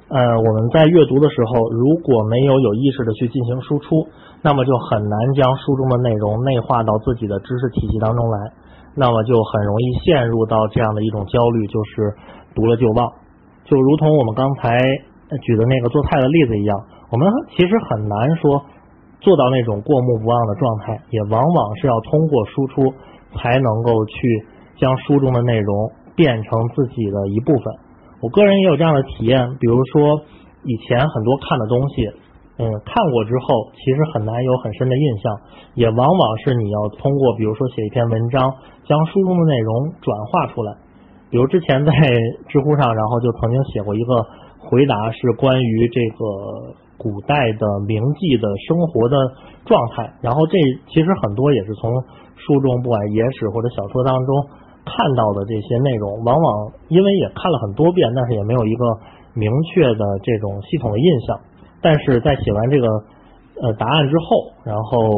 [0.09, 4.09] 呃，我们在阅读的时候，如果没有有意识的去进行输出，
[4.43, 8.53] 那么就很难将书中的内容内化到自己的知识体系当中来，
[8.95, 12.15] 那么就很容易陷入到这样的一种焦虑，就是
[12.57, 13.07] 读了就忘。
[13.65, 14.81] 就如同我们刚才
[15.43, 16.75] 举的那个做菜的例子一样，
[17.13, 18.65] 我们其实很难说
[19.21, 22.95] 做到那种过目不忘的状态，也往往是要通过输出
[23.35, 24.47] 才能够去
[24.79, 27.65] 将书中的内容变成自己的一部分。
[28.23, 30.23] 我个人也有这样的体验，比如说
[30.63, 32.07] 以前很多看的东西，
[32.59, 35.37] 嗯，看过之后其实很难有很深的印象，
[35.75, 38.55] 也往往是你要通过比如说写一篇文章，
[38.85, 40.86] 将书中的内容转化出来。
[41.31, 41.93] 比如之前在
[42.49, 44.25] 知乎上，然后就曾经写过一个
[44.59, 49.17] 回答，是关于这个古代的名妓的生活的
[49.65, 50.57] 状态，然后这
[50.89, 51.91] 其实很多也是从
[52.37, 54.65] 书中不管野史或者小说当中。
[54.87, 58.85] 看到的这些内容，往往因为也看了很多遍，但是也没有一个
[59.35, 61.41] 明确的这种系统的印象。
[61.83, 62.87] 但是在写完这个
[63.67, 65.11] 呃答案之后，然后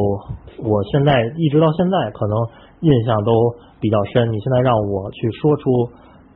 [0.65, 2.35] 我现在一直到现在，可能
[2.81, 3.31] 印象都
[3.79, 4.31] 比较深。
[4.31, 5.89] 你现在让我去说出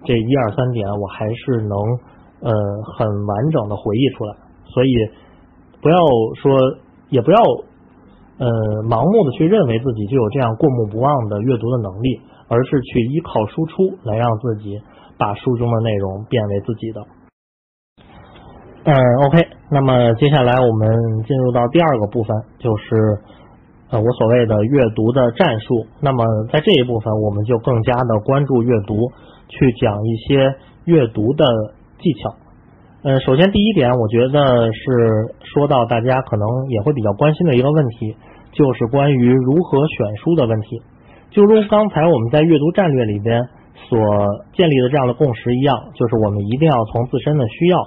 [0.05, 1.77] 这一二三点，我还是能
[2.41, 2.51] 呃
[2.97, 4.35] 很完整的回忆出来。
[4.65, 4.93] 所以
[5.81, 5.97] 不要
[6.41, 6.51] 说，
[7.09, 7.37] 也不要
[8.39, 8.47] 呃
[8.89, 12.21] 盲目的去认为自己就有这样过目不忘的阅读的能力。
[12.49, 14.79] 而是去依靠输出来让自己
[15.17, 17.01] 把书中的内容变为自己的。
[18.83, 18.93] 嗯
[19.25, 23.17] ，OK，那么接下来我们进入到第二个部分，就是
[23.93, 25.85] 呃我所谓的阅读的战术。
[26.01, 28.97] 那么在这一部分，我们就更加的关注阅读，
[29.47, 30.55] 去讲一些
[30.85, 31.45] 阅读的
[32.01, 32.33] 技巧。
[33.03, 38.15] 嗯，首先第一点，我觉得是说到大家可能也会比较关心的一个问题，
[38.53, 40.81] 就是关于如何选书的问题。
[41.29, 43.45] 就如刚才我们在阅读战略里边
[43.75, 43.99] 所
[44.53, 47.77] 建立的这样的共识一样，就是我们一定要从自身的需要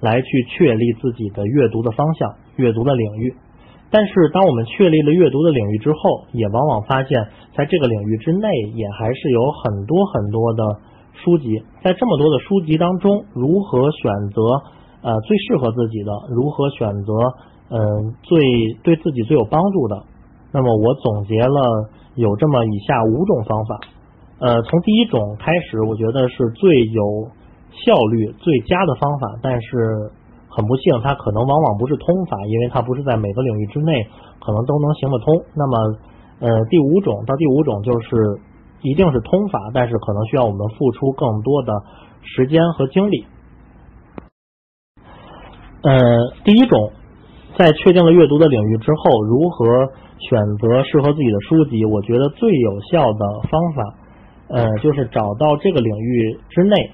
[0.00, 3.34] 来去确立自己的阅读的方向、阅读的领域。
[3.96, 10.62] 但是，当我们确立了阅读的领域之后，也往往发现，在这个领域之内，也还是有很多很多的
[11.14, 11.64] 书籍。
[11.82, 14.42] 在这么多的书籍当中，如何选择
[15.00, 16.12] 呃最适合自己的？
[16.28, 17.32] 如何选择
[17.70, 18.38] 嗯最
[18.82, 20.02] 对自己最有帮助的？
[20.52, 21.88] 那么，我总结了。
[22.16, 23.80] 有这么以下五种方法，
[24.40, 27.28] 呃，从第一种开始，我觉得是最有
[27.84, 29.68] 效率、最佳的方法，但是
[30.56, 33.92] 很不幸，它可能往往不是通法，因为它不是在每个领域之内
[34.40, 35.44] 可能都能行得通。
[35.52, 35.76] 那么，
[36.40, 38.40] 呃，第五种到第五种就是
[38.80, 41.74] 一定是通法，但是可能需要我们付出更多的
[42.22, 43.26] 时间和精力。
[45.82, 46.90] 呃，第一种，
[47.58, 49.92] 在确定了阅读的领域之后，如何？
[50.18, 53.94] 选择适合自己的书籍，我觉得最有效的方法，
[54.48, 56.90] 呃，就是找到这个领域之内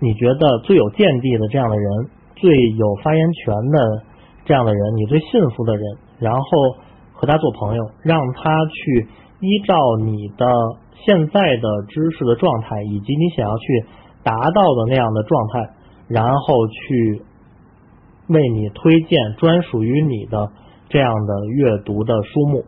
[0.00, 2.08] 你觉得最有见地的这样的人，
[2.42, 4.02] 最有发言权的
[4.44, 5.84] 这样的人，你最信服的人，
[6.18, 6.42] 然后
[7.14, 9.06] 和他做朋友，让他去
[9.38, 10.44] 依照你的
[11.06, 13.84] 现在的知识的状态，以及你想要去
[14.24, 15.70] 达到的那样的状态，
[16.08, 17.22] 然后去
[18.26, 20.50] 为你推荐专属于你的。
[20.88, 22.66] 这样的阅读的书目，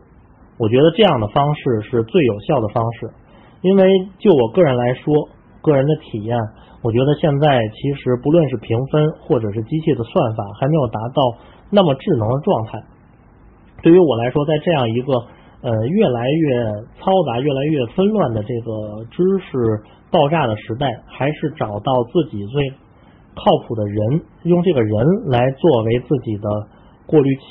[0.57, 3.11] 我觉得这样的方式是最有效的方式。
[3.61, 3.83] 因为
[4.17, 5.29] 就我个人来说，
[5.61, 6.35] 个人的体验，
[6.85, 11.33] 我觉得现在其实不论是评分或者是机器的算法，还没有达到
[11.71, 12.83] 那么智能的状态。
[13.81, 15.13] 对于我来说，在这样一个
[15.65, 16.61] 呃越来越
[17.01, 19.81] 嘈杂、越来越纷乱的这个知识
[20.11, 22.69] 爆炸的时代，还是找到自己最
[23.33, 24.93] 靠谱的人，用这个人
[25.25, 26.47] 来作为自己的
[27.07, 27.41] 过滤器。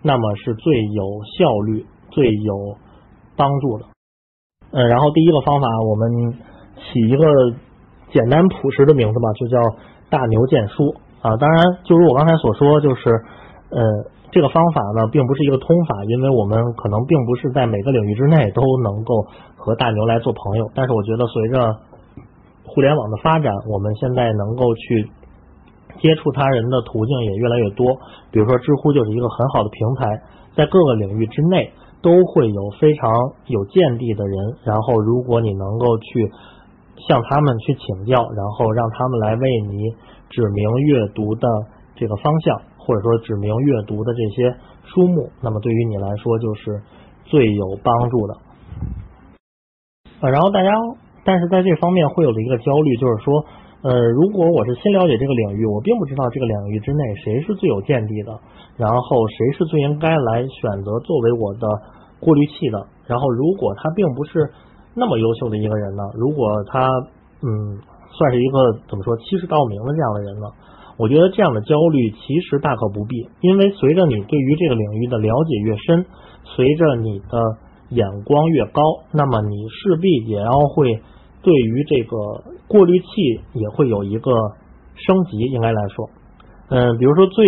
[0.00, 1.02] 那么是最有
[1.36, 2.78] 效率、最有
[3.36, 3.86] 帮助的。
[4.70, 6.38] 嗯，然后第一个方法，我们
[6.78, 7.26] 起一个
[8.12, 9.58] 简单朴实的名字吧，就叫
[10.10, 11.36] “大牛荐书”啊。
[11.36, 13.10] 当然，就如我刚才所说，就是
[13.70, 13.80] 呃，
[14.30, 19.26] 这个方法呢，并不是一个通法，因为我们可能并不是在每个领域之内都能够
[19.56, 20.70] 和大牛来做朋友。
[20.74, 21.76] 但是，我觉得随着
[22.64, 25.10] 互联网的发展，我们现在能够去。
[26.00, 27.96] 接触他人的途径也越来越多，
[28.30, 30.06] 比如说知乎就是一个很好的平台，
[30.54, 33.10] 在各个领域之内都会有非常
[33.46, 36.30] 有见地的人，然后如果你能够去
[37.06, 39.94] 向他们去请教，然后让他们来为你
[40.30, 41.46] 指明阅读的
[41.94, 46.82] 这个方向，或者说指明阅读的这些书目，那么对于你来说就是
[47.24, 48.34] 最有帮助的。
[50.20, 50.70] 呃，然后大家，
[51.24, 53.44] 但是在这方面会有的一个焦虑就是说，
[53.82, 58.32] 呃，如果我是新了解这个领域，我并不知道这个领域之内谁是最有见地的，
[58.76, 61.68] 然后谁是最应该来选择作为我的
[62.18, 62.88] 过滤器的。
[63.06, 64.50] 然后，如果他并不是
[64.94, 66.02] 那么优秀的一个人呢？
[66.14, 66.88] 如果他
[67.42, 67.78] 嗯
[68.10, 70.46] 算是一个怎么说欺世盗名的这样的人呢？
[70.96, 76.04] 我觉得这样的焦虑其实大可不必，因为随着你对于这个领域的了解越深，
[76.42, 77.56] 随着你的
[77.90, 78.82] 眼光越高，
[79.12, 81.00] 那么你势必也要会
[81.40, 82.16] 对于这个
[82.66, 83.06] 过滤器
[83.54, 84.32] 也会有一个
[84.96, 85.38] 升级。
[85.38, 86.10] 应该来说，
[86.70, 87.46] 嗯，比如说最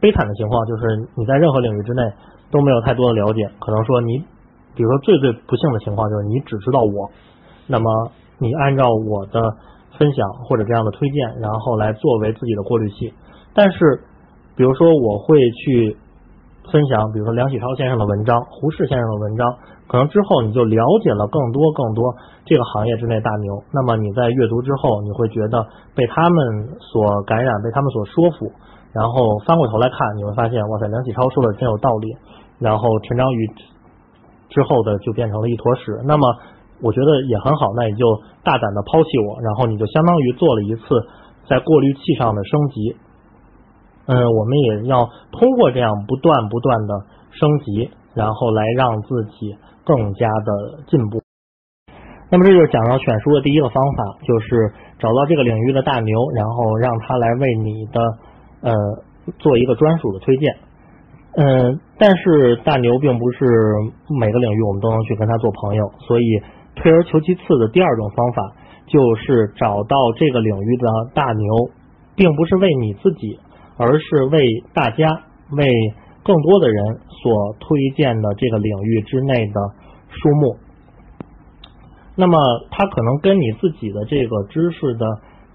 [0.00, 2.02] 悲惨的情况就是你在任何领域之内
[2.50, 4.24] 都没有太多的了解，可能说你。
[4.74, 7.10] 比如说最最不幸的情况就是你只知道我，
[7.66, 9.40] 那么你按照我的
[9.98, 13.12] 分享或者这样的推荐，然后来作为自己的过滤器。
[13.54, 14.00] 但是，
[14.56, 15.96] 比如说我会去
[16.72, 19.54] 分享，比如说梁启超先生的文章、胡适先生的文章，
[19.86, 22.16] 可能之后你就了解了更多更多
[22.46, 23.62] 这个行业之内大牛。
[23.72, 28.50] 那么你在阅读之后，你会觉得被他们所感染，被他们所说服，
[28.94, 32.16] 然后翻过头来看，你会发现，哇塞，梁启超说的真有道理。
[32.58, 33.50] 然后陈章宇。
[34.52, 36.22] 之后的就变成了一坨屎，那么
[36.82, 38.04] 我觉得也很好，那你就
[38.44, 40.82] 大胆的抛弃我，然后你就相当于做了一次
[41.48, 42.96] 在过滤器上的升级。
[44.06, 46.92] 嗯，我们也要通过这样不断不断的
[47.30, 51.22] 升级，然后来让自己更加的进步。
[52.30, 58.00] 那么这就是讲到选书的第一个方法，就是找到这个领域的大牛，然后让他来为你的
[58.62, 58.74] 呃
[59.38, 60.56] 做一个专属的推荐。
[61.34, 63.46] 嗯，但是大牛并不是
[64.20, 66.24] 每个领域我们都能去跟他做朋友，所以
[66.76, 68.52] 退而求其次的第二种方法
[68.86, 71.70] 就是找到这个领域的大牛，
[72.14, 73.38] 并不是为你自己，
[73.78, 75.08] 而是为大家、
[75.56, 75.64] 为
[76.22, 79.54] 更多的人所推荐的这个领域之内的
[80.10, 80.56] 书目。
[82.14, 82.36] 那么，
[82.70, 85.06] 它可能跟你自己的这个知识的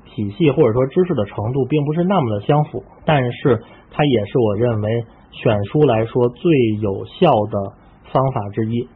[0.06, 5.06] 体系或者说知识的程度并不是那么的相符，但是它也是我认为。
[5.42, 6.52] 选书来说最
[6.82, 7.74] 有效的
[8.12, 8.88] 方法之一，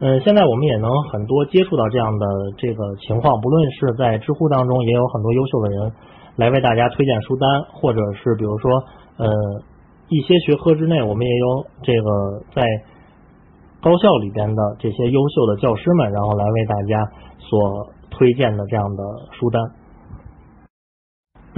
[0.00, 2.26] 嗯，现在我们也能很多接触到这样的
[2.58, 5.92] 这个情况，不论是在知乎当中，也有很多优秀的人
[6.36, 8.70] 来为大家推荐书单，或者是比如说，
[9.16, 9.26] 呃，
[10.08, 12.62] 一些学科之内，我们也有这个在
[13.80, 19.02] 高校里边的这些优秀的教师们，然后来为大家所推荐的这样的
[19.32, 19.62] 书单。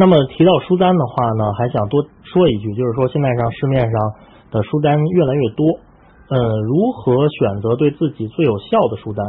[0.01, 4.01] 那么提到书单的话呢，还想多说一句，就是说现在上市面上
[4.51, 5.77] 的书单越来越多，
[6.31, 9.21] 嗯，如何选择对自己最有效的书单，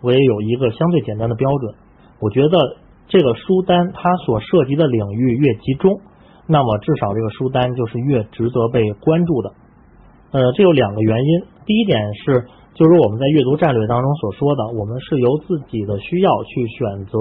[0.00, 1.74] 我也有一个相对简单的标准。
[2.20, 2.76] 我觉得
[3.08, 5.98] 这个书单它所涉及的领域越集中，
[6.46, 9.50] 那么至少这个书单就是越值得被关注的。
[10.30, 17.18] 呃，这有两个原因，第一点是，就是我们在阅读战略当中所说的，我们是由自己的需要去选择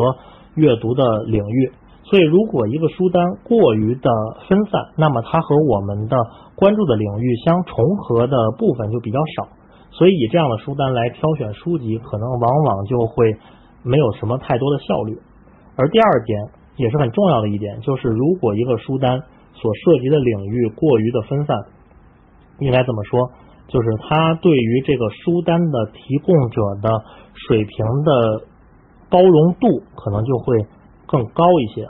[0.53, 1.71] 阅读的领域。
[2.09, 4.09] 所以，如果一个书单过于的
[4.47, 6.17] 分散，那么它和我们的
[6.55, 9.47] 关注的领域相重合的部分就比较少。
[9.91, 13.37] 所以，以这样的书单来挑选书籍，可能往往就会
[13.83, 15.19] 没有什么太多的效率。
[15.75, 19.21] 而第二点也是很重要的一点，就是如果一个书单
[19.53, 21.55] 所涉及的领域过于的分散，
[22.57, 23.29] 应该怎么说？
[23.67, 26.89] 就是它对于这个书单的提供者的
[27.35, 28.41] 水平的
[29.11, 30.65] 包容度，可能就会
[31.05, 31.87] 更高一些。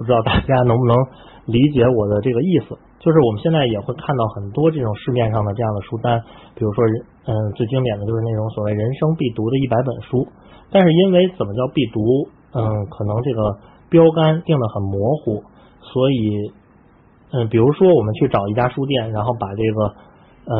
[0.00, 0.96] 不知道大家能不能
[1.44, 2.72] 理解我的这个意思？
[3.04, 6.16] 就是我们现在也会看到很多这种市面上的这样的书单，
[6.56, 6.80] 比如说，
[7.28, 10.24] 嗯，最经典的就是那种所谓人生必读的一百本书。
[10.72, 12.00] 但是因为怎么叫必读，
[12.56, 13.60] 嗯，可能这个
[13.90, 15.44] 标杆定的很模糊，
[15.80, 16.48] 所以，
[17.32, 20.08] 嗯，比如说我们去找一家书店，然后把这个。
[20.40, 20.56] 呃，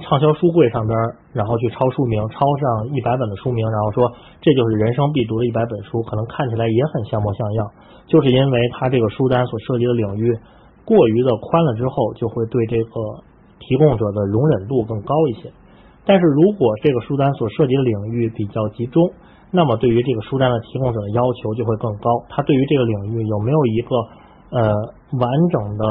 [0.00, 0.96] 畅销书柜上边，
[1.34, 4.10] 然后去抄书名，抄上一百本的书名，然后说
[4.40, 7.66] 这就是人生必读的一百本书，可能看起来也很像模像样，
[8.06, 10.38] 就是因为它这个书单所涉及的领域
[10.84, 13.00] 过于的宽了之后，就会对这个
[13.58, 15.50] 提供者的容忍度更高一些。
[16.04, 19.10] 但是如果这个书单所涉及的领域比较集中，
[19.50, 23.96] 那么对于这个书单的提供者的要求就会更高，他对于这个领域有没有一个
[24.50, 24.72] 呃
[25.18, 25.84] 完整的。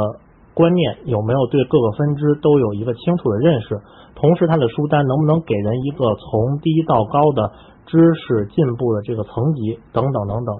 [0.55, 3.77] 观念有没有对各个分支都有一个清楚的认识？
[4.15, 7.51] 同时，他的书单能不能给人一个从低到高的
[7.85, 10.55] 知识进步的这个层级等等等等？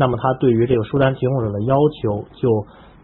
[0.00, 2.48] 那么，他对于这个书单提供者的要求就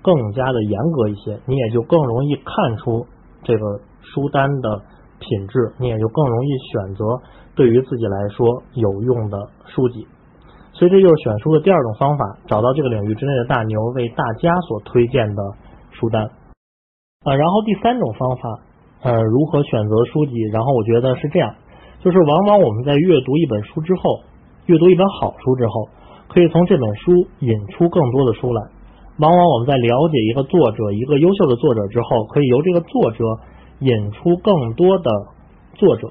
[0.00, 3.04] 更加的严格一些，你也就更容易看出
[3.44, 3.60] 这个
[4.00, 4.80] 书单的
[5.20, 7.04] 品质，你也就更容易选择
[7.54, 9.36] 对于自己来说有用的
[9.66, 10.06] 书籍。
[10.72, 15.42] 所以这就是选书的第二种方法，找到这个领域之内的大牛，为大家所推荐的
[15.90, 16.24] 书单。
[17.24, 18.60] 啊，然后第三种方法，
[19.02, 20.32] 呃，如何选择书籍？
[20.52, 21.54] 然后我觉得是这样，
[22.00, 24.20] 就是往往我们在阅读一本书之后，
[24.66, 25.88] 阅读一本好书之后，
[26.28, 28.62] 可以从这本书引出更多的书来。
[29.18, 33.24] 往往我们在了解一个作者、一个优秀的作者之后，可以由这个作者
[33.78, 35.10] 引出更多的
[35.74, 36.08] 作者。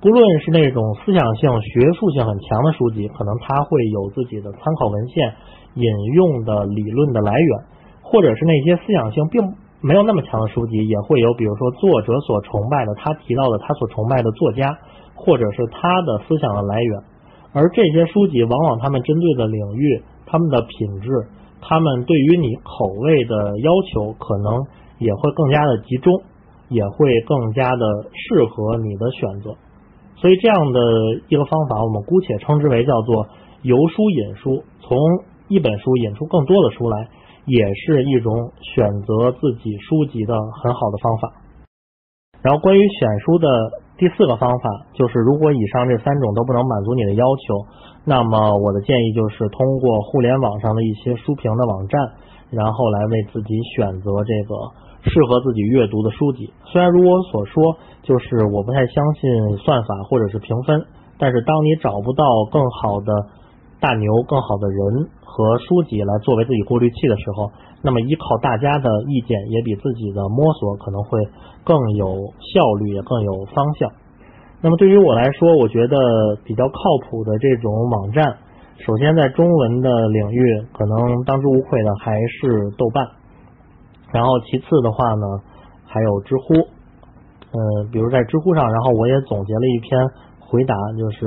[0.00, 5.34] 不论是那种思想性、学术性很强的书籍，可能他会有自己的参考文献、
[5.74, 5.84] 引
[6.14, 7.64] 用的理论的来源，
[8.02, 9.42] 或者是那些思想性并
[9.80, 14.78] 没有那么强的书籍，也会有，比如说作者所崇拜的、他提到的他所崇拜的作家，
[15.16, 17.00] 或者是他的思想的来源。
[17.56, 21.08] 而这些书籍往往他们针对的领域、他们的品质、
[21.62, 24.66] 他们对于你口味的要求，可能
[24.98, 26.12] 也会更加的集中，
[26.68, 29.56] 也会更加的适合你的选择。
[30.16, 30.80] 所以这样的
[31.28, 33.26] 一个方法，我们姑且称之为叫做
[33.62, 34.98] 由书引书，从
[35.48, 37.08] 一本书引出更多的书来，
[37.46, 41.32] 也是一种选择自己书籍的很好的方法。
[42.42, 43.48] 然后关于选书的
[43.98, 47.66] 第四个方法，就是如果以上这三种都不能满足你的要求，
[48.04, 52.00] 那么我的建议就是通过互联网上的一些书评的网站，
[52.50, 54.54] 然后来为自己选择这个。
[55.08, 57.62] 适合自己阅读的书籍，虽然如我所说，
[58.02, 60.84] 就是我不太相信算法或者是评分，
[61.16, 63.14] 但是当你找不到更好的
[63.78, 67.52] 大牛、更好的人和书籍来作为自己过滤器的时候，
[67.84, 71.22] 那么依靠大家的意见也比自己的摸索可能会
[71.66, 72.06] 更有
[72.54, 73.90] 效率，也更有方向。
[74.62, 75.96] 那么对于我来说，我觉得
[76.44, 78.38] 比较靠谱的这种网站，
[78.78, 83.04] 首先在中文的领域，可能当之无愧的还是豆瓣。
[84.12, 85.26] 然后其次的话呢，
[85.84, 87.58] 还有知乎，呃，
[87.90, 90.00] 比如在知乎上，然后我也总结了一篇
[90.38, 91.26] 回答，就是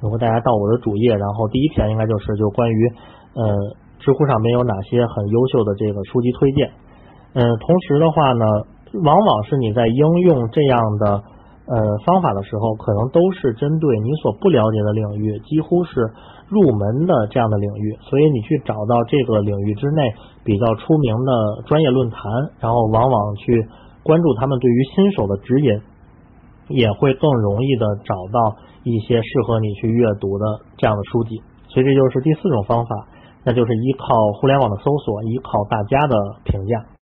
[0.00, 2.92] 如果大家到我的主页，然后第一篇应该就是就关于
[3.34, 3.42] 呃
[3.98, 6.70] 知乎上面有哪些很优秀的这个书籍推荐，
[7.34, 8.44] 嗯，同时的话呢，
[8.92, 11.22] 往往是你在应用这样的。
[11.70, 16.10] 呃，方法的时候，可能都是针对你所不了解的领域，几乎是
[16.48, 20.12] 入门的这样的领域，所以你去找到这个领域之内
[20.42, 22.18] 比较出名的专业论坛，
[22.58, 23.68] 然后往往去
[24.02, 25.80] 关注他们对于新手的指引，
[26.70, 30.44] 也会更容易的找到一些适合你去阅读的
[30.76, 31.40] 这样的书籍。
[31.68, 33.06] 所以这就是第四种方法，
[33.44, 34.06] 那就是依靠
[34.40, 36.99] 互联网的搜索，依靠大家的评价。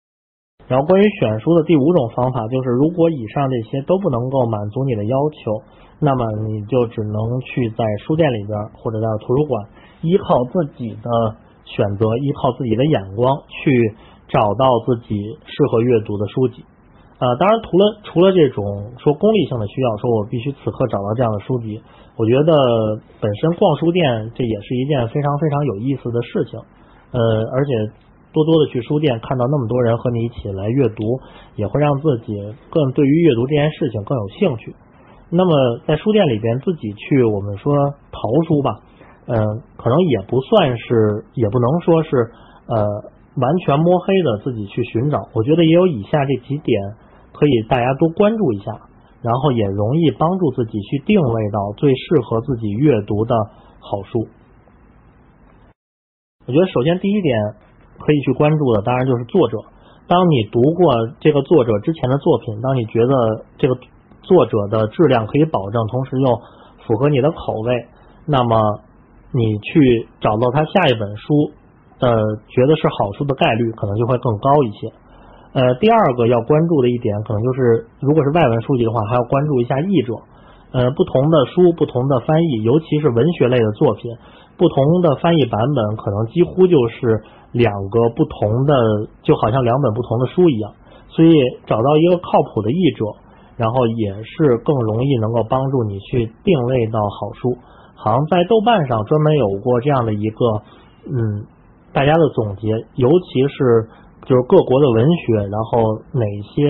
[0.68, 5.62] 然后关于选书的第五种方法，就是如果以上这些都不能够满足你的要求，
[6.00, 9.64] 那么你就只能去在书店里边或者在图书馆，
[10.02, 11.10] 依靠自己的
[11.66, 13.94] 选择，依靠自己的眼光去
[14.28, 16.66] 找到自己适合阅读的书籍。
[17.20, 18.66] 呃，当然，除了除了这种
[18.98, 21.80] 说功利性的需要，说我必须此刻找到这样的书籍，
[22.18, 22.52] 我觉得
[23.22, 26.60] 本身逛书店这也是一件非常非常有意思的事情。
[27.12, 27.22] 呃，
[27.54, 27.72] 而且。
[28.36, 31.22] 多多的去书店，看到那么多人和你一起来阅读，
[31.56, 32.36] 也会让自己
[32.70, 34.76] 更对于阅读这件事情更有兴趣。
[35.32, 37.74] 那么在书店里边自己去我们说
[38.12, 38.76] 淘书吧，
[39.28, 39.40] 嗯，
[39.78, 42.10] 可能也不算是，也不能说是
[42.68, 42.76] 呃
[43.40, 45.18] 完全摸黑的自己去寻找。
[45.34, 46.82] 我觉得也有以下这几点
[47.32, 48.72] 可以大家多关注一下，
[49.22, 53.34] 然后也容易帮助自己去定位到最适合自己阅读的
[53.80, 54.28] 好书。
[56.46, 57.65] 我觉得首先第一点。
[58.00, 59.58] 可以去关注的，当然就是作者。
[60.08, 63.76] 当你读过这个作者之前的作品，当你觉得这个
[64.22, 66.40] 作者的质量可以保证，同时又
[66.86, 67.88] 符合你的口味，
[68.28, 68.80] 那么
[69.34, 71.52] 你去找到他下一本书，
[72.00, 72.10] 呃，
[72.48, 74.94] 觉得是好书的概率可能就会更高一些。
[75.54, 80.14] 呃，第二个要关注的一点，可能就是如果是外文书籍的话，还要关注一下译者。
[80.72, 84.12] 呃，不同的书，不同的翻译，尤其是文学类的作品，
[84.58, 87.24] 不同的翻译版本，可能几乎就是。
[87.56, 88.76] 两个不同的，
[89.24, 90.74] 就好像两本不同的书一样，
[91.08, 91.32] 所以
[91.66, 93.06] 找到一个靠谱的译者，
[93.56, 97.56] 然后也是更容易能够帮助你去定位到好书。
[97.96, 100.46] 好像在豆瓣上专门有过这样的一个，
[101.08, 101.48] 嗯，
[101.94, 103.88] 大家的总结，尤其是
[104.26, 106.68] 就是各国的文学，然后哪些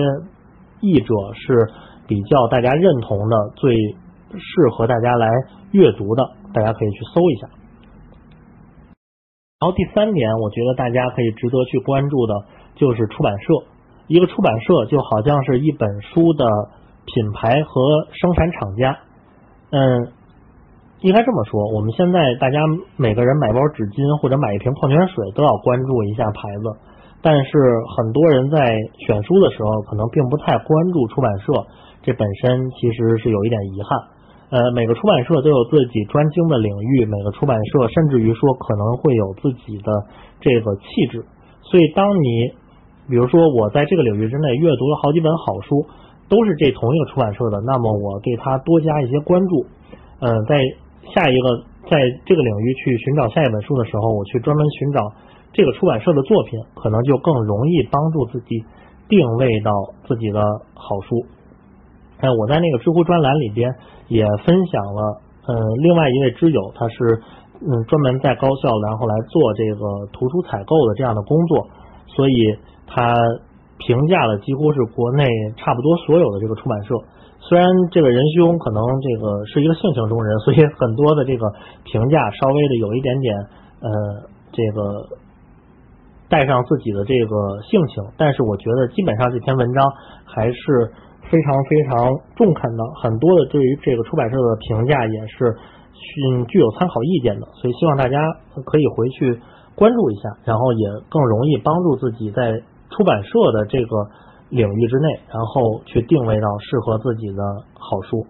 [0.80, 1.66] 译者是
[2.06, 5.28] 比较大家认同的，最适合大家来
[5.72, 6.22] 阅读的，
[6.54, 7.48] 大家可以去搜一下。
[9.58, 12.34] 然后第三点，我觉得大家可以值得去关注的，
[12.74, 13.54] 就是出版社。
[14.06, 16.44] 一个出版社就好像是一本书的
[17.06, 17.80] 品牌和
[18.12, 18.98] 生产厂家。
[19.70, 20.12] 嗯，
[21.00, 21.72] 应该这么说。
[21.72, 22.60] 我们现在大家
[22.98, 26.76] 每个人买包纸巾或者买一瓶矿泉水都要关注一下牌子，
[27.22, 27.50] 但是
[27.96, 28.60] 很多人在
[29.08, 31.64] 选书的时候可能并不太关注出版社，
[32.02, 34.15] 这本身其实是有一点遗憾。
[34.56, 39.92] 呃，每个出版社都有自己专精的领域，每个出版社甚至于说可能会有自己的
[40.40, 41.20] 这个气质。
[41.60, 42.56] 所以，当你
[43.06, 45.84] 比如说我在这个领域之内阅读了好几本好书，
[46.30, 49.66] 都是这同一个出版社的，那么我对它多加一些关注。
[50.20, 50.56] 呃，在
[51.12, 51.60] 下一个
[51.90, 55.12] 在这个领域去寻找下一本书的时候，我去专门寻找
[55.52, 58.64] 这个出版社的作品，可能就更容易帮助自己
[59.06, 59.70] 定位到
[60.08, 60.40] 自己的
[60.72, 61.26] 好书。
[62.24, 63.74] 哎，我在那个知乎专栏里边
[64.08, 66.94] 也分享了，嗯，另外一位知友，他是
[67.60, 71.66] 嗯专门在高校然后来做这个图书采购的这样的工作，
[72.06, 72.34] 所以
[72.86, 73.14] 他
[73.78, 75.26] 评价了几乎是国内
[75.56, 76.94] 差不多所有的这个出版社。
[77.40, 81.50] 虽然这个仁兄可能这个是一个性情中人，所以很多的这个
[81.84, 83.36] 评价稍微的有一点点
[83.80, 83.90] 呃
[84.52, 85.06] 这个
[86.28, 89.84] 带上自己的这个性情，但是我觉得基本上这篇文章
[90.24, 90.92] 还是。
[91.30, 95.56] 非常非常中肯的，很多的对于这个出版社的评价也是
[96.22, 98.18] 嗯具有参考意见的，所以希望大家
[98.64, 99.38] 可以回去
[99.74, 104.08] 关注一下，然后也更容易帮助自己在出版社的这个
[104.50, 107.42] 领域之内，然后去定位到适合自己的
[107.74, 108.26] 好书。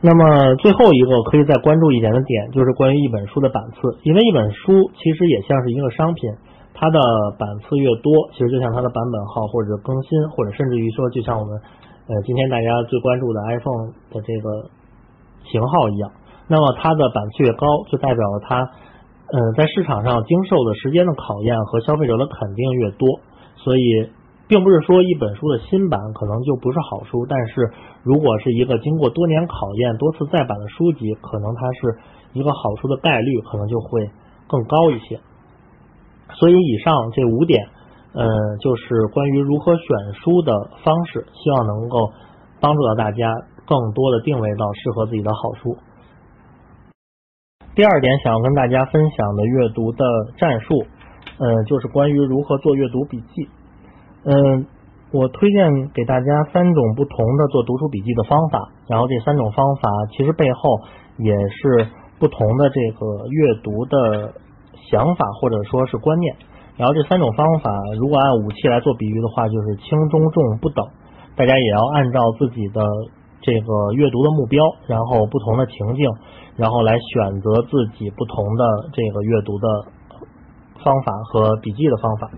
[0.00, 6.30] 那么最后一个可以再关注一点的点，就是关于一本书的版次，因为一本书其实也像是一个商品。
[6.78, 6.98] 它的
[7.34, 11.58] 版次越多，其实就像它的版本号或者更新，或者甚至于说，就像我们
[12.06, 14.70] 呃今天大家最关注的 iPhone 的这个
[15.50, 16.12] 型号一样，
[16.46, 23.08] 那么它的版次越高，就代表了它呃在市场上经受的时间的考验和消费者的肯定越多。
[23.56, 24.08] 所以，
[24.46, 27.72] 并不是说一本书的新版可能就不是好书，但是
[28.04, 31.98] 如果是一个经过多年考验、多次再版的书籍，可能它是
[32.38, 34.08] 一个好书的概率可能就会
[34.46, 35.18] 更高一些。
[36.34, 37.66] 所以以上这五点，
[38.12, 38.24] 呃，
[38.60, 40.52] 就是关于如何选书的
[40.84, 42.12] 方式，希望能够
[42.60, 43.32] 帮助到大家
[43.66, 45.76] 更多的定位到适合自己的好书。
[47.74, 50.04] 第二点，想要跟大家分享的阅读的
[50.36, 50.84] 战术，
[51.38, 53.48] 呃，就是关于如何做阅读笔记。
[54.24, 54.66] 嗯，
[55.12, 60.80] 我推荐给大家三种不同的做读书笔记的方法，然后这三种方法其实背后
[61.16, 61.88] 也是
[62.18, 64.34] 不同的这个阅读的。
[64.90, 66.36] 想法或者说是观念，
[66.76, 70.86] 然后这三种方法，如果按武器来做比喻的话，就是轻中重不等。
[71.36, 72.82] 大家也要按照自己的
[73.40, 76.10] 这个阅读的目标，然后不同的情境，
[76.56, 79.68] 然后来选择自己不同的这个阅读的
[80.82, 82.30] 方法和笔记的方法。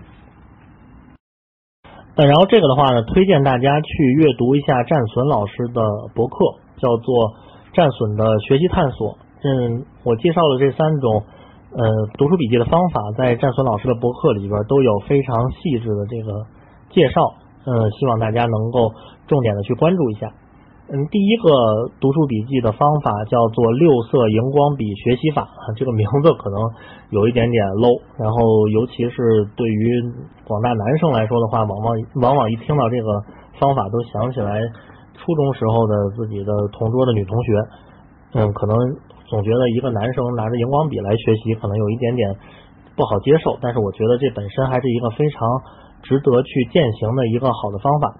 [2.15, 5.81] 那，然后这个的话呢，推荐大家去阅读一下战损老师的
[6.13, 6.35] 博客，
[6.77, 7.33] 叫做
[7.73, 9.17] 战损的学习探索。
[9.43, 11.23] 嗯，我介绍的这三种。
[11.71, 11.79] 呃，
[12.17, 16.43] 读书笔记的方法在战损老师的博客里边都有非常细致的这个
[16.91, 17.23] 介绍，
[17.63, 18.91] 呃，希望大家能够
[19.25, 20.27] 重点的去关注一下。
[20.91, 26.59] 嗯，第一个读书笔记的方法叫做六色荧光笔学习法，这个名字可能
[27.09, 30.03] 有一点点 low，然后尤其是对于
[30.43, 33.23] 广大男生来说的话，往往往往一听到这个
[33.61, 34.59] 方法都想起来
[35.15, 37.55] 初中时候的自己的同桌的女同学，
[38.33, 38.75] 嗯，可能。
[39.31, 42.35] 总觉得一个男生拿着荧光笔来学习可能有一点点
[42.99, 45.39] 不好接受，但是我觉得这本身还是一个非常
[46.03, 48.13] 值得去践行的一个好的方法。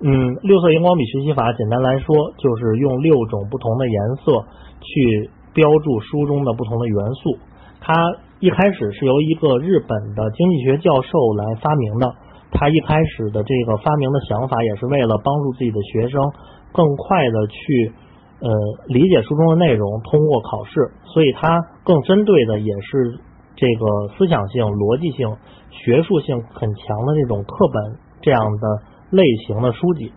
[0.00, 2.08] 嗯，六色荧光笔学习法简单来说
[2.40, 4.44] 就是用六种不同的颜色
[4.80, 7.36] 去标注书中的不同的元素。
[7.80, 7.92] 它
[8.40, 12.14] 一开始是由一个日本的经济学教授来发明的，
[12.50, 16.20] 他一开始的这个发明的想法也是为了帮助自己的学生
[16.72, 17.92] 更快的去。
[18.38, 18.50] 呃，
[18.88, 21.48] 理解书中的内容，通过考试，所以它
[21.84, 23.16] 更针对的也是
[23.56, 25.24] 这个思想性、逻辑性、
[25.72, 28.64] 学术性很强的这种课本这样的
[29.08, 30.12] 类型的书籍。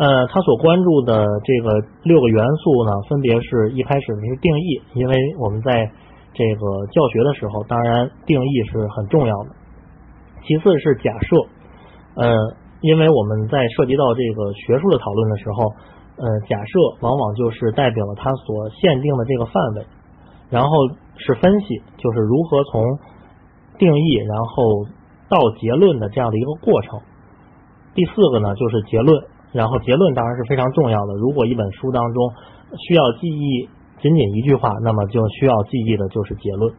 [0.00, 5.92] 呃，他所关注的这个六个元素呢，分别是一开始是定义，因为我们在
[6.32, 9.52] 这个教学的时候，当然定义是很重要的。
[10.48, 11.36] 其次是假设，
[12.16, 12.32] 呃，
[12.80, 15.68] 因为我们在涉及到这个学术的讨论的时候。
[16.16, 19.86] 呃，假设往往就是代表了它所限定的这个范围，
[20.50, 20.70] 然后
[21.16, 22.98] 是分析，就是如何从
[23.78, 24.86] 定义然后
[25.28, 27.00] 到结论的这样的一个过程。
[27.94, 31.14] 第四个呢，就是结论，然后结论当然是非常重要的。
[31.14, 32.32] 如果一本书当中
[32.88, 33.68] 需要记忆
[34.00, 36.74] 仅仅一句话，那么就需要记忆的就是结论。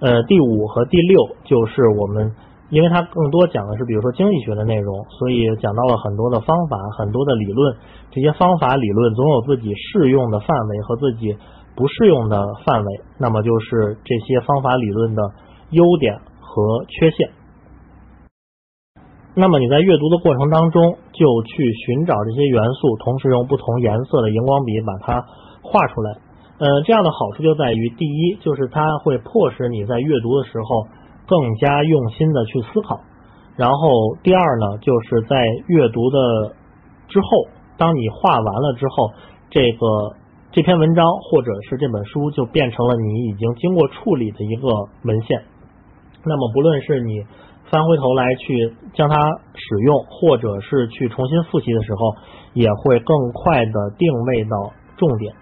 [0.00, 2.34] 呃，第五和第六就是我们。
[2.70, 7.76] 因为它更多讲的是，比如说经济学的内容，所以讲到了很多的方法、很多的理论。
[8.10, 11.36] 这些方法理论总有自己适用的范围和自己
[11.74, 15.22] 不适用的范围，那么就是这些方法理论的
[15.70, 17.30] 优点和缺陷。
[19.34, 25.24] 那么你在阅读的过程当中，就去寻找这些元素，同时用不同颜色的荧光笔把它
[25.62, 26.18] 画出来。
[26.58, 30.88] 呃，这样的好处就在于，第一，就是它会迫使你在阅读的时候
[31.28, 32.96] 更加用心的去思考；
[33.54, 35.36] 然后第二呢，就是在
[35.68, 36.18] 阅读的
[37.08, 37.46] 之后，
[37.76, 39.12] 当你画完了之后，
[39.50, 40.16] 这个
[40.50, 44.68] 这篇文章或者是这本书就变成了你已经经过处理的一个
[45.04, 45.42] 文献。
[46.24, 47.22] 那么，不论是你
[47.70, 49.16] 翻回头来去将它
[49.54, 52.16] 使用，或者是去重新复习的时候，
[52.54, 55.34] 也会更快的定位到重点。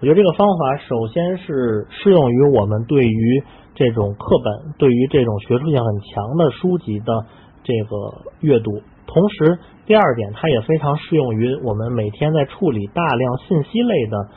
[0.00, 3.42] 我觉得这个方法首先是适用于我们对于
[3.74, 7.24] 这种课本、对于这种学术性很强的书籍的
[7.62, 7.96] 这个
[8.40, 8.80] 阅读。
[9.06, 14.28] 同时，第二点，它也非常适用于我们每天在处理大量信息类的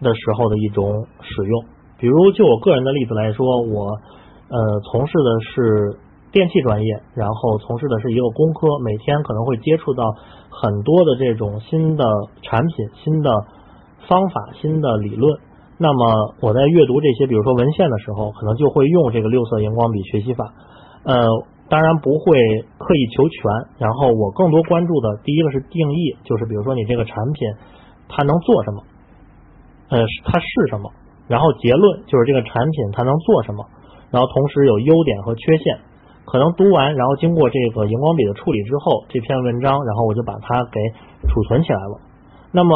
[0.00, 1.64] 的时候的一种使用。
[1.98, 3.90] 比如，就我个人的例子来说，我
[4.48, 5.98] 呃从事的是
[6.32, 10.04] 电气专业，然后从事的是一个工科，每天可能会接触到
[10.50, 12.04] 很多的这种新的
[12.42, 13.30] 产品、新的。
[14.06, 15.38] 方法新的理论，
[15.80, 20.52] 那么我在阅读这些，比如说文献的时候，可能就会用这个六色荧光笔学习法。
[21.04, 21.14] 呃，
[21.68, 22.34] 当然不会
[22.78, 23.38] 刻意求全。
[23.78, 27.48] 然后我更多关注的第一个是定义，就是比如说你这个产品
[28.08, 28.82] 它能做什么，
[29.90, 30.90] 呃，它是什么。
[31.28, 33.64] 然后结论就是这个产品它能做什么。
[34.10, 35.78] 然后同时有优点和缺陷。
[36.26, 40.80] 可能读完，然后经过这个荧光笔的处理之后，这篇文章，然后我就把它给
[41.28, 42.00] 储存起来了。
[42.50, 42.74] 那么。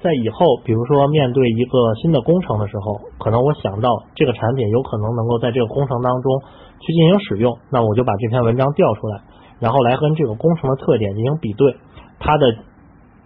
[0.00, 6.40] 在以后，比如说面对一个新的工程的时候，可能我想到这个产品有可能能够在这个工程当中
[6.78, 9.20] 去进行使用，那我就把这篇文章调出来，
[9.58, 11.74] 然后来跟这个工程的特点进行比对，
[12.20, 12.46] 它的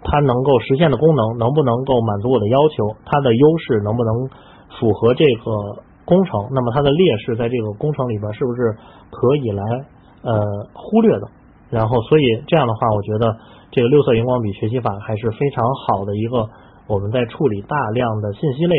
[0.03, 4.28] 它能够实现的功能能不能够满足我的要求，它的优势能不能
[4.81, 8.73] 符合这个工程，那么它的劣势在这个工程里边是不是
[9.11, 9.62] 可以来
[10.24, 10.40] 呃
[10.73, 11.28] 忽略的？
[11.69, 13.36] 然后，所以这样的话，我觉得
[13.70, 16.49] 这个六色荧光笔学习法还是非常好的一个。
[16.86, 18.76] 我们在处理大量的信息类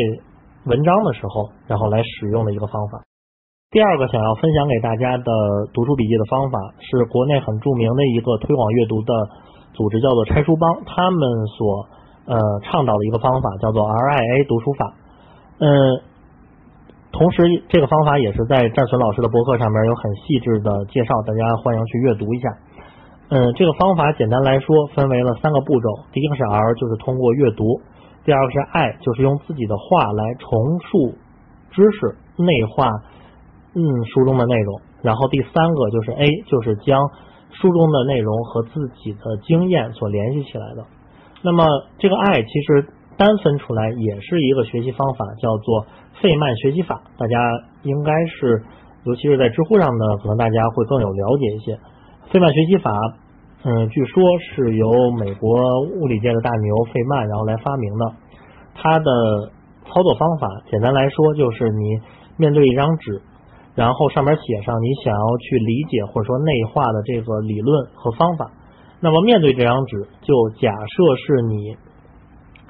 [0.66, 3.02] 文章的时候，然后来使用的一个方法。
[3.70, 5.24] 第二个想要分享给大家的
[5.72, 9.12] 读书笔记的方法，是国内很著名的一个推广阅读的
[9.72, 11.88] 组织，叫做拆书帮，他们所
[12.26, 14.94] 呃倡导的一个方法叫做 RIA 读书法。
[15.58, 15.68] 嗯，
[17.10, 22.48] 同时这个方法也是在战存老师的博客上面有很细致的介绍，大家欢迎去阅读一下。
[23.30, 27.80] 嗯，这个方法简单来说分为了三个步骤，第一个是 R，就是通过阅读。
[28.24, 31.18] 第二个是爱，就是用自己的话来重述
[31.70, 32.88] 知识、内化
[33.74, 34.80] 嗯书中的内容。
[35.02, 37.10] 然后第三个就是 A，就是将
[37.50, 40.86] 书中的内容和自己的经验所联系起来的。
[41.42, 41.66] 那么
[41.98, 42.88] 这个爱其实
[43.18, 45.86] 单分出来也是一个学习方法，叫做
[46.22, 47.02] 费曼学习法。
[47.18, 47.38] 大家
[47.82, 48.64] 应该是，
[49.04, 51.78] 尤其是在知乎上的，可能大家会更有了解一些
[52.30, 52.90] 费曼学习法。
[53.66, 58.12] 嗯，据说是由美国物理界的大牛费曼然后来发明的。
[58.74, 59.04] 它的
[59.86, 61.98] 操作方法，简单来说就是你
[62.36, 63.22] 面对一张纸，
[63.74, 68.50] 然后上面写上你想要去理解或者说内化的这个理论和方法。
[69.00, 71.76] 那么面对这张纸，就假设是你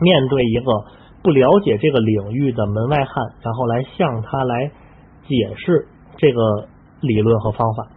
[0.00, 0.84] 面对一个
[1.24, 4.70] 不了解这个领域的门外汉，然后来向他来
[5.26, 5.88] 解释
[6.18, 6.68] 这个
[7.00, 7.93] 理论和方法。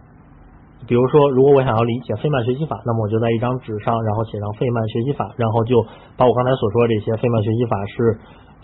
[0.88, 5.84] 比如说，如果我想要理解费曼学习法，那么我就在一张纸上，然后写上费曼学习法，然后就
[6.16, 8.18] 把我刚才所说的这些费曼学习法是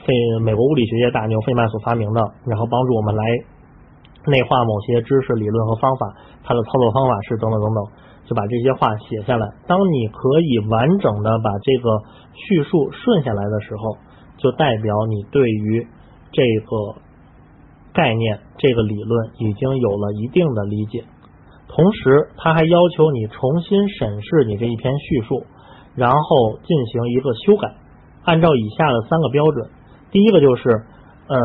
[0.08, 3.22] 费美国物理学界大牛费曼所发明的，然后帮助我们来
[4.26, 7.84] 内化某些知识理论和方法，它的操作方法是等等等等，
[8.24, 9.46] 就把这些话写下来。
[9.68, 12.00] 当你可以完整的把这个
[12.32, 13.98] 叙述顺下来的时候，
[14.38, 15.86] 就代表你对于
[16.32, 17.00] 这个
[17.92, 21.04] 概念、这个理论已经有了一定的理解。
[21.74, 25.44] 同时，他还要求你重新审视你这一篇叙述，
[25.96, 27.74] 然后进行一个修改，
[28.22, 29.68] 按照以下的三个标准。
[30.12, 30.70] 第一个就是，
[31.26, 31.36] 呃，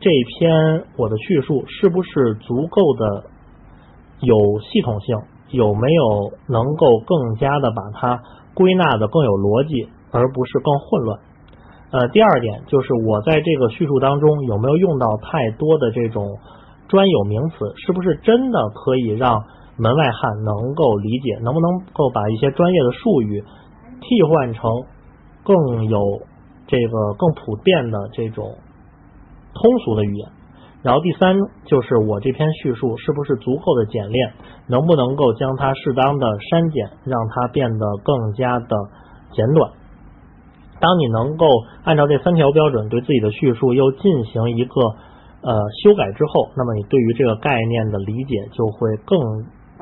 [0.00, 3.24] 这篇我的叙述是不是足够的
[4.20, 5.18] 有系统性，
[5.50, 8.22] 有没有能够更加的把它
[8.54, 11.20] 归纳的更有逻辑，而不是更混乱。
[11.90, 16.38] 呃，第二点就是我在这个叙述当中有没有用到太多的这种
[16.88, 19.44] 专有名词，是不是真的可以让
[19.76, 23.42] 门外汉能够理解，能不能够把一些专业的术语
[24.00, 24.70] 替换成
[25.42, 25.98] 更有
[26.66, 28.54] 这个更普遍的这种
[29.52, 30.28] 通俗的语言？
[30.82, 31.34] 然后第三
[31.64, 34.34] 就是我这篇叙述是不是足够的简练，
[34.68, 38.76] 能不能够将它适当的删减，让它变得更加的
[39.32, 39.72] 简短？
[40.78, 41.46] 当你能够
[41.82, 44.80] 按照这三条标准对自己的叙述又进行一个
[45.40, 49.18] 呃修改之后，那么你对于这个概念的理解就会更。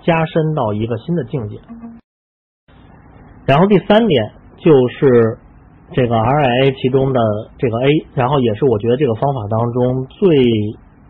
[0.04, 1.58] 加深到一个新的境界。
[3.46, 5.38] 然后第三点就是
[5.92, 7.20] 这个 RIA 其中的
[7.58, 10.28] 这个 A，然后也是我觉得这个方法当中最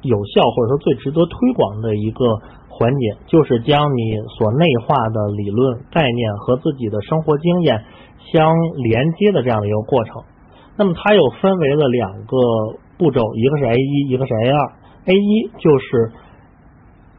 [0.02, 2.24] 有效或者说最值得推广的一个
[2.68, 7.84] 环节，就是将你所内化的理论概念和自己的生活经验
[8.32, 8.50] 相
[8.82, 10.22] 连接的这样的一个过程。
[10.76, 12.36] 那么它又分为了两个
[12.96, 14.72] 步骤，一个是 A 一，一个是 A 二。
[15.04, 16.12] A 一就是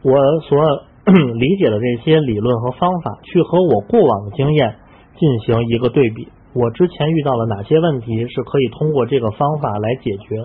[0.02, 0.58] 我所
[1.36, 4.76] 理解的这些理论和方法，去和我过往的经验
[5.18, 6.30] 进行一个对比。
[6.54, 10.38] 我之前遇到了哪些问题是可以通过这个方法来解决？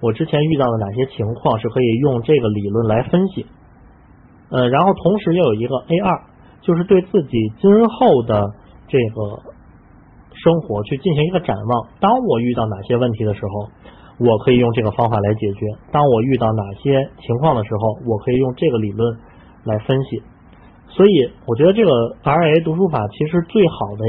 [0.00, 3.44] 我之前遇到的哪些情况是可以用这个理论来分析？
[4.50, 6.22] 呃，然后同时又有一个 A 二，
[6.62, 8.46] 就是对自己今后的
[8.86, 9.42] 这个
[10.32, 11.88] 生活去进行一个展望。
[12.00, 13.68] 当我遇到哪些问题的时候，
[14.24, 15.66] 我可以用这个方法来解决。
[15.92, 19.18] 当我遇到哪些情况的时候，我可以用这个理论
[19.68, 20.22] 来分析。
[20.88, 24.04] 所以，我觉得这个 R A 读书法其实最好的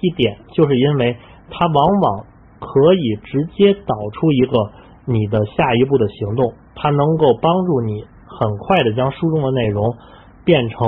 [0.00, 1.16] 一点，就是因为
[1.50, 2.26] 它往往
[2.60, 4.70] 可以直接导出一个
[5.06, 9.96] 你的下一步的行动，它能够帮助你很快的将书中的内容
[10.44, 10.78] 变成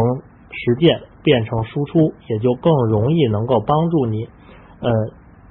[0.52, 4.24] 实践，变成输出，也就更容易能够帮助你，
[4.80, 4.90] 呃，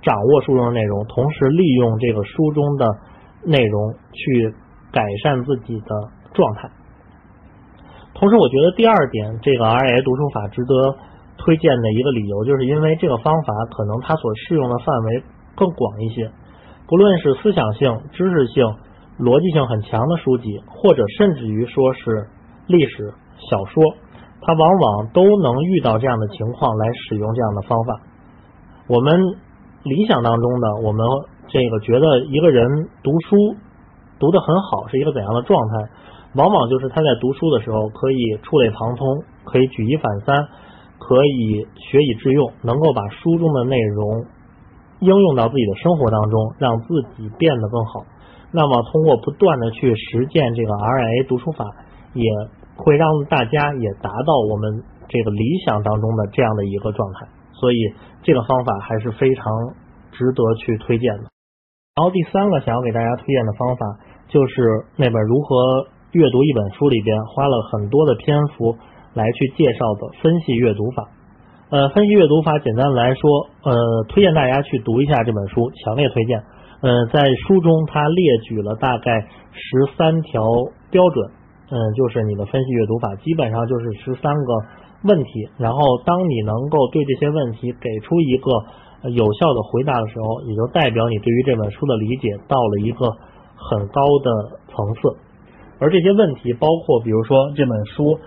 [0.04, 2.86] 掌握书中的内容，同时利用这个书中的
[3.44, 4.54] 内容去
[4.92, 6.70] 改善自己的状态。
[8.20, 10.92] 同时，我觉得第二点，这个 RIA 读书法值得
[11.40, 15.24] 推荐的一个理由，就是因为这个方法可能它所适用的范围
[15.56, 16.30] 更广一些，
[16.84, 18.68] 不论是思想性、知识性、
[19.24, 22.28] 逻辑性很强的书籍，或者甚至于说是
[22.68, 23.08] 历史
[23.40, 23.80] 小说，
[24.44, 28.04] 它往往都能遇到这样的情况来使用这样的方法。
[28.92, 29.16] 我们
[29.88, 31.08] 理想当中的，我们
[31.48, 32.68] 这个觉得一个人
[33.00, 33.56] 读书
[34.20, 35.88] 读得很好是一个怎样的状态？
[36.36, 40.48] 往往就是他在读书的时候可以触类旁通，可以举一反三，
[41.00, 44.26] 可以学以致用，能够把书中的内容
[45.00, 48.06] 应用到自己的生活当中，让自己变得更好。
[48.52, 51.66] 那么通过不断的去实践这个 RIA 读书法，
[52.14, 52.30] 也
[52.78, 57.28] 会让大家也达到我们这个理想当中的这样的一个状态。
[57.54, 57.78] 所以
[58.22, 59.46] 这个方法还是非常
[60.12, 61.24] 值得去推荐的。
[61.96, 63.98] 然后第三个想要给大家推荐的方法，
[64.28, 65.88] 就是那本如何。
[66.12, 68.76] 阅读一本书里边花了很多的篇幅
[69.14, 71.08] 来去介绍的分析阅读法，
[71.70, 76.42] 呃，分析阅读法简单来说，呃，推荐大家去读一下这本书，强烈推荐。
[76.82, 80.42] 呃，在书中他列举了大概十三条
[80.90, 81.30] 标准，
[81.70, 84.54] 嗯，就是你的分析阅读法基本上就是十三个
[85.04, 88.50] 问题，然后当你能够对这些问题给出一个
[89.10, 93.12] 有效的回答的时候，也就代表你对于这本书的理解到了一个
[93.56, 95.29] 很高的层次。
[95.80, 98.20] 而这些问题包括，比如说这本书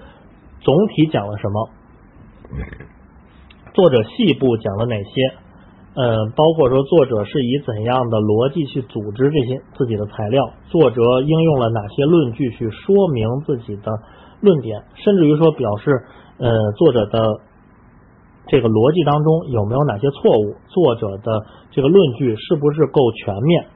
[0.61, 1.69] 总体讲了什么，
[3.75, 5.11] 作者细部讲了哪些，
[5.95, 13.93] 呃，包括说作者是以怎样的逻辑去组织这些自己的材料，作者应用了哪些论据去说明自己的
[14.41, 16.05] 论点，甚至于说表示，
[16.39, 17.41] 呃，作者的
[18.49, 23.67] 这个逻辑当中有没有哪些错误，作者的这个论据是不是够全面。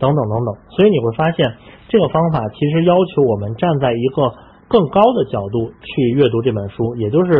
[0.00, 1.56] 等等等等，所以你会发现，
[1.90, 4.32] 这个方法其实要求我们站在一个
[4.68, 7.32] 更高的角度去阅读这本书，也就是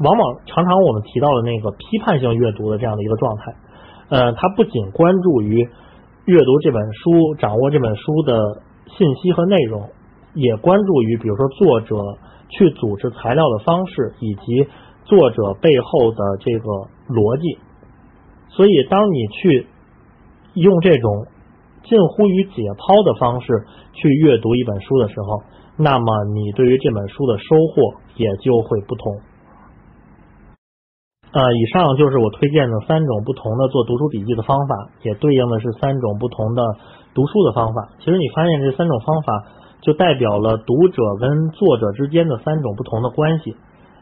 [0.00, 3.54] 往往常常我们提到的那个批判性阅读的这样的一个状态。
[4.08, 5.68] 呃，它不仅关注于
[6.24, 8.62] 阅读这本书，掌握这本书的
[8.96, 9.90] 信息和内容，
[10.32, 11.96] 也关注于比如说作者
[12.48, 14.66] 去组织材料的方式，以及
[15.04, 16.64] 作者背后的这个
[17.12, 17.58] 逻辑。
[18.48, 19.66] 所以，当你去
[20.54, 21.26] 用这种
[21.88, 25.40] 近乎于解剖的方式去阅读一本书的时候，
[25.80, 26.04] 那么
[26.36, 29.16] 你对于这本书的收获也就会不同。
[31.32, 36.62] 呃，以上就是我推荐的三种不同的做读书笔记的方法，也对应的是三种不同的
[37.12, 37.88] 读书的方法。
[38.00, 39.44] 其实你发现这三种方法
[39.80, 43.56] 就代表了读者跟作者之间的三种不同的关系。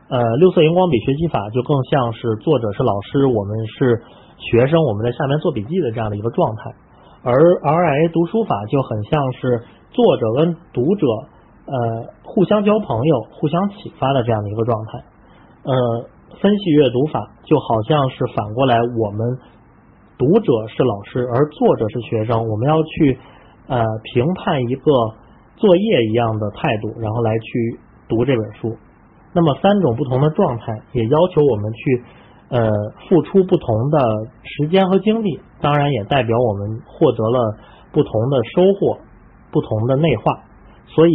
[0.09, 4.03] 呃，六色荧光笔学习法就更像是作者是老师，我们是
[4.39, 6.75] 学生，我们在下面做笔记的这样的一个状态。
[7.27, 11.07] 而 RIA 读书法就很像是作者跟读者
[11.67, 15.03] 呃互相交朋友、互相启发的这样的一个状态。
[15.67, 15.75] 呃，
[16.39, 19.39] 分析阅读法就好像是反过来，我们
[20.17, 23.19] 读者是老师，而作者是学生，我们要去
[23.67, 24.93] 呃评判一个
[25.57, 28.77] 作业一样的态度，然后来去读这本书。
[29.33, 32.05] 那么三种不同的状态，也要求我们去。
[32.49, 32.61] 呃，
[33.09, 33.99] 付出不同的
[34.45, 37.57] 时间和精力，当然也代表我们获得了
[37.93, 38.99] 不同的收获、
[39.51, 40.45] 不同的内化。
[40.87, 41.13] 所以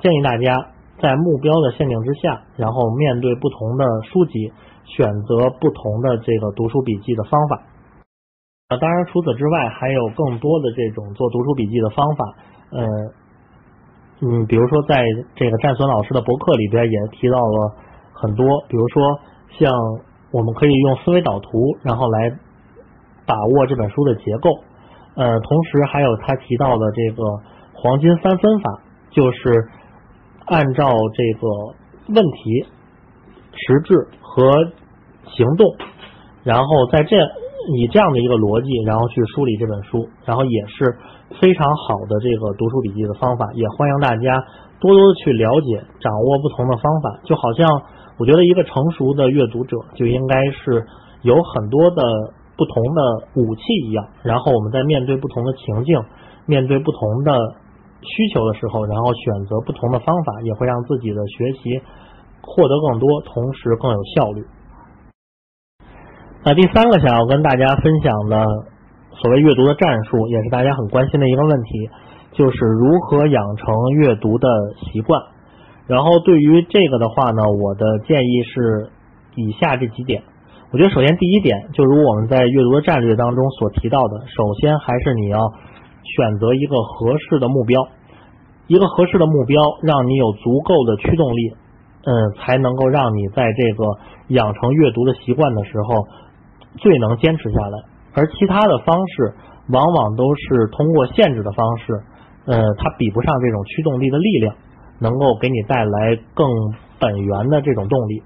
[0.00, 0.68] 建议大家
[1.00, 4.52] 在目标的限定之下，然后面对不同的书籍，
[4.84, 7.62] 选择不同的这个读书笔记的方法。
[8.68, 12.24] 啊，当然除此之外，还有更多的这种做读书笔记的方法。
[12.70, 12.86] 呃，
[14.20, 15.02] 嗯，比如说在
[15.34, 17.74] 这个战损老师的博客里边也提到了
[18.12, 19.18] 很多，比如说
[19.58, 19.72] 像
[20.32, 21.50] 我们可以用思维导图，
[21.82, 22.30] 然后来
[23.26, 24.50] 把握这本书的结构。
[25.16, 27.22] 呃，同时还有他提到的这个
[27.74, 28.80] 黄金三分法，
[29.10, 29.68] 就是
[30.46, 31.48] 按照这个
[32.14, 32.64] 问题、
[33.52, 34.70] 实质和
[35.26, 35.66] 行动，
[36.44, 37.16] 然后在这
[37.74, 40.96] 以这样的一个逻辑，然后去梳理这本书，然后也是
[41.40, 43.50] 非常好的这个读书笔记的方法。
[43.54, 44.42] 也欢迎大家
[44.80, 47.20] 多多的去了解、掌握不同的方法。
[47.24, 47.66] 就好像
[48.20, 50.86] 我觉得一个成熟的阅读者就应该是
[51.22, 52.04] 有很多的。
[52.60, 53.00] 不同的
[53.40, 55.98] 武器一样，然后我们在面对不同的情境、
[56.44, 57.32] 面对不同的
[58.02, 61.80] 需求的时候，然后选择不同的方法，也会让自己的学习
[62.42, 64.44] 获得更多，同时更有效率。
[66.44, 68.44] 那第三个想要跟大家分享的
[69.12, 71.88] 所谓阅读的战术，也是大家很关心的一个问题，
[72.32, 73.74] 就是如何养成
[74.04, 74.46] 阅读的
[74.92, 75.18] 习惯。
[75.90, 78.90] 然后对于这个的话呢，我的建议是
[79.34, 80.22] 以下这几点。
[80.70, 85.40] 我觉得首先第一点，就如我们在阅读的战略当中所提到的，首先还是你要
[86.14, 87.88] 选择一个合适的目标，
[88.68, 91.54] 一个合适的目标，让你有足够的驱动力，
[92.06, 93.84] 嗯，才能够让你在这个
[94.28, 96.06] 养成阅读的习惯的时候
[96.78, 97.82] 最能坚持下来。
[98.14, 99.34] 而其他的方式，
[99.70, 102.00] 往往都是通过限制的方式，
[102.46, 104.54] 呃，它比不上这种驱动力的力量，
[105.00, 106.48] 能够给你带来更
[107.00, 108.22] 本源的这种动力。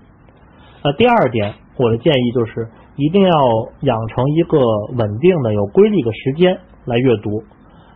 [0.82, 1.54] 呃，第二点。
[1.76, 3.34] 我的建议就是，一定要
[3.80, 4.58] 养成一个
[4.96, 7.42] 稳定的、有规律的时间来阅读，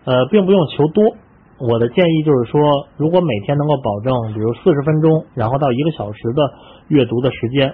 [0.05, 1.14] 呃，并不用求多。
[1.60, 2.60] 我的建议就是说，
[2.96, 6.42] 如果每天能够保证，比如四十分钟，然后到一个小时的
[6.88, 7.72] 阅读的时间，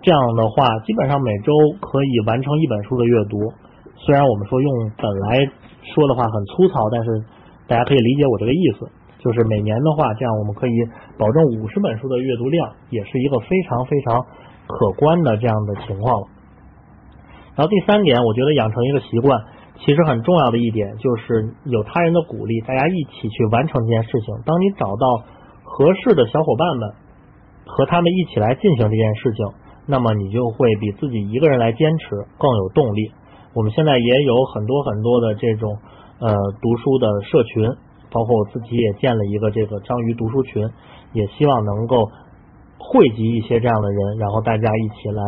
[0.00, 3.36] 这样的话，基本上每周可以完成一本书的阅读。
[3.98, 5.44] 虽然我们说用本来
[5.94, 7.10] 说的话很粗糙，但是
[7.68, 8.88] 大家可以理解我这个意思，
[9.22, 10.72] 就是每年的话，这样我们可以
[11.16, 14.26] 保证五十本书的阅读量，也是一个非常非常。
[14.70, 16.28] 可观的这样的情况了。
[17.56, 19.42] 然后第三点，我觉得养成一个习惯，
[19.80, 24.32] 其实很重要的一点就是有他人的鼓励，大家一起去完成这件事情。
[24.46, 25.24] 当你找到
[25.64, 26.92] 合适的小伙伴们，
[27.66, 29.44] 和他们一起来进行这件事情，
[29.86, 32.06] 那么你就会比自己一个人来坚持
[32.38, 33.10] 更有动力。
[33.54, 35.78] 我们现在也有很多很多的这种
[36.20, 36.30] 呃
[36.62, 37.64] 读书的社群，
[38.10, 40.68] 包括我自己也建了一个这个章鱼读书群，
[41.12, 42.10] 也希望能够。
[42.82, 45.22] 汇集一些这样的人，然后大家一起来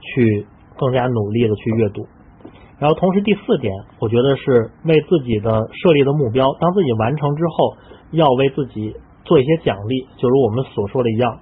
[0.00, 0.46] 去
[0.76, 2.06] 更加努力的去阅读。
[2.80, 7.76] 然后同时第四点，我觉得是为自己的设立的目标，当自己完成之后，
[8.12, 10.08] 要为自己做一些奖励。
[10.16, 11.38] 就如我们所说的一样，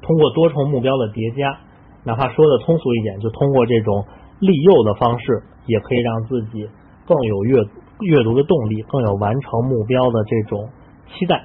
[0.00, 1.60] 通过多重目标的叠加，
[2.02, 4.06] 哪怕说的通俗一点，就通过这种
[4.40, 6.66] 利诱的方式，也可以让自己
[7.06, 7.70] 更有阅读
[8.02, 10.68] 阅读的动力，更有完成目标的这种
[11.12, 11.44] 期待。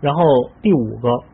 [0.00, 0.22] 然后
[0.62, 1.24] 第五个。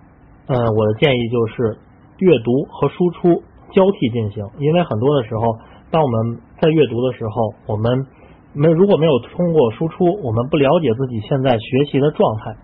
[0.51, 1.77] 呃，我的建议就是
[2.17, 5.59] 阅读和输出交替进行，因为很多的时候，
[5.91, 8.07] 当我们在阅读的时候，我们
[8.55, 12.57] 没如果没有通过输出，我们不了解自己现在学习的状态，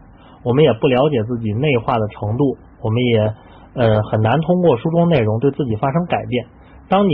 [0.42, 3.34] 我们也不了解自己内化的程度，我们也
[3.74, 6.46] 呃很难通过书中内容对自己发生改变。
[6.88, 7.12] 当你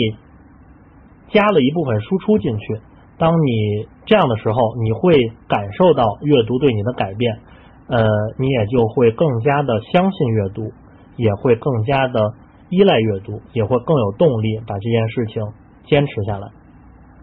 [1.30, 2.78] 加了一部分输出进去，
[3.20, 7.38] 当你这样的时候，你会感受到阅读对你的改变。
[7.86, 8.06] 呃，
[8.38, 10.72] 你也就会更加的相信阅读，
[11.16, 12.32] 也会更加的
[12.70, 15.42] 依赖阅读，也会更有动力把这件事情
[15.86, 16.48] 坚持下来。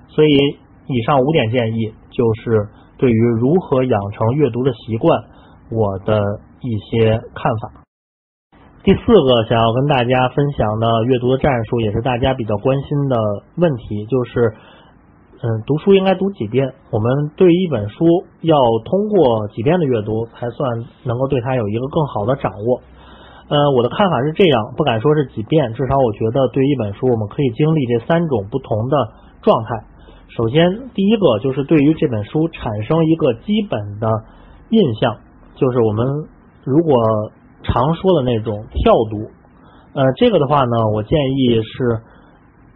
[0.09, 0.35] 所以，
[0.87, 2.67] 以上五点建议就是
[2.97, 5.23] 对于如何养成阅读的习惯，
[5.71, 6.21] 我的
[6.59, 7.81] 一些看法。
[8.83, 13.17] 第四个想要跟大家分享的阅读的战术，也是大家比较关心的
[13.55, 14.53] 问题，就是。
[15.37, 16.73] 嗯，读书应该读几遍？
[16.89, 22.81] 我们对一本书要通过几遍的阅读，才算能够对它有一个更好的掌握。
[23.47, 28.97] 呃，我的看法是这样，不敢说是几遍，至少我觉得对一本书，我们可以经历这三种不同的
[29.43, 29.69] 状态。
[30.29, 34.09] 首先，第一个就是对于这本书产生一个基本的
[34.71, 35.17] 印象，
[35.53, 36.07] 就是我们
[36.63, 36.97] 如果
[37.61, 39.29] 常说的那种跳读。
[39.93, 42.01] 呃，这个的话呢，我建议是，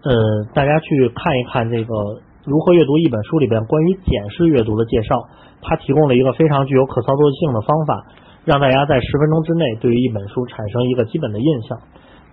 [0.04, 0.14] 呃，
[0.54, 2.22] 大家去看一看这个。
[2.46, 5.28] 如何阅读一本书里边关于简式阅读的介绍，
[5.62, 8.06] 它提供了一个非常具有可操作性的方法，
[8.46, 11.78] 让大家在十分钟之内对于一本书产生一个基本的印象。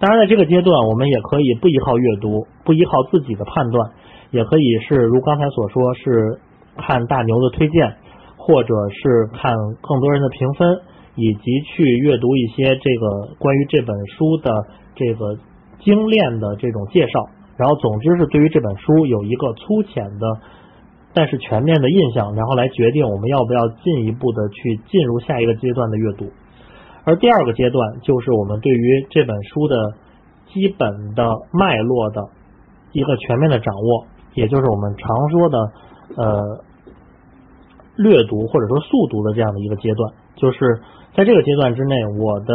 [0.00, 3.90] 当然，在这个阶段，我们也可以不依靠阅读，不依靠自己的判断，
[4.30, 6.38] 也可以是如刚才所说，是
[6.76, 7.96] 看大牛的推荐，
[8.36, 9.52] 或者是看
[9.82, 10.78] 更多人的评分，
[11.16, 14.54] 以及去阅读一些这个关于这本书的
[14.94, 15.36] 这个
[15.80, 17.26] 精炼的这种介绍，
[17.58, 20.26] 然后总之是对于这本书有一个粗浅的
[21.12, 26.30] 但是全面的印象，然后来决定我们要不要进一步的去进入下一个阶段的阅读。
[27.04, 29.94] 而第二个阶段就是我们对于这本书的
[30.52, 32.28] 基本的脉络的
[32.92, 35.58] 一个全面的掌握，也就是我们常说的
[36.16, 36.64] 呃
[37.96, 40.12] 略读或者说速读的这样的一个阶段。
[40.36, 40.58] 就是
[41.16, 42.54] 在这个阶段之内，我的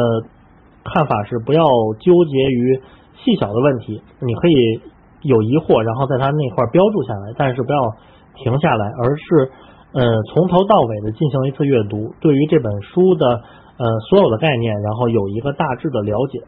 [0.86, 1.66] 看法是不要
[2.00, 2.80] 纠结于
[3.26, 4.80] 细小的问题，你可以
[5.24, 7.96] 有疑惑，然后在它那块标注下来，但是不要
[8.36, 9.52] 停下来，而是
[9.92, 13.42] 呃从头到尾的进行一次阅读，对于这本书的。
[13.76, 16.44] 呃，所有的概念，然后有一个大致的了解。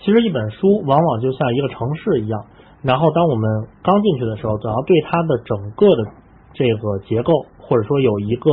[0.00, 2.46] 其实一本书往往就像一个城市一样，
[2.80, 6.10] 然后当我们刚进去的时候，总要对它的整个的
[6.54, 8.50] 这个结构，或者说有一个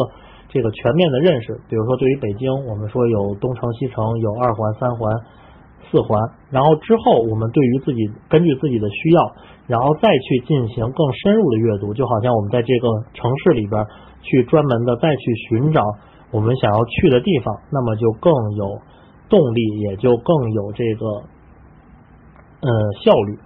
[0.49, 1.55] 这个全面的认识。
[1.69, 5.09] 比如说，对于北京，我们说有东城、西城，有二环、三环、
[5.89, 6.19] 四环。
[6.49, 9.31] 然后之后，我们对于自己根据自己的需要，
[9.67, 13.85] 然后再去进行更深入的阅读，就好像我们在这个城市里边
[14.21, 15.81] 去专门的再去寻找。
[16.31, 18.79] 我们想要去的地方，那么就更有
[19.29, 21.05] 动力，也就更有这个
[22.59, 22.69] 呃
[23.03, 23.37] 效率。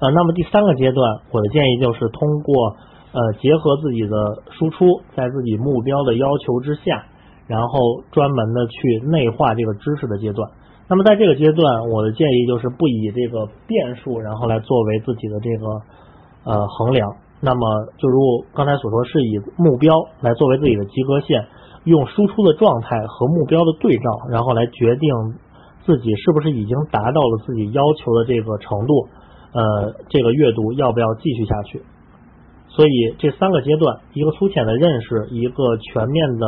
[0.00, 2.76] 呃，那么第三个阶段，我的建议就是通过
[3.12, 7.06] 呃结合自己的输出，在自己目标的要求之下，
[7.46, 10.50] 然后专门的去内化这个知识的阶段。
[10.88, 15.80] 那么在这个阶段，我的建议就是不以这个变数，然后来作为自己的这个
[16.44, 17.16] 呃衡量。
[17.40, 17.60] 那么，
[17.98, 21.46] 就如刚才所说，是以目标来作为自己的及格线，
[21.84, 25.10] 用输出的状态和目标的对照，然后来决定
[25.84, 29.08] 自己是不是已经达到了自己要求的这个程度。
[29.54, 31.82] 呃，这个阅读要不要继续下去？
[32.68, 36.46] 所以这三个阶段，一个粗浅的认识，一个全面的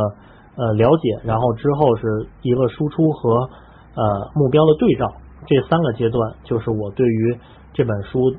[0.56, 3.50] 呃了解，然后之后是一个输出和
[3.94, 5.06] 呃目标的对照，
[5.46, 7.38] 这三个阶段就是我对于
[7.72, 8.34] 这本书。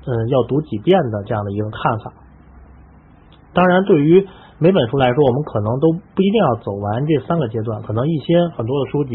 [0.00, 2.10] 嗯，要读几遍的这样的一个看法。
[3.52, 4.26] 当然，对于
[4.58, 7.82] 每本书来说，我们可能都不一定要走完这三个阶段。
[7.82, 9.12] 可能一些很多的书籍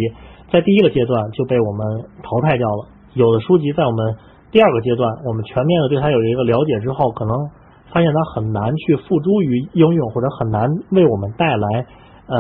[0.51, 2.85] 在第一个阶段就被我们淘汰掉了。
[3.15, 4.15] 有的书籍在我们
[4.51, 7.34] 第二个阶段，我们全面的对它有一个了解之后，可能
[7.91, 11.67] 发现它很难去付诸于应用，或者很难为我们带来
[12.27, 12.38] 呃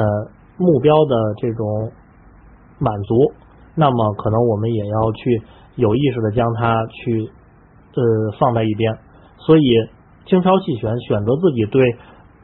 [0.59, 1.89] 目标的这种
[2.77, 3.33] 满足。
[3.75, 5.43] 那么，可能我们也要去
[5.75, 7.29] 有意识的将它去。
[7.97, 8.03] 呃，
[8.37, 8.91] 放在一边，
[9.37, 9.63] 所以
[10.25, 11.81] 精挑细选，选择自己对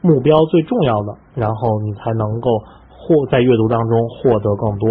[0.00, 2.48] 目标最重要的，然后你才能够
[2.88, 4.88] 获在阅读当中获得更多。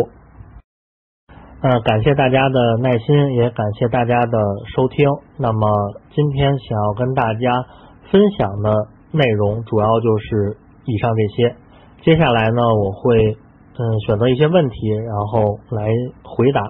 [1.63, 4.37] 呃，感谢大家的耐心，也感谢大家的
[4.75, 5.09] 收听。
[5.39, 5.67] 那么
[6.13, 7.65] 今天想要跟大家
[8.11, 11.55] 分享的内容主要就是以上这些。
[12.03, 13.35] 接下来呢，我会
[13.81, 15.89] 嗯选择一些问题，然后来
[16.21, 16.61] 回答。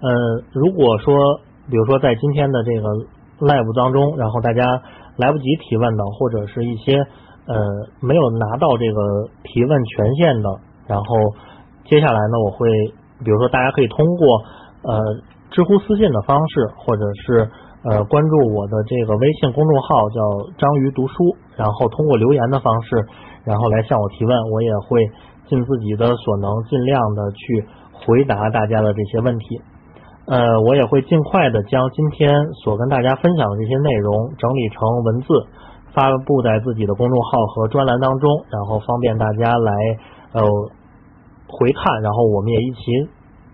[0.00, 0.08] 呃，
[0.52, 1.14] 如果说
[1.68, 2.88] 比如说在今天的这个。
[3.40, 4.62] live 当中，然后大家
[5.16, 6.94] 来不及提问的，或者是一些
[7.50, 7.58] 呃
[8.00, 10.48] 没有拿到这个提问权限的，
[10.86, 11.04] 然后
[11.84, 12.70] 接下来呢，我会
[13.24, 14.24] 比如说大家可以通过
[14.86, 15.02] 呃
[15.50, 17.50] 知乎私信的方式，或者是
[17.82, 20.22] 呃关注我的这个微信公众号叫
[20.56, 23.04] 章鱼读书，然后通过留言的方式，
[23.44, 25.02] 然后来向我提问，我也会
[25.48, 29.60] 尽自己的所能，尽量的去回答大家的这些问题。
[30.26, 32.32] 呃，我也会尽快的将今天
[32.64, 35.26] 所跟大家分享的这些内容整理成文字，
[35.92, 39.72] 发布在自己的公众号和专栏当中，然后方便大家来
[40.32, 40.42] 呃
[41.46, 42.80] 回看，然后我们也一起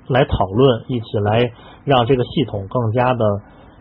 [0.06, 1.50] 来讨论，一起来
[1.84, 3.24] 让这个系统更加的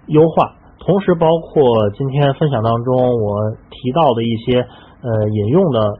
[0.07, 0.56] 优化。
[0.80, 5.94] 同时，包括今天分享当中我提到的一些呃引用的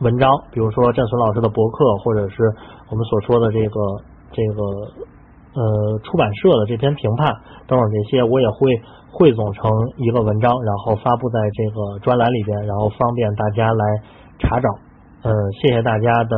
[0.00, 2.36] 文章，比如说战损老师的博客，或者是
[2.90, 3.80] 我们所说的这个
[4.32, 5.08] 这个。
[5.48, 7.34] 呃，出版社的这篇评判
[7.66, 8.80] 等等这些，我也会
[9.10, 13.84] 汇总成一个文章，然后发布在这个专栏里边，然后方便大家来
[14.38, 14.68] 查找。
[15.22, 16.36] 呃，谢谢大家的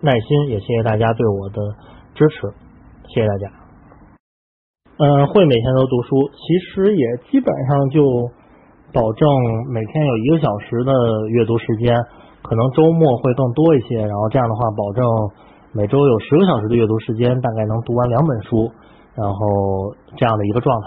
[0.00, 1.60] 耐心，也谢谢大家对我的
[2.14, 2.48] 支持，
[3.08, 3.50] 谢谢大家。
[4.96, 8.30] 嗯，会每天都读书，其实也基本上就
[8.94, 9.28] 保证
[9.68, 10.92] 每天有一个小时的
[11.28, 11.94] 阅读时间，
[12.50, 15.06] 可能周末会更多一些，然后这样的话保证。
[15.72, 18.66] 每周有十个小时的阅读时间，大概能读完两本书，
[19.14, 20.86] 然后这样的一个状态。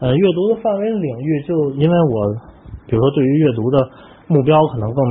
[0.00, 2.28] 呃，阅读的范围领域，就因为我，
[2.86, 3.88] 比如说对于阅读的
[4.28, 5.02] 目标可能更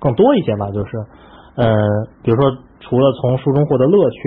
[0.00, 0.98] 更多一些吧，就是
[1.54, 1.64] 呃，
[2.24, 2.50] 比如说
[2.80, 4.18] 除了从书中获得乐趣，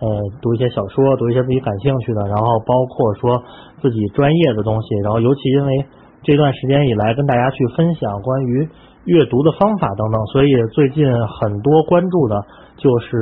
[0.00, 0.08] 呃，
[0.42, 3.40] 读一些小说，读一些自己感兴趣的，然后包括说
[3.80, 5.86] 自己专业的东西，然后尤其因为
[6.24, 8.68] 这段时间以来跟大家去分享关于。
[9.08, 11.04] 阅读的方法等等，所以最近
[11.40, 12.44] 很多关注的
[12.76, 13.16] 就是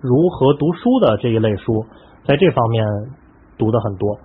[0.00, 1.84] 如何读书的这一类书，
[2.28, 2.84] 在这方面
[3.56, 4.18] 读的很多。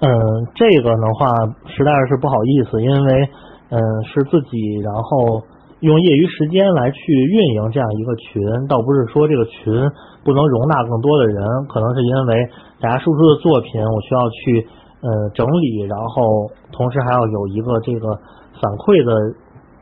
[0.00, 0.08] 嗯，
[0.54, 1.26] 这个的话
[1.66, 3.28] 实在是不好意思，因为
[3.70, 5.42] 嗯是自己然后
[5.80, 9.74] 用业余时间来去运营这样一个群，倒不是说这个群
[10.22, 12.48] 不能容纳更多的人，可能是因为
[12.80, 14.68] 大家输出的作品我需要去
[15.02, 18.14] 呃整理，然后同时还要有一个这个
[18.62, 19.10] 反馈的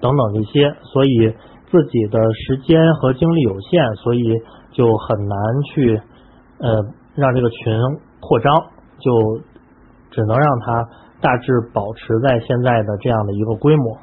[0.01, 1.35] 等等这些，所以
[1.70, 4.23] 自己的时间和精力有限，所以
[4.73, 5.39] 就很难
[5.73, 6.01] 去
[6.59, 6.82] 呃
[7.14, 7.73] 让这个群
[8.20, 8.55] 扩张，
[8.98, 9.43] 就。
[10.09, 10.89] 只能让它
[11.20, 13.98] 大致保持在现在的这样的一个规模。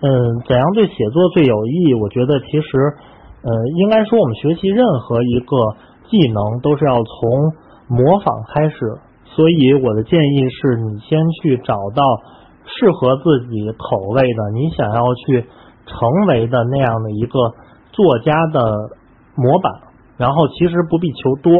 [0.00, 1.92] 嗯，怎样对写作最有益？
[1.92, 2.96] 我觉得其实，
[3.42, 5.76] 呃，应该说我们学习任何一个
[6.08, 7.52] 技能都是要从
[7.88, 8.78] 模仿开始。
[9.24, 12.02] 所以我的建议是你先去找到
[12.66, 15.46] 适合自己口味的，你想要去
[15.86, 17.54] 成为的那样的一个
[17.92, 18.90] 作家的
[19.36, 19.72] 模板。
[20.16, 21.52] 然后其实不必求多，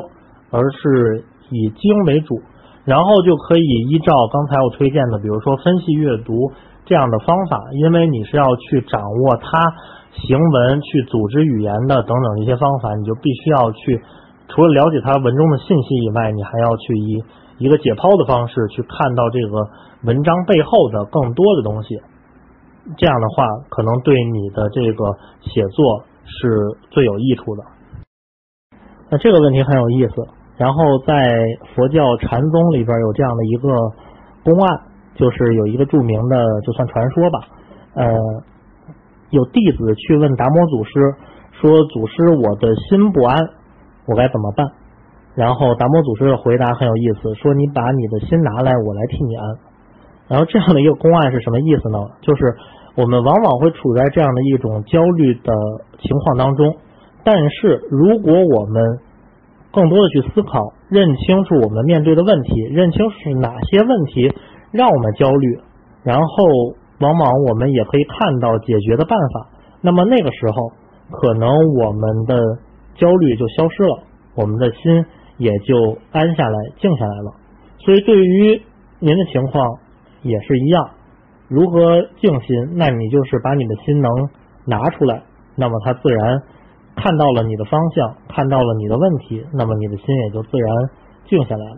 [0.51, 2.40] 而是以精为主。
[2.85, 6.52] 然后就可以依照刚才我推荐的，比如说分析阅读
[6.85, 9.59] 这样的方法，因为你是要去掌握它
[10.12, 14.02] 行文、去组织语言的等等一些方法，你就必须要去
[14.48, 17.24] 除了了解它文中的信息以外，你还要去以
[17.59, 19.66] 一个解剖的方式去看到这个
[20.05, 22.01] 文章背后的更多的东西。
[22.98, 27.64] 这样的话，可能对你的这个写作是最有益处的。
[29.10, 30.14] 那这个问题很有意思。
[30.56, 31.14] 然后在
[31.74, 33.68] 佛教禅宗里边有这样的一个
[34.44, 34.81] 公案，
[35.16, 37.40] 就是有一个著名的就算传说吧，
[37.94, 38.05] 呃，
[39.31, 40.90] 有弟子去问达摩祖师
[41.52, 43.36] 说：“祖师，我的心不安，
[44.06, 44.64] 我该怎么办？”
[45.35, 49.44] 然后达摩祖师的回答很有意思，说：“你把你的心拿来，我来替你安。”
[50.29, 51.99] 然后这样的一个公案是什么意思呢？
[52.23, 52.57] 就是
[52.97, 55.53] 我们往往会处在这样的一种焦虑的
[56.01, 56.77] 情况当中，
[57.25, 59.01] 但是如果我们
[59.73, 64.33] 更多的去思考，认清楚我们面对的问题，认清是哪些问题
[64.71, 65.59] 让我们焦虑，
[66.05, 66.45] 然后
[67.01, 69.49] 往往我们也可以看到解决的办法。
[69.81, 70.71] 那么那个时候，
[71.11, 72.41] 可能我们的
[72.95, 74.05] 焦虑就消失了，
[74.37, 75.05] 我们的心
[75.37, 77.35] 也就安下来、静下来了。
[77.79, 78.63] 所以对于
[79.01, 79.81] 您的情况
[80.25, 80.91] 也是一样，
[81.49, 82.75] 如何静心？
[82.75, 84.11] 那你就是把你的心能
[84.67, 85.23] 拿出来，
[85.57, 86.43] 那么它自然。
[86.97, 90.91] 看到了你的方向，看到了你的问题，那么你的心也就自然
[91.27, 91.77] 静下来了。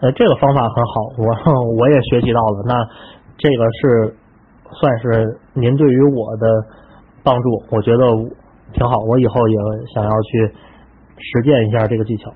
[0.00, 1.24] 呃，这个方法很好，我
[1.78, 2.62] 我也学习到了。
[2.66, 2.74] 那
[3.38, 4.14] 这个是
[4.70, 6.46] 算是您对于我的
[7.24, 8.06] 帮助，我觉得
[8.74, 8.96] 挺好。
[9.08, 9.56] 我以后也
[9.94, 10.52] 想要去
[11.16, 12.30] 实践一下这个技巧。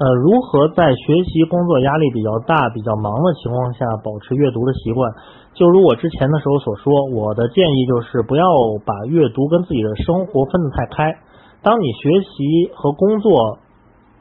[0.00, 5.12] 呃，如何在学习、工作压力比较大、比较忙的情况下保持阅读的习惯？
[5.52, 8.44] 就如我之前的时候所说，我的建议就是不要
[8.86, 11.12] 把阅读跟自己的生活分得太开。
[11.60, 13.58] 当你学习和工作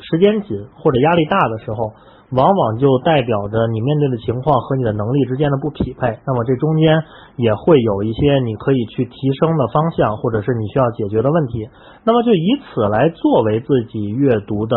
[0.04, 1.96] 时间紧或者压力大的时候，
[2.36, 6.20] 往往就代表着你面对的情况和你的能力之间的不匹配。
[6.28, 6.92] 那么这中间
[7.38, 11.70] 也会有一些你可以去提升的方向，或者是你需要解决的问题。
[12.04, 14.76] 那么就以此来作为自己阅读的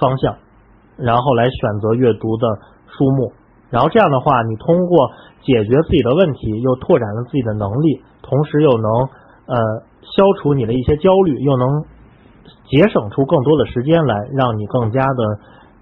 [0.00, 0.36] 方向，
[0.96, 2.46] 然后来选择阅读的
[2.86, 3.32] 书目。
[3.70, 5.10] 然后这样的话，你通过
[5.42, 8.90] 解决自己的问题，又拓展了自己的能力，同时又能
[9.46, 9.56] 呃
[10.00, 11.84] 消除你的一些焦虑，又能
[12.70, 15.38] 节省出更多的时间来，让你更加的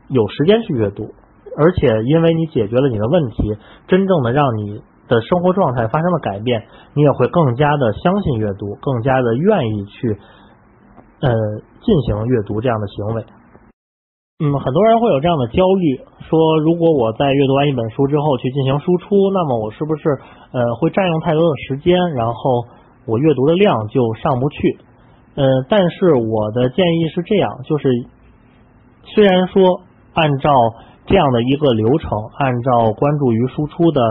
[0.09, 1.15] 有时间去阅读。
[1.57, 3.57] 而且因为你解决了你的问题，
[3.87, 10.19] 真正的让你的生活状态发生了改变，你也会更加的相信阅读，更加的愿意去
[11.21, 11.31] 呃
[11.81, 13.25] 进行阅读这样的行为。
[14.39, 15.97] 嗯，很多人会有这样的焦虑，
[16.29, 20.11] 说如果我在阅读完一本书之后去进行输出，那么我是不是
[20.53, 22.35] 呃会占用太多的时间，然后
[23.07, 24.77] 我阅读的量就上不去？
[25.37, 27.89] 呃，但是我的建议是这样，就是
[29.05, 29.81] 虽然说
[30.13, 30.53] 按照
[31.07, 34.03] 这样的一个流程，按照关注于输出的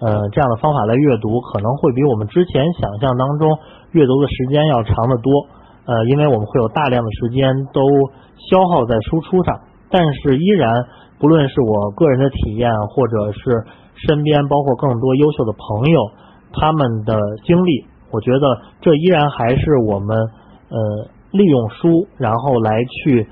[0.00, 3.56] 呃这样的方法来阅读，可能会比我们之前想象当中
[3.92, 5.48] 阅读的时间要长得多。
[5.84, 7.82] 呃，因为我们会有大量的时间都
[8.50, 9.60] 消耗在输出上，
[9.90, 10.70] 但是依然，
[11.18, 13.64] 不论是我个人的体验，或者是
[14.06, 16.00] 身边包括更多优秀的朋友
[16.52, 20.16] 他们的经历，我觉得这依然还是我们
[20.70, 20.78] 呃
[21.32, 23.26] 利用书然后来去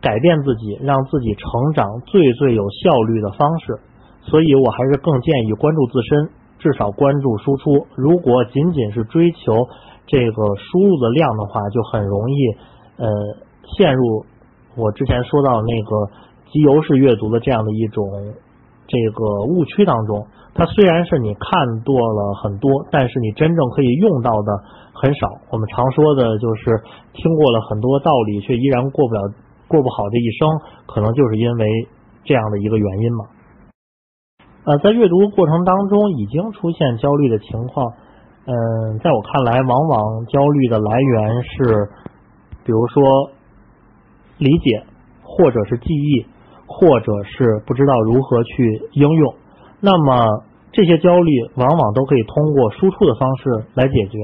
[0.00, 3.80] 改变自己，让自己成长最最有效率的方式。
[4.22, 6.28] 所以我还是更建议关注自身，
[6.60, 7.86] 至少关注输出。
[7.96, 9.66] 如果仅仅是追求。
[10.06, 12.36] 这个输入的量的话，就很容易
[12.96, 13.08] 呃
[13.76, 14.24] 陷入
[14.76, 16.10] 我之前说到那个
[16.52, 18.04] 集邮式阅读的这样的一种
[18.86, 20.26] 这个误区当中。
[20.56, 24.52] 它虽然是你看多了很多，但是你真正可以用到的
[24.92, 25.26] 很少。
[25.50, 26.80] 我们常说的就是
[27.12, 29.20] 听过了很多道理，却依然过不了
[29.66, 30.48] 过不好这一生，
[30.86, 31.66] 可能就是因为
[32.22, 33.24] 这样的一个原因嘛。
[34.64, 37.92] 呃，在阅读过程当中已经出现焦虑的情况，
[38.46, 41.88] 嗯，在我看来，往往焦虑的来源是，
[42.62, 43.30] 比如说
[44.36, 44.84] 理解，
[45.22, 46.26] 或者是记忆，
[46.66, 49.34] 或者是不知道如何去应用。
[49.80, 54.18] 那么这些焦虑往往都可以通过输出的方式来解决。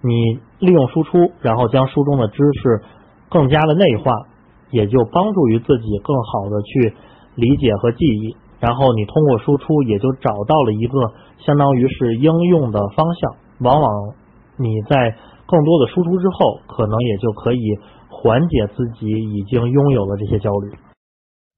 [0.00, 2.82] 你利用输出，然后将书中的知识
[3.28, 4.12] 更加的内化，
[4.70, 6.94] 也就帮助于自己更好的去
[7.34, 8.34] 理解和记忆。
[8.60, 13.47] 然后你通过输出，也就找到了一个相当于是应用的方向。
[13.60, 14.14] 往往
[14.56, 15.14] 你在
[15.46, 17.78] 更多的输出之后，可能也就可以
[18.08, 20.70] 缓解自己已经拥有的这些焦虑。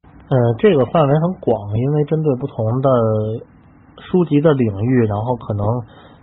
[0.04, 2.88] 呃，这个范围很广，因为针对不同的
[3.98, 5.66] 书籍的领域，然后可能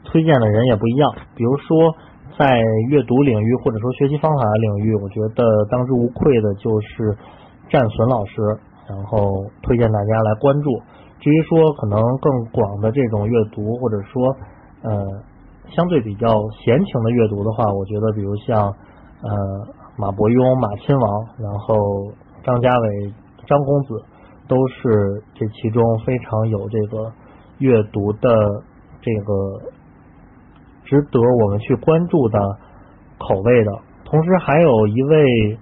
[0.06, 1.12] 推荐的人也不一样。
[1.36, 1.94] 比如说，
[2.40, 7.18] 在阅读领域或者说学习方法的领域，我觉得当之无愧的就是
[7.70, 8.41] 战损老师，
[8.88, 10.70] 然后推荐大家来关注。
[11.20, 14.24] 至于说可能更广的这种阅读，或者说
[14.84, 15.04] 呃
[15.76, 16.27] 相对比较
[16.64, 18.64] 闲情的阅读的话，我觉得比如像
[19.22, 19.30] 呃
[19.98, 22.11] 马伯庸、马亲王，然后
[22.44, 23.14] 张家伟。
[23.48, 24.03] 张公子
[24.49, 27.10] 都是这其中非常有这个
[27.60, 28.30] 阅读的
[28.99, 29.61] 这个
[30.84, 32.38] 值得我们去关注的
[33.18, 33.72] 口味的，
[34.03, 35.57] 同时还有一位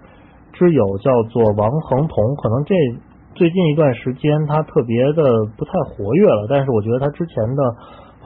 [0.51, 2.73] 知友叫做王恒同，可能这
[3.35, 7.75] 最近一段时间他特别的不太活跃了，但是我觉得他之前的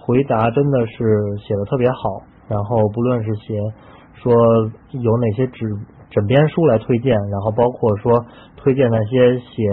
[0.02, 3.60] 回答真的是写的特别好，然后不论是写
[4.22, 4.34] 说
[4.92, 5.66] 有哪些纸。
[6.12, 8.26] 枕边书来推荐，然后包括说
[8.58, 9.70] 推荐那些写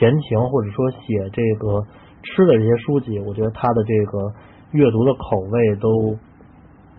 [0.00, 0.98] 闲情或者说写
[1.32, 1.84] 这个
[2.24, 4.32] 吃的这些书籍，我觉得他的这个
[4.72, 6.16] 阅读的口味都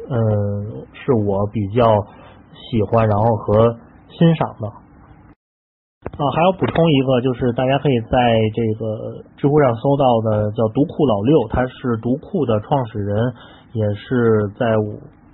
[0.09, 1.83] 嗯是我比较
[2.53, 3.75] 喜欢，然后和
[4.07, 4.71] 欣赏的
[6.17, 6.21] 啊。
[6.35, 13.33] 还要补充一个，就是大家可以在这个知乎上搜到的叫读库老六，他是读库的创始人，
[13.73, 14.65] 也是在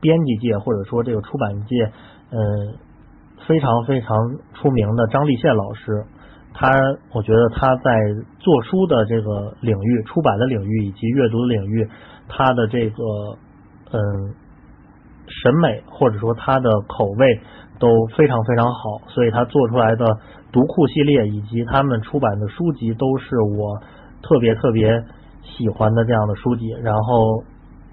[0.02, 1.92] 编辑界或者说这个出版界
[2.32, 2.78] 嗯。
[3.48, 4.18] 非常非常
[4.56, 6.04] 出名的张立宪老师，
[6.54, 6.70] 他
[7.14, 7.94] 我觉得他在
[8.40, 11.88] 做书的这个领域、出版的领域以及阅读的领域，
[12.28, 13.04] 他的这个
[13.94, 14.02] 嗯
[15.28, 17.40] 审美或者说他的口味
[17.80, 17.88] 都
[18.18, 20.06] 非常非常好，所以他做出来的
[20.58, 23.78] 读库系列以及他们出版的书籍都是我
[24.24, 25.04] 特别特别
[25.44, 26.72] 喜欢的这样的书籍。
[26.82, 27.44] 然后，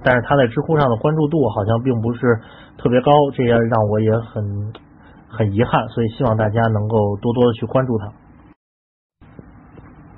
[0.02, 2.40] 但是他在知乎上的关注度好像并不是
[2.78, 4.72] 特别高，这也让我也很。
[5.36, 8.06] 很遗憾，所以希望大家能够多多的去关注他。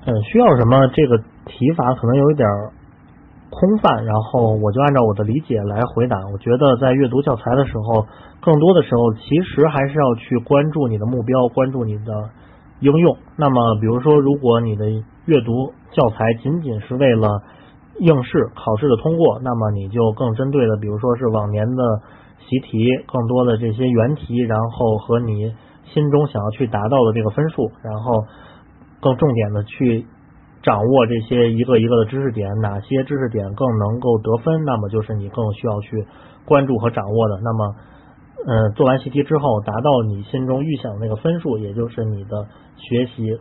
[0.05, 0.86] 嗯，需要什么？
[0.89, 1.16] 这个
[1.47, 2.47] 提法可能有一点
[3.48, 6.18] 空泛，然后我就按照我的理解来回答。
[6.31, 8.05] 我觉得在阅读教材的时候，
[8.43, 12.28] 更多的时候其实还是要去关注你的目标，关注你的
[12.81, 13.16] 应用。
[13.36, 14.90] 那么，比如说，如果你的
[15.24, 17.43] 阅读教材仅仅是为了
[17.98, 21.82] 应试考试的通过，那么你就更针对的，比如说是往年的。
[22.48, 25.53] 习题更多的这些原题，然后和你
[25.86, 28.23] 心中想要去达到的这个分数，然后
[29.01, 30.07] 更重点的去
[30.62, 36.07] 掌握这些一个一个的知识点，哪些知识点更能够得分，那么就是你更需要去
[36.44, 37.40] 关注和掌握的。
[37.43, 37.74] 那么，
[38.47, 42.47] 嗯，做完习题之后，达到你心中预想的那个分数，也就是你的
[42.77, 43.39] 学习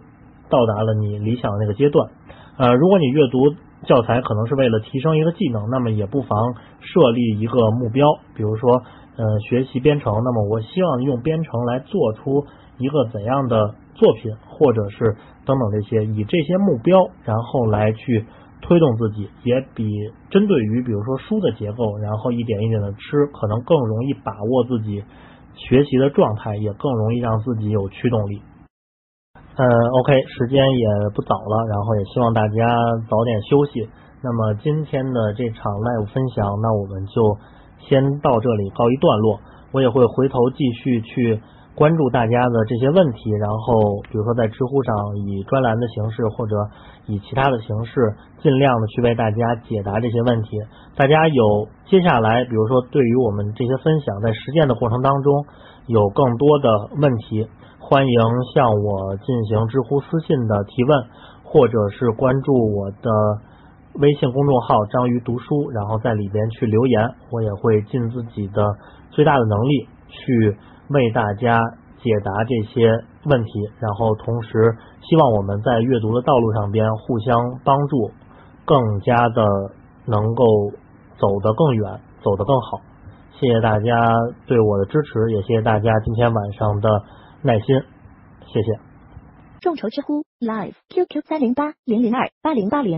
[0.49, 2.09] 到达了你理想的那个阶段。
[2.57, 3.53] 呃，如果你阅读
[3.85, 8.81] 教材可能是为了提升一个技能，那么也不妨设立一个目标，比如说，
[9.17, 12.45] 呃，学习编程，那么我希望用编程来做出
[12.77, 18.25] 一个怎样的作品，或者是等等这些，以这些目标，然后来去
[18.61, 19.85] 推动自己，也比
[20.31, 25.03] 针对于比如说书的结构，然后一点一点的吃，可能更容易把握自己
[25.53, 28.41] 学习的状态，也更容易让自己有驱动力。
[29.57, 32.67] 嗯，OK，时间也不早了，然后也希望大家
[33.07, 33.87] 早点休息。
[34.21, 37.37] 那么今天的这场 live 分享，那我们就
[37.87, 39.39] 先到这里告一段落。
[39.71, 41.39] 我也会回头继续去
[41.73, 46.55] 关注大家的这些问题，然后比如说在知乎上以专栏的形式或者
[47.07, 48.11] 以其他的形式，
[48.43, 50.59] 尽量的去为大家解答这些问题。
[50.97, 55.45] 大家有接下来，比如说对于我们这些分享在实践的过程当中
[55.87, 56.67] 有更多的
[56.99, 57.47] 问题。
[57.87, 58.19] 欢迎
[58.55, 61.05] 向我进行知乎私信的提问，
[61.43, 63.11] 或者是关注我的
[63.99, 68.73] 微信公众号“章鱼读书”，然后在里边去留言，我也会尽自己的
[69.11, 70.57] 最大的能力去
[70.89, 71.59] 为大家
[72.01, 72.89] 解答这些
[73.25, 74.75] 问题，然后同时
[75.07, 78.09] 希望我们在阅读的道路上边互相帮助，
[78.65, 79.45] 更加的
[80.07, 80.43] 能够
[81.19, 82.79] 走得更远，走得更好。
[83.39, 84.09] 谢谢大家
[84.47, 86.89] 对我的支持，也谢谢大家今天晚上的
[87.45, 87.79] 耐心，
[88.47, 88.79] 谢谢。
[89.61, 92.91] 众筹知乎 Live QQ 三零八零零二八零八零。